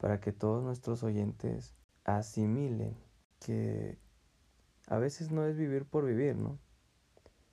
para 0.00 0.18
que 0.18 0.32
todos 0.32 0.64
nuestros 0.64 1.02
oyentes 1.02 1.74
asimilen 2.04 2.96
que 3.38 3.98
a 4.86 4.98
veces 4.98 5.30
no 5.30 5.44
es 5.44 5.56
vivir 5.56 5.84
por 5.84 6.06
vivir, 6.06 6.36
¿no? 6.36 6.58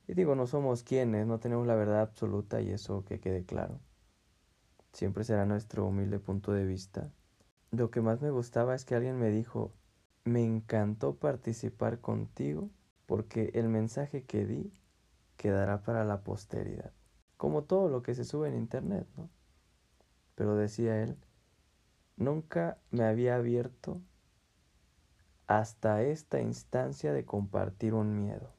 Y 0.07 0.13
digo, 0.13 0.35
no 0.35 0.47
somos 0.47 0.83
quienes, 0.83 1.27
no 1.27 1.39
tenemos 1.39 1.67
la 1.67 1.75
verdad 1.75 2.01
absoluta 2.01 2.61
y 2.61 2.71
eso 2.71 3.03
que 3.03 3.19
quede 3.19 3.43
claro. 3.45 3.81
Siempre 4.93 5.25
será 5.25 5.45
nuestro 5.45 5.85
humilde 5.85 6.19
punto 6.19 6.53
de 6.53 6.65
vista. 6.65 7.11
Lo 7.71 7.91
que 7.91 8.01
más 8.01 8.21
me 8.21 8.31
gustaba 8.31 8.73
es 8.73 8.85
que 8.85 8.95
alguien 8.95 9.19
me 9.19 9.29
dijo, 9.29 9.73
me 10.23 10.43
encantó 10.43 11.15
participar 11.15 11.99
contigo 11.99 12.69
porque 13.05 13.51
el 13.55 13.67
mensaje 13.67 14.23
que 14.23 14.45
di 14.45 14.73
quedará 15.35 15.83
para 15.83 16.05
la 16.05 16.23
posteridad. 16.23 16.93
Como 17.35 17.65
todo 17.65 17.89
lo 17.89 18.01
que 18.01 18.15
se 18.15 18.23
sube 18.23 18.47
en 18.47 18.55
internet, 18.55 19.05
¿no? 19.17 19.29
Pero 20.35 20.55
decía 20.55 21.03
él, 21.03 21.17
nunca 22.17 22.77
me 22.91 23.05
había 23.05 23.35
abierto 23.35 24.01
hasta 25.45 26.01
esta 26.01 26.41
instancia 26.41 27.13
de 27.13 27.23
compartir 27.23 27.93
un 27.93 28.21
miedo, 28.21 28.53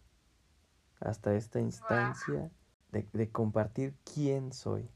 hasta 1.00 1.34
esta 1.34 1.61
instancia 1.61 2.50
de, 2.92 3.30
compartir 3.30 3.94
quién 4.14 4.52
soy. 4.52 4.88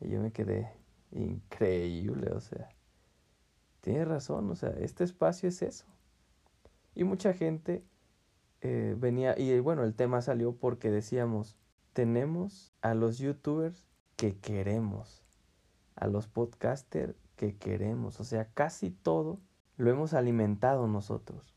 Y 0.00 0.10
yo 0.10 0.20
me 0.20 0.32
quedé 0.32 0.70
increíble, 1.12 2.30
o 2.32 2.40
sea, 2.40 2.68
tiene 3.80 4.04
razón, 4.04 4.50
o 4.50 4.56
sea, 4.56 4.70
este 4.70 5.04
espacio 5.04 5.48
es 5.48 5.62
eso. 5.62 5.86
Y 6.94 7.04
mucha 7.04 7.32
gente 7.32 7.82
eh, 8.60 8.94
venía, 8.98 9.38
y 9.38 9.58
bueno, 9.60 9.84
el 9.84 9.94
tema 9.94 10.20
salió 10.20 10.54
porque 10.54 10.90
decíamos, 10.90 11.56
tenemos 11.94 12.74
a 12.82 12.94
los 12.94 13.18
youtubers 13.18 13.86
que 14.16 14.36
queremos, 14.36 15.24
a 15.96 16.06
los 16.06 16.28
podcasters 16.28 17.21
que 17.42 17.56
queremos, 17.56 18.20
o 18.20 18.24
sea, 18.24 18.52
casi 18.54 18.92
todo 18.92 19.40
lo 19.76 19.90
hemos 19.90 20.14
alimentado 20.14 20.86
nosotros. 20.86 21.56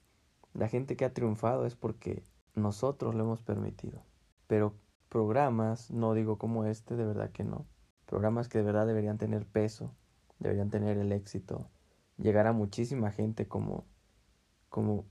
La 0.55 0.67
gente 0.67 0.97
que 0.97 1.05
ha 1.05 1.13
triunfado 1.13 1.67
es 1.67 1.75
porque 1.75 2.23
nosotros 2.55 3.13
lo 3.13 3.23
hemos 3.23 3.43
permitido. 3.43 4.01
Pero 4.47 4.73
programas, 5.09 5.91
no 5.91 6.15
digo 6.15 6.39
como 6.39 6.65
este, 6.65 6.95
de 6.95 7.05
verdad 7.05 7.29
que 7.29 7.43
no. 7.43 7.67
Programas 8.07 8.49
que 8.49 8.57
de 8.57 8.63
verdad 8.63 8.87
deberían 8.87 9.19
tener 9.19 9.45
peso, 9.45 9.93
deberían 10.39 10.71
tener 10.71 10.97
el 10.97 11.11
éxito, 11.11 11.69
llegar 12.17 12.47
a 12.47 12.51
muchísima 12.51 13.11
gente 13.11 13.47
como, 13.47 13.85
como, 14.69 15.05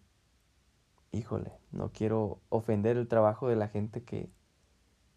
híjole, 1.12 1.52
no 1.70 1.92
quiero 1.92 2.40
ofender 2.48 2.96
el 2.96 3.06
trabajo 3.06 3.46
de 3.46 3.54
la 3.54 3.68
gente 3.68 4.02
que 4.02 4.28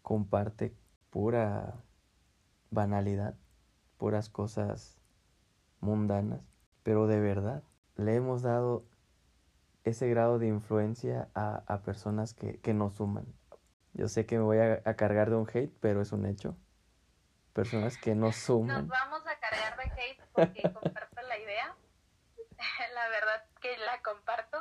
comparte 0.02 0.76
pura 1.10 1.82
banalidad, 2.70 3.34
puras 3.96 4.28
cosas 4.28 4.97
mundanas, 5.80 6.40
pero 6.82 7.06
de 7.06 7.20
verdad 7.20 7.62
le 7.96 8.14
hemos 8.14 8.42
dado 8.42 8.84
ese 9.84 10.08
grado 10.08 10.38
de 10.38 10.46
influencia 10.46 11.28
a, 11.34 11.62
a 11.66 11.82
personas 11.82 12.34
que, 12.34 12.60
que, 12.60 12.72
nos 12.74 12.94
suman. 12.96 13.26
Yo 13.92 14.08
sé 14.08 14.26
que 14.26 14.36
me 14.36 14.44
voy 14.44 14.58
a, 14.58 14.82
a, 14.84 14.94
cargar 14.94 15.30
de 15.30 15.36
un 15.36 15.48
hate, 15.52 15.72
pero 15.80 16.00
es 16.00 16.12
un 16.12 16.26
hecho. 16.26 16.56
Personas 17.52 17.98
que 17.98 18.14
nos 18.14 18.36
suman. 18.36 18.86
Nos 18.86 18.88
vamos 18.88 19.26
a 19.26 19.38
cargar 19.40 19.76
de 19.76 19.84
hate 19.84 20.22
porque 20.32 20.62
comparto 20.72 21.22
la 21.22 21.38
idea. 21.38 21.74
la 22.94 23.08
verdad 23.08 23.44
que 23.60 23.76
la 23.78 24.00
comparto. 24.02 24.58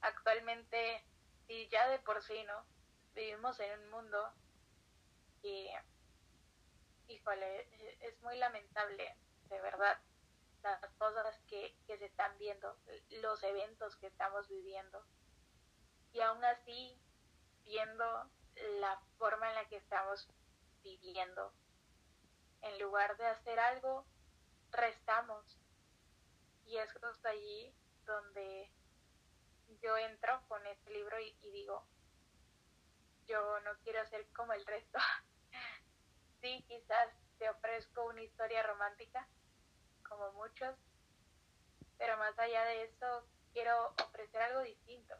Actualmente, 0.00 1.02
y 1.48 1.68
ya 1.68 1.88
de 1.88 1.98
por 2.00 2.22
sí, 2.22 2.44
¿no? 2.46 2.64
Vivimos 3.14 3.58
en 3.60 3.80
un 3.80 3.90
mundo 3.90 4.18
que, 5.40 5.70
híjole, 7.08 7.68
es 8.00 8.20
muy 8.22 8.36
lamentable, 8.36 9.16
de 9.48 9.60
verdad 9.62 9.98
las 10.64 10.94
cosas 10.94 11.38
que, 11.46 11.76
que 11.86 11.98
se 11.98 12.06
están 12.06 12.36
viendo, 12.38 12.76
los 13.22 13.42
eventos 13.42 13.96
que 13.96 14.06
estamos 14.06 14.48
viviendo. 14.48 15.04
Y 16.12 16.20
aún 16.20 16.42
así, 16.44 16.98
viendo 17.64 18.30
la 18.80 18.98
forma 19.18 19.48
en 19.48 19.54
la 19.56 19.68
que 19.68 19.76
estamos 19.76 20.28
viviendo, 20.82 21.52
en 22.62 22.78
lugar 22.80 23.16
de 23.16 23.26
hacer 23.26 23.58
algo, 23.58 24.06
restamos. 24.70 25.58
Y 26.64 26.78
es 26.78 26.92
justo 26.94 27.28
allí 27.28 27.74
donde 28.06 28.72
yo 29.82 29.96
entro 29.98 30.42
con 30.48 30.66
este 30.66 30.90
libro 30.92 31.20
y, 31.20 31.36
y, 31.42 31.50
digo, 31.50 31.86
yo 33.26 33.60
no 33.60 33.72
quiero 33.82 34.04
ser 34.06 34.26
como 34.32 34.54
el 34.54 34.64
resto. 34.64 34.98
sí, 36.40 36.64
quizás 36.66 37.08
te 37.38 37.50
ofrezco 37.50 38.06
una 38.06 38.22
historia 38.22 38.62
romántica, 38.62 39.28
como 40.16 40.32
muchos, 40.32 40.76
pero 41.98 42.16
más 42.18 42.38
allá 42.38 42.64
de 42.64 42.84
eso, 42.84 43.24
quiero 43.52 43.72
ofrecer 44.04 44.40
algo 44.42 44.62
distinto, 44.62 45.14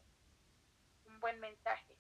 un 1.07 1.21
buen 1.21 1.41
mensaje, 1.41 1.97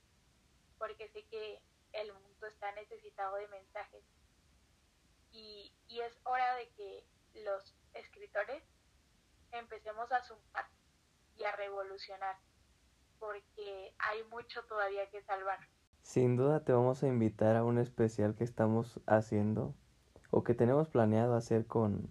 porque 0.78 1.08
sé 1.08 1.24
que 1.26 1.60
el 1.92 2.12
mundo 2.12 2.46
está 2.46 2.72
necesitado 2.72 3.36
de 3.36 3.48
mensajes. 3.48 4.04
Y, 5.32 5.72
y 5.88 6.00
es 6.00 6.16
hora 6.24 6.54
de 6.56 6.68
que 6.70 7.04
los 7.44 7.74
escritores 7.94 8.62
empecemos 9.50 10.10
a 10.12 10.22
sumar 10.22 10.66
y 11.36 11.44
a 11.44 11.52
revolucionar, 11.56 12.36
porque 13.18 13.94
hay 13.98 14.22
mucho 14.24 14.62
todavía 14.64 15.08
que 15.10 15.22
salvar. 15.22 15.58
Sin 16.02 16.36
duda 16.36 16.64
te 16.64 16.72
vamos 16.72 17.02
a 17.02 17.08
invitar 17.08 17.56
a 17.56 17.64
un 17.64 17.78
especial 17.78 18.36
que 18.36 18.44
estamos 18.44 19.00
haciendo 19.06 19.74
o 20.30 20.44
que 20.44 20.54
tenemos 20.54 20.88
planeado 20.88 21.34
hacer 21.34 21.66
con 21.66 22.10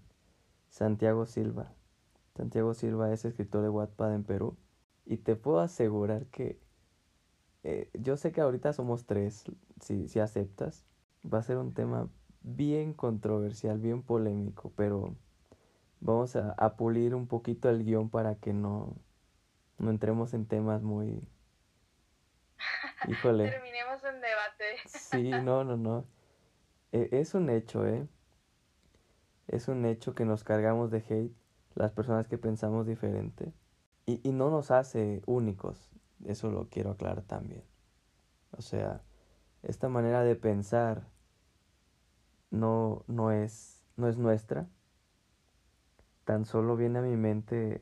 Santiago 0.74 1.28
Silva. 1.28 1.72
Santiago 2.36 2.74
Silva 2.74 3.14
es 3.14 3.26
escritor 3.26 3.62
de 3.62 3.70
Wattpad 3.70 4.16
en 4.16 4.24
Perú 4.24 4.58
y 5.06 5.18
te 5.18 5.36
puedo 5.36 5.60
asegurar 5.60 6.26
que 6.26 6.60
eh, 7.62 7.92
yo 7.94 8.18
sé 8.18 8.32
que 8.32 8.42
ahorita 8.42 8.74
somos 8.74 9.06
tres, 9.06 9.44
si, 9.80 10.08
si 10.08 10.20
aceptas, 10.20 10.84
va 11.32 11.38
a 11.38 11.44
ser 11.44 11.58
un 11.58 11.76
tema 11.76 12.10
bien 12.42 12.96
controversial, 12.96 13.78
bien 13.78 14.02
polémico, 14.02 14.74
pero 14.76 15.16
vamos 16.00 16.36
a, 16.36 16.54
a 16.54 16.76
pulir 16.76 17.14
un 17.14 17.28
poquito 17.28 17.70
el 17.70 17.84
guion 17.84 18.10
para 18.10 18.34
que 18.34 18.52
no, 18.52 18.96
no 19.78 19.92
entremos 19.92 20.34
en 20.34 20.48
temas 20.48 20.82
muy... 20.82 21.22
Híjole. 23.08 23.44
Terminemos 23.52 24.04
en 24.06 24.16
debate. 24.16 24.78
sí, 24.88 25.30
no, 25.44 25.64
no, 25.64 25.78
no. 25.78 26.08
E, 26.92 27.10
es 27.12 27.36
un 27.36 27.52
hecho, 27.52 27.86
¿eh? 27.86 28.08
Es 29.54 29.68
un 29.68 29.86
hecho 29.86 30.16
que 30.16 30.26
nos 30.26 30.44
cargamos 30.44 30.90
de 30.90 30.98
hate 30.98 31.36
las 31.76 31.92
personas 31.92 32.28
que 32.28 32.38
pensamos 32.38 32.88
diferente. 32.88 33.54
Y, 34.06 34.20
y 34.28 34.32
no 34.32 34.50
nos 34.50 34.72
hace 34.72 35.22
únicos. 35.26 35.92
Eso 36.26 36.50
lo 36.50 36.70
quiero 36.70 36.92
aclarar 36.92 37.24
también. 37.24 37.64
O 38.58 38.62
sea, 38.62 39.02
esta 39.62 39.90
manera 39.90 40.24
de 40.24 40.36
pensar 40.36 41.04
no, 42.50 43.04
no, 43.08 43.32
es, 43.32 43.84
no 43.96 44.08
es 44.08 44.18
nuestra. 44.18 44.68
Tan 46.26 46.46
solo 46.46 46.76
viene 46.76 47.00
a 47.00 47.02
mi 47.04 47.16
mente, 47.16 47.82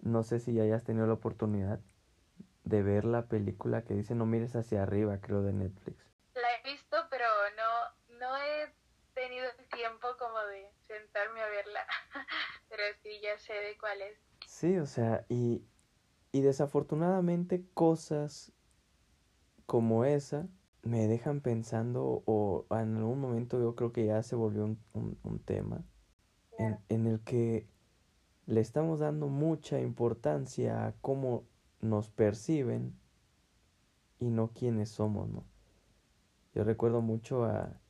no 0.00 0.22
sé 0.22 0.40
si 0.40 0.60
hayas 0.60 0.84
tenido 0.84 1.06
la 1.06 1.14
oportunidad 1.14 1.80
de 2.64 2.82
ver 2.82 3.04
la 3.04 3.26
película 3.26 3.82
que 3.82 3.94
dice 3.94 4.14
No 4.14 4.26
mires 4.26 4.56
hacia 4.56 4.82
arriba, 4.82 5.20
creo, 5.20 5.42
de 5.42 5.52
Netflix. 5.52 6.04
La 6.34 6.48
he 6.56 6.72
visto, 6.72 6.96
pero 7.10 7.26
no, 7.56 8.18
no 8.18 8.36
he 8.36 8.74
tenido 9.14 9.46
el 9.58 9.68
tiempo 9.68 10.08
como 10.18 10.38
de 10.46 10.70
sentarme 10.86 11.40
a 11.40 11.48
verla. 11.48 11.86
Pero 12.86 12.98
sí, 13.02 13.20
ya 13.22 13.38
sé 13.38 13.52
de 13.52 13.78
cuál 13.78 14.00
es. 14.02 14.18
Sí, 14.46 14.76
o 14.76 14.86
sea, 14.86 15.24
y, 15.28 15.62
y 16.32 16.40
desafortunadamente 16.40 17.64
cosas 17.74 18.52
como 19.66 20.04
esa 20.04 20.48
me 20.82 21.08
dejan 21.08 21.40
pensando 21.40 22.22
o 22.26 22.64
en 22.70 22.96
algún 22.96 23.20
momento 23.20 23.58
yo 23.58 23.74
creo 23.74 23.92
que 23.92 24.06
ya 24.06 24.22
se 24.22 24.36
volvió 24.36 24.64
un, 24.64 25.18
un, 25.24 25.38
tema 25.40 25.84
en, 26.58 26.78
en, 26.88 27.08
el 27.08 27.20
que 27.20 27.66
le 28.46 28.60
estamos 28.60 29.00
dando 29.00 29.26
mucha 29.26 29.80
importancia 29.80 30.86
a 30.86 30.92
cómo 31.00 31.44
nos 31.80 32.08
perciben 32.08 32.94
y 34.20 34.30
no 34.30 34.52
quiénes 34.52 34.90
somos, 34.90 35.28
¿no? 35.28 35.44
Yo 36.54 36.62
recuerdo 36.62 37.00
mucho 37.02 37.44
a, 37.44 37.80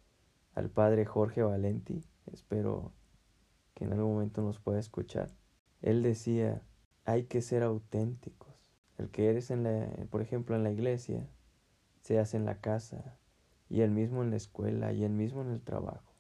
al 0.55 0.71
padre 0.71 1.05
Jorge 1.05 1.43
Valenti, 1.43 2.03
espero 2.33 2.93
que 3.77 3.85
en 3.85 3.93
algún 3.93 4.15
momento 4.15 4.41
nos 4.41 4.59
pueda 4.59 4.81
escuchar. 4.81 5.31
Él 5.83 6.03
decía, 6.03 6.63
hay 7.05 7.25
que 7.25 7.43
ser 7.43 7.63
auténticos. 7.63 8.73
El 8.97 9.11
que 9.11 9.29
eres, 9.29 9.51
en 9.51 9.65
la, 9.65 9.89
por 10.11 10.23
ejemplo, 10.23 10.57
en 10.57 10.65
la 10.65 10.73
iglesia, 10.73 11.29
seas 12.01 12.33
en 12.33 12.47
la 12.47 12.61
casa, 12.61 13.19
y 13.69 13.83
el 13.83 13.91
mismo 13.91 14.23
en 14.23 14.31
la 14.31 14.37
escuela, 14.37 14.95
y 14.95 15.05
el 15.05 15.13
mismo 15.13 15.43
en 15.43 15.51
el 15.51 15.61
trabajo. 15.61 16.15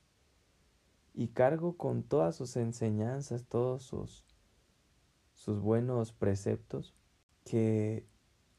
Y 1.14 1.28
cargo 1.28 1.78
con 1.78 2.02
todas 2.02 2.36
sus 2.36 2.56
enseñanzas, 2.58 3.46
todos 3.46 3.82
sus, 3.82 4.26
sus 5.32 5.58
buenos 5.58 6.12
preceptos, 6.12 6.94
que 7.44 8.06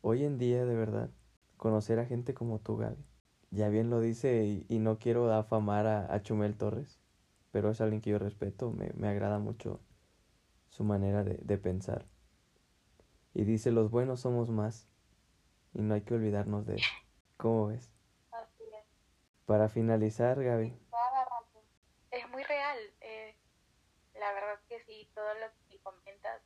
hoy 0.02 0.24
en 0.24 0.40
día 0.40 0.66
de 0.66 0.76
verdad 0.76 1.12
conocer 1.56 2.00
a 2.00 2.06
gente 2.06 2.34
como 2.34 2.60
tú, 2.60 2.78
Gaby, 2.78 3.06
ya 3.52 3.70
bien 3.70 3.92
lo 3.92 4.02
dice 4.02 4.66
y, 4.68 4.80
no 4.80 4.98
quiero 4.98 5.32
afamar 5.32 5.86
a, 5.86 6.22
Chumel 6.24 6.58
Torres, 6.58 7.00
pero 7.58 7.72
es 7.72 7.82
alguien 7.82 8.02
que 8.02 8.12
yo 8.12 8.20
respeto, 8.20 8.70
me, 8.70 8.92
me 8.94 9.08
agrada 9.08 9.40
mucho 9.40 9.80
su 10.70 10.84
manera 10.84 11.24
de, 11.24 11.40
de, 11.42 11.58
pensar. 11.58 12.06
Y 13.34 13.46
dice, 13.46 13.72
los 13.72 13.90
buenos 13.90 14.20
somos 14.20 14.52
más 14.52 14.88
y 15.74 15.82
no 15.82 15.96
hay 15.96 16.02
que 16.02 16.14
olvidarnos 16.14 16.68
de 16.68 16.76
eso. 16.76 16.92
¿Cómo 17.36 17.66
ves? 17.70 17.92
Así 18.32 18.64
es. 18.64 18.86
Para 19.48 19.70
finalizar, 19.70 20.44
Gaby. 20.44 20.78
Es 22.12 22.30
muy 22.30 22.44
real. 22.44 22.78
Eh, 23.02 23.36
la 24.14 24.32
verdad 24.34 24.60
que 24.70 24.80
sí, 24.82 25.10
todo 25.16 25.34
lo 25.34 25.48
que 25.68 25.80
comentas 25.80 26.44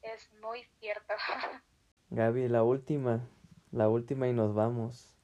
es 0.00 0.32
muy 0.40 0.64
cierto. 0.80 1.12
Gaby, 2.08 2.48
la 2.48 2.62
última, 2.62 3.28
la 3.70 3.90
última 3.90 4.28
y 4.28 4.32
nos 4.32 4.54
vamos. 4.54 5.14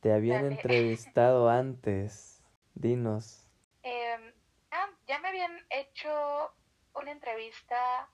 Te 0.00 0.12
habían 0.12 0.44
entrevistado 0.44 1.48
antes. 1.48 2.44
Dinos. 2.74 3.46
Eh, 3.82 4.34
ah, 4.70 4.90
ya 5.06 5.18
me 5.20 5.28
habían 5.28 5.52
hecho 5.70 6.54
una 6.94 7.12
entrevista 7.12 8.08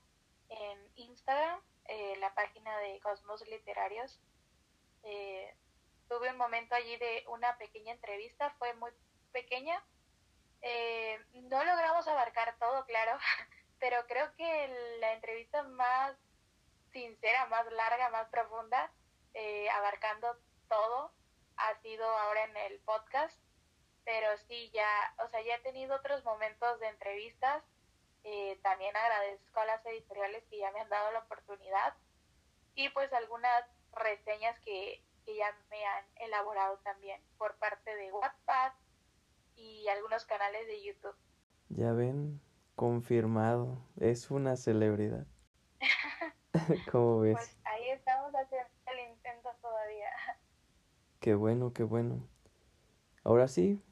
en 0.48 0.92
Instagram, 0.96 1.60
eh, 1.86 2.16
la 2.18 2.34
página 2.34 2.78
de 2.78 3.00
Cosmos 3.00 3.46
Literarios. 3.48 4.20
Eh, 5.02 5.56
tuve 6.08 6.30
un 6.30 6.36
momento 6.36 6.74
allí 6.74 6.96
de 6.96 7.24
una 7.28 7.56
pequeña 7.58 7.92
entrevista, 7.92 8.50
fue 8.58 8.74
muy 8.74 8.90
pequeña. 9.32 9.82
Eh, 10.62 11.18
no 11.32 11.62
logramos 11.64 12.06
abarcar 12.08 12.56
todo, 12.58 12.84
claro, 12.86 13.18
pero 13.80 14.06
creo 14.06 14.34
que 14.36 14.96
la 15.00 15.12
entrevista 15.12 15.62
más 15.62 16.16
sincera, 16.92 17.46
más 17.46 17.70
larga, 17.72 18.08
más 18.10 18.28
profunda, 18.28 18.90
eh, 19.34 19.68
abarcando 19.70 20.34
todo, 20.68 21.12
ha 21.56 21.74
sido 21.82 22.04
ahora 22.06 22.44
en 22.44 22.56
el 22.56 22.80
podcast. 22.80 23.38
Pero 24.06 24.28
sí, 24.48 24.70
ya, 24.72 24.88
o 25.22 25.28
sea, 25.28 25.42
ya 25.42 25.56
he 25.56 25.60
tenido 25.60 25.96
otros 25.96 26.24
momentos 26.24 26.80
de 26.80 26.88
entrevistas. 26.88 27.62
Eh, 28.22 28.58
también 28.62 28.96
agradezco 28.96 29.60
a 29.60 29.66
las 29.66 29.84
editoriales 29.84 30.44
que 30.48 30.58
ya 30.58 30.70
me 30.72 30.80
han 30.80 30.88
dado 30.88 31.12
la 31.12 31.20
oportunidad 31.20 31.94
y 32.74 32.88
pues 32.90 33.12
algunas 33.12 33.64
reseñas 33.92 34.58
que, 34.60 35.04
que 35.24 35.36
ya 35.36 35.46
me 35.70 35.84
han 35.84 36.04
elaborado 36.16 36.78
también 36.78 37.20
por 37.36 37.56
parte 37.58 37.94
de 37.94 38.12
WhatsApp 38.12 38.74
y 39.56 39.86
algunos 39.88 40.24
canales 40.24 40.66
de 40.66 40.82
YouTube. 40.82 41.16
Ya 41.68 41.92
ven, 41.92 42.40
confirmado, 42.76 43.78
es 43.98 44.30
una 44.30 44.56
celebridad. 44.56 45.26
¿Cómo 46.92 47.20
ves? 47.20 47.36
Pues 47.36 47.56
ahí 47.64 47.90
estamos 47.90 48.32
haciendo 48.34 48.68
el 48.86 49.10
intento 49.10 49.50
todavía. 49.60 50.10
Qué 51.20 51.34
bueno, 51.34 51.72
qué 51.72 51.82
bueno. 51.82 52.28
Ahora 53.24 53.48
sí, 53.48 53.82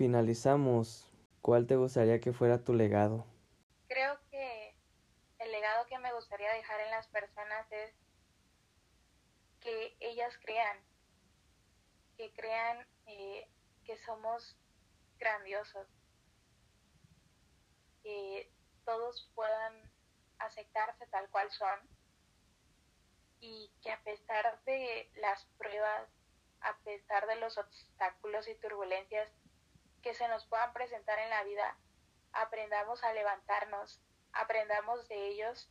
finalizamos. 0.00 1.12
¿Cuál 1.42 1.66
te 1.66 1.76
gustaría 1.76 2.20
que 2.20 2.32
fuera 2.32 2.64
tu 2.64 2.72
legado? 2.72 3.26
Creo 3.86 4.18
que 4.30 4.74
el 5.38 5.52
legado 5.52 5.84
que 5.88 5.98
me 5.98 6.10
gustaría 6.14 6.50
dejar 6.54 6.80
en 6.80 6.90
las 6.90 7.06
personas 7.08 7.70
es 7.70 7.92
que 9.60 9.94
ellas 10.00 10.32
crean, 10.42 10.78
que 12.16 12.32
crean 12.32 12.78
eh, 13.08 13.46
que 13.84 13.98
somos 13.98 14.56
grandiosos, 15.18 15.86
que 18.02 18.50
todos 18.86 19.30
puedan 19.34 19.82
aceptarse 20.38 21.06
tal 21.08 21.28
cual 21.28 21.50
son 21.50 21.78
y 23.38 23.70
que 23.82 23.92
a 23.92 24.02
pesar 24.02 24.64
de 24.64 25.10
las 25.16 25.44
pruebas, 25.58 26.08
a 26.62 26.74
pesar 26.84 27.26
de 27.26 27.36
los 27.36 27.58
obstáculos 27.58 28.48
y 28.48 28.54
turbulencias 28.54 29.30
que 30.02 30.14
se 30.14 30.28
nos 30.28 30.46
puedan 30.46 30.72
presentar 30.72 31.18
en 31.18 31.30
la 31.30 31.44
vida, 31.44 31.76
aprendamos 32.32 33.02
a 33.04 33.12
levantarnos, 33.12 34.00
aprendamos 34.32 35.08
de 35.08 35.28
ellos 35.28 35.68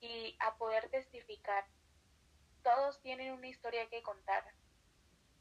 y 0.00 0.36
a 0.40 0.56
poder 0.56 0.88
testificar 0.90 1.64
todos 2.62 3.00
tienen 3.00 3.32
una 3.32 3.46
historia 3.46 3.88
que 3.88 4.02
contar. 4.02 4.44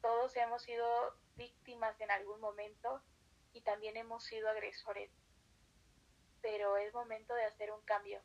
Todos 0.02 0.36
hemos 0.38 0.62
sido 0.64 0.88
víctimas 1.36 2.00
en 2.00 2.10
algún 2.10 2.40
momento 2.40 3.02
y 3.52 3.62
también 3.62 3.98
hemos 3.98 4.24
sido 4.24 4.50
agresores. 4.50 5.12
Pero 6.42 6.78
es 6.78 6.94
momento 6.94 7.34
de 7.34 7.44
hacer 7.44 7.72
un 7.72 7.82
cambio. 7.82 8.22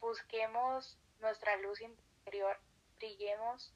Busquemos 0.00 0.98
nuestra 1.20 1.56
luz 1.56 1.80
interior, 1.80 2.58
brillemos 2.96 3.72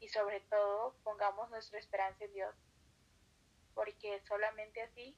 y 0.00 0.08
sobre 0.08 0.40
todo 0.40 0.96
pongamos 1.04 1.48
nuestra 1.50 1.78
esperanza 1.78 2.24
en 2.24 2.32
Dios, 2.32 2.56
porque 3.78 4.20
solamente 4.26 4.82
así 4.82 5.16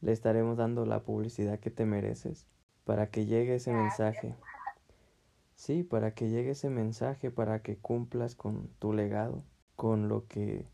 le 0.00 0.12
estaremos 0.12 0.56
dando 0.56 0.86
la 0.86 1.00
publicidad 1.00 1.58
que 1.58 1.72
te 1.72 1.84
mereces 1.84 2.46
para 2.84 3.10
que 3.10 3.26
llegue 3.26 3.56
ese 3.56 3.72
mensaje. 3.72 4.36
Sí, 5.56 5.82
para 5.82 6.14
que 6.14 6.28
llegue 6.28 6.50
ese 6.50 6.70
mensaje, 6.70 7.32
para 7.32 7.60
que 7.62 7.76
cumplas 7.76 8.36
con 8.36 8.68
tu 8.78 8.92
legado, 8.92 9.42
con 9.74 10.08
lo 10.08 10.28
que 10.28 10.64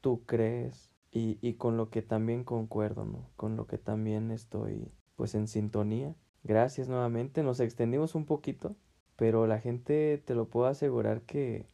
tú 0.00 0.24
crees 0.26 0.90
y, 1.10 1.38
y 1.40 1.54
con 1.54 1.76
lo 1.76 1.90
que 1.90 2.02
también 2.02 2.44
concuerdo, 2.44 3.04
¿no? 3.04 3.30
Con 3.36 3.56
lo 3.56 3.66
que 3.66 3.78
también 3.78 4.30
estoy 4.30 4.92
pues 5.16 5.34
en 5.34 5.48
sintonía. 5.48 6.14
Gracias 6.42 6.88
nuevamente, 6.88 7.42
nos 7.42 7.60
extendimos 7.60 8.14
un 8.14 8.24
poquito, 8.26 8.76
pero 9.16 9.46
la 9.46 9.58
gente 9.58 10.22
te 10.24 10.34
lo 10.34 10.48
puedo 10.48 10.66
asegurar 10.66 11.22
que 11.22 11.66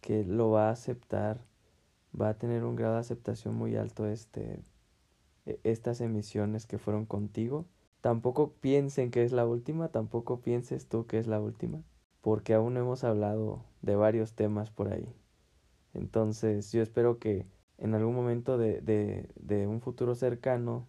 que 0.00 0.24
lo 0.24 0.50
va 0.50 0.68
a 0.68 0.72
aceptar, 0.72 1.44
va 2.18 2.30
a 2.30 2.38
tener 2.38 2.64
un 2.64 2.76
grado 2.76 2.94
de 2.94 3.00
aceptación 3.00 3.54
muy 3.54 3.76
alto 3.76 4.06
este, 4.06 4.62
e, 5.46 5.60
estas 5.64 6.00
emisiones 6.00 6.66
que 6.66 6.78
fueron 6.78 7.06
contigo. 7.06 7.66
Tampoco 8.00 8.52
piensen 8.60 9.10
que 9.10 9.24
es 9.24 9.32
la 9.32 9.46
última, 9.46 9.88
tampoco 9.88 10.40
pienses 10.40 10.88
tú 10.88 11.06
que 11.06 11.18
es 11.18 11.26
la 11.26 11.40
última, 11.40 11.82
porque 12.20 12.54
aún 12.54 12.76
hemos 12.76 13.04
hablado 13.04 13.64
de 13.82 13.96
varios 13.96 14.34
temas 14.34 14.70
por 14.70 14.92
ahí. 14.92 15.12
Entonces 15.94 16.70
yo 16.72 16.82
espero 16.82 17.18
que 17.18 17.46
en 17.78 17.94
algún 17.94 18.14
momento 18.14 18.58
de, 18.58 18.80
de, 18.80 19.28
de 19.36 19.66
un 19.66 19.80
futuro 19.80 20.14
cercano 20.14 20.86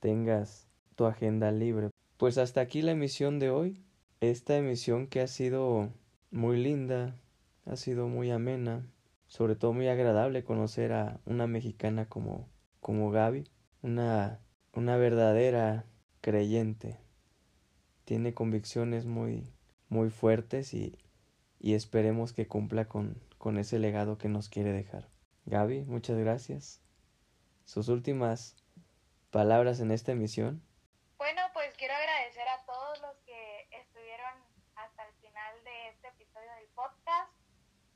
tengas 0.00 0.68
tu 0.94 1.06
agenda 1.06 1.50
libre. 1.50 1.90
Pues 2.16 2.38
hasta 2.38 2.60
aquí 2.60 2.82
la 2.82 2.92
emisión 2.92 3.38
de 3.38 3.50
hoy. 3.50 3.82
Esta 4.20 4.56
emisión 4.58 5.06
que 5.06 5.20
ha 5.20 5.26
sido 5.26 5.90
muy 6.30 6.62
linda, 6.62 7.16
ha 7.64 7.76
sido 7.76 8.06
muy 8.06 8.30
amena, 8.30 8.86
sobre 9.26 9.56
todo 9.56 9.72
muy 9.72 9.88
agradable 9.88 10.44
conocer 10.44 10.92
a 10.92 11.20
una 11.24 11.46
mexicana 11.46 12.06
como, 12.06 12.48
como 12.80 13.10
Gaby, 13.10 13.44
una, 13.82 14.40
una 14.74 14.96
verdadera 14.98 15.86
creyente. 16.20 16.98
Tiene 18.04 18.34
convicciones 18.34 19.06
muy, 19.06 19.48
muy 19.88 20.10
fuertes 20.10 20.74
y, 20.74 20.98
y 21.58 21.72
esperemos 21.72 22.34
que 22.34 22.46
cumpla 22.46 22.86
con, 22.86 23.16
con 23.38 23.56
ese 23.56 23.78
legado 23.78 24.18
que 24.18 24.28
nos 24.28 24.50
quiere 24.50 24.72
dejar. 24.72 25.08
Gaby, 25.46 25.82
muchas 25.82 26.18
gracias. 26.18 26.82
Sus 27.64 27.88
últimas 27.88 28.56
palabras 29.30 29.80
en 29.80 29.90
esta 29.90 30.12
emisión. 30.12 30.62
Bueno, 31.18 31.42
pues 31.52 31.74
quiero 31.76 31.94
agradecer 31.94 32.46
a 32.48 32.64
todos 32.64 33.00
los 33.00 33.16
que 33.26 33.68
estuvieron 33.70 34.34
hasta 34.76 35.06
el 35.06 35.14
final 35.14 35.64
de 35.64 35.88
este 35.88 36.08
episodio 36.08 36.50
del 36.54 36.68
podcast. 36.68 37.32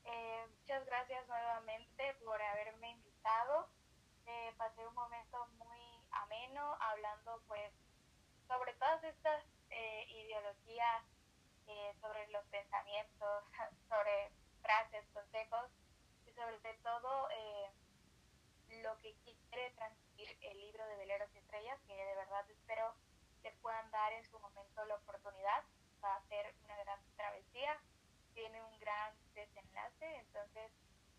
Eh, 0.05 0.45
muchas 0.59 0.85
gracias 0.85 1.27
nuevamente 1.27 2.15
por 2.23 2.41
haberme 2.41 2.91
invitado. 2.91 3.69
Eh, 4.25 4.53
pasé 4.57 4.85
un 4.85 4.95
momento 4.95 5.47
muy 5.57 5.79
ameno 6.11 6.77
hablando 6.79 7.41
pues 7.47 7.71
sobre 8.47 8.73
todas 8.73 9.03
estas 9.03 9.43
eh, 9.69 10.05
ideologías, 10.09 11.03
sobre 11.99 12.27
los 12.27 12.45
pensamientos, 12.47 13.43
sobre 13.89 14.31
frases, 14.61 15.05
consejos 15.13 15.71
sobre 16.35 16.73
todo 16.83 17.29
lo 18.83 18.97
que 18.99 19.15
quiere 19.23 19.71
transmitir 19.71 20.37
el 20.41 20.57
libro 20.59 20.85
de 20.85 20.97
Veleros 20.97 21.33
y 21.33 21.37
Estrellas, 21.37 21.79
que 21.87 21.95
de 21.95 22.15
verdad 22.15 22.49
espero 22.51 22.93
que 23.41 23.51
puedan 23.61 23.89
dar 23.91 24.13
en 24.13 24.25
su 24.25 24.39
momento 24.39 24.85
la 24.85 24.95
oportunidad. 24.95 25.63
Va 26.03 26.15
a 26.15 26.27
ser 26.27 26.53
una 26.63 26.77
gran 26.77 26.99
travesía 27.15 27.79
tiene 28.35 28.61
un 28.61 28.79
gran 28.79 29.15
desenlace. 29.33 30.17
Entonces, 30.17 30.71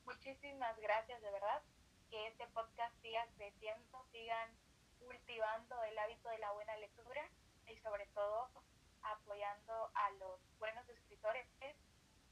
muchísimas 0.05 0.77
gracias 0.79 1.21
de 1.23 1.31
verdad. 1.31 1.63
Que 2.11 2.29
este 2.29 2.47
podcast 2.49 2.95
siga 3.01 3.27
creciendo, 3.37 4.05
sigan 4.13 4.51
cultivando 5.01 5.83
el 5.85 5.99
hábito 5.99 6.29
de 6.29 6.39
la 6.39 6.53
buena 6.53 6.77
lectura 6.77 7.29
y 7.67 7.77
sobre 7.79 8.07
todo 8.09 8.49
apoyando 9.03 9.91
a 9.95 10.11
los 10.21 10.41
buenos 10.59 10.89
escritores, 10.89 11.49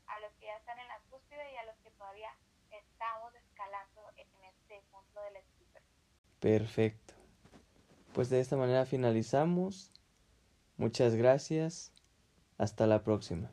a 0.06 0.20
los 0.20 0.32
que 0.34 0.46
ya 0.46 0.56
están 0.56 0.78
en 0.78 0.88
la 0.88 1.00
cúspide 1.10 1.52
y 1.52 1.56
a 1.56 1.64
los 1.64 1.76
que 1.78 1.90
todavía 1.92 2.36
estamos 2.78 3.34
escalando 3.34 4.02
en 4.16 4.28
este 4.44 4.82
mundo 4.92 5.22
de 5.22 5.30
la 5.32 5.38
escritura. 5.38 5.80
Perfecto. 6.40 7.14
Pues 8.12 8.30
de 8.30 8.40
esta 8.40 8.56
manera 8.56 8.86
finalizamos. 8.86 9.92
Muchas 10.76 11.14
gracias. 11.14 11.92
Hasta 12.58 12.86
la 12.86 13.02
próxima. 13.02 13.50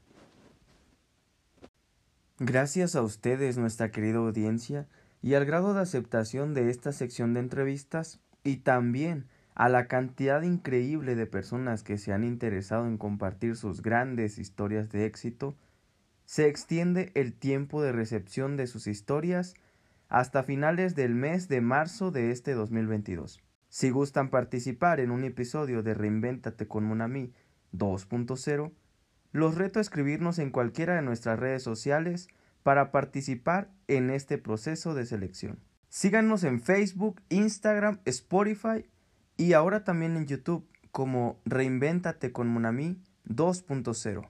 Gracias 2.37 2.95
a 2.95 3.01
ustedes, 3.01 3.57
nuestra 3.57 3.91
querida 3.91 4.17
audiencia, 4.17 4.87
y 5.21 5.35
al 5.35 5.45
grado 5.45 5.73
de 5.73 5.81
aceptación 5.81 6.53
de 6.53 6.69
esta 6.69 6.91
sección 6.91 7.33
de 7.33 7.39
entrevistas, 7.39 8.19
y 8.43 8.57
también 8.57 9.27
a 9.53 9.69
la 9.69 9.87
cantidad 9.87 10.41
increíble 10.41 11.15
de 11.15 11.27
personas 11.27 11.83
que 11.83 11.97
se 11.97 12.13
han 12.13 12.23
interesado 12.23 12.87
en 12.87 12.97
compartir 12.97 13.55
sus 13.55 13.81
grandes 13.81 14.39
historias 14.39 14.89
de 14.89 15.05
éxito, 15.05 15.55
se 16.31 16.47
extiende 16.47 17.11
el 17.13 17.33
tiempo 17.33 17.81
de 17.81 17.91
recepción 17.91 18.55
de 18.55 18.65
sus 18.65 18.87
historias 18.87 19.53
hasta 20.07 20.43
finales 20.43 20.95
del 20.95 21.13
mes 21.13 21.49
de 21.49 21.59
marzo 21.59 22.09
de 22.09 22.31
este 22.31 22.53
2022. 22.53 23.41
Si 23.67 23.89
gustan 23.89 24.29
participar 24.29 25.01
en 25.01 25.11
un 25.11 25.25
episodio 25.25 25.83
de 25.83 25.93
Reinvéntate 25.93 26.69
con 26.69 26.85
Monami 26.85 27.33
2.0, 27.73 28.71
los 29.33 29.55
reto 29.55 29.79
a 29.79 29.81
escribirnos 29.81 30.39
en 30.39 30.51
cualquiera 30.51 30.95
de 30.95 31.01
nuestras 31.01 31.37
redes 31.37 31.63
sociales 31.63 32.29
para 32.63 32.91
participar 32.91 33.69
en 33.89 34.09
este 34.09 34.37
proceso 34.37 34.93
de 34.93 35.05
selección. 35.05 35.59
Síganos 35.89 36.45
en 36.45 36.61
Facebook, 36.61 37.21
Instagram, 37.27 37.99
Spotify 38.05 38.85
y 39.35 39.51
ahora 39.51 39.83
también 39.83 40.15
en 40.15 40.27
YouTube 40.27 40.65
como 40.91 41.41
Reinvéntate 41.43 42.31
con 42.31 42.47
Monami 42.47 43.01
2.0. 43.25 44.29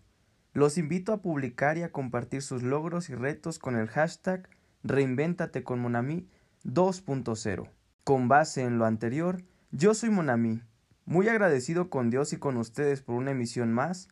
Los 0.53 0.77
invito 0.77 1.13
a 1.13 1.21
publicar 1.21 1.77
y 1.77 1.83
a 1.83 1.91
compartir 1.91 2.41
sus 2.41 2.61
logros 2.61 3.09
y 3.09 3.15
retos 3.15 3.57
con 3.57 3.77
el 3.77 3.87
hashtag 3.87 4.49
Reinvéntate 4.83 5.63
con 5.63 5.79
Monami 5.79 6.27
2.0. 6.65 7.69
Con 8.03 8.27
base 8.27 8.63
en 8.63 8.77
lo 8.77 8.85
anterior, 8.85 9.43
yo 9.71 9.93
soy 9.93 10.09
Monami, 10.09 10.61
muy 11.05 11.27
agradecido 11.29 11.89
con 11.89 12.09
Dios 12.09 12.33
y 12.33 12.37
con 12.37 12.57
ustedes 12.57 13.01
por 13.01 13.15
una 13.15 13.31
emisión 13.31 13.71
más. 13.71 14.09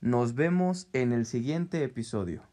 Nos 0.00 0.34
vemos 0.34 0.88
en 0.94 1.12
el 1.12 1.26
siguiente 1.26 1.84
episodio. 1.84 2.47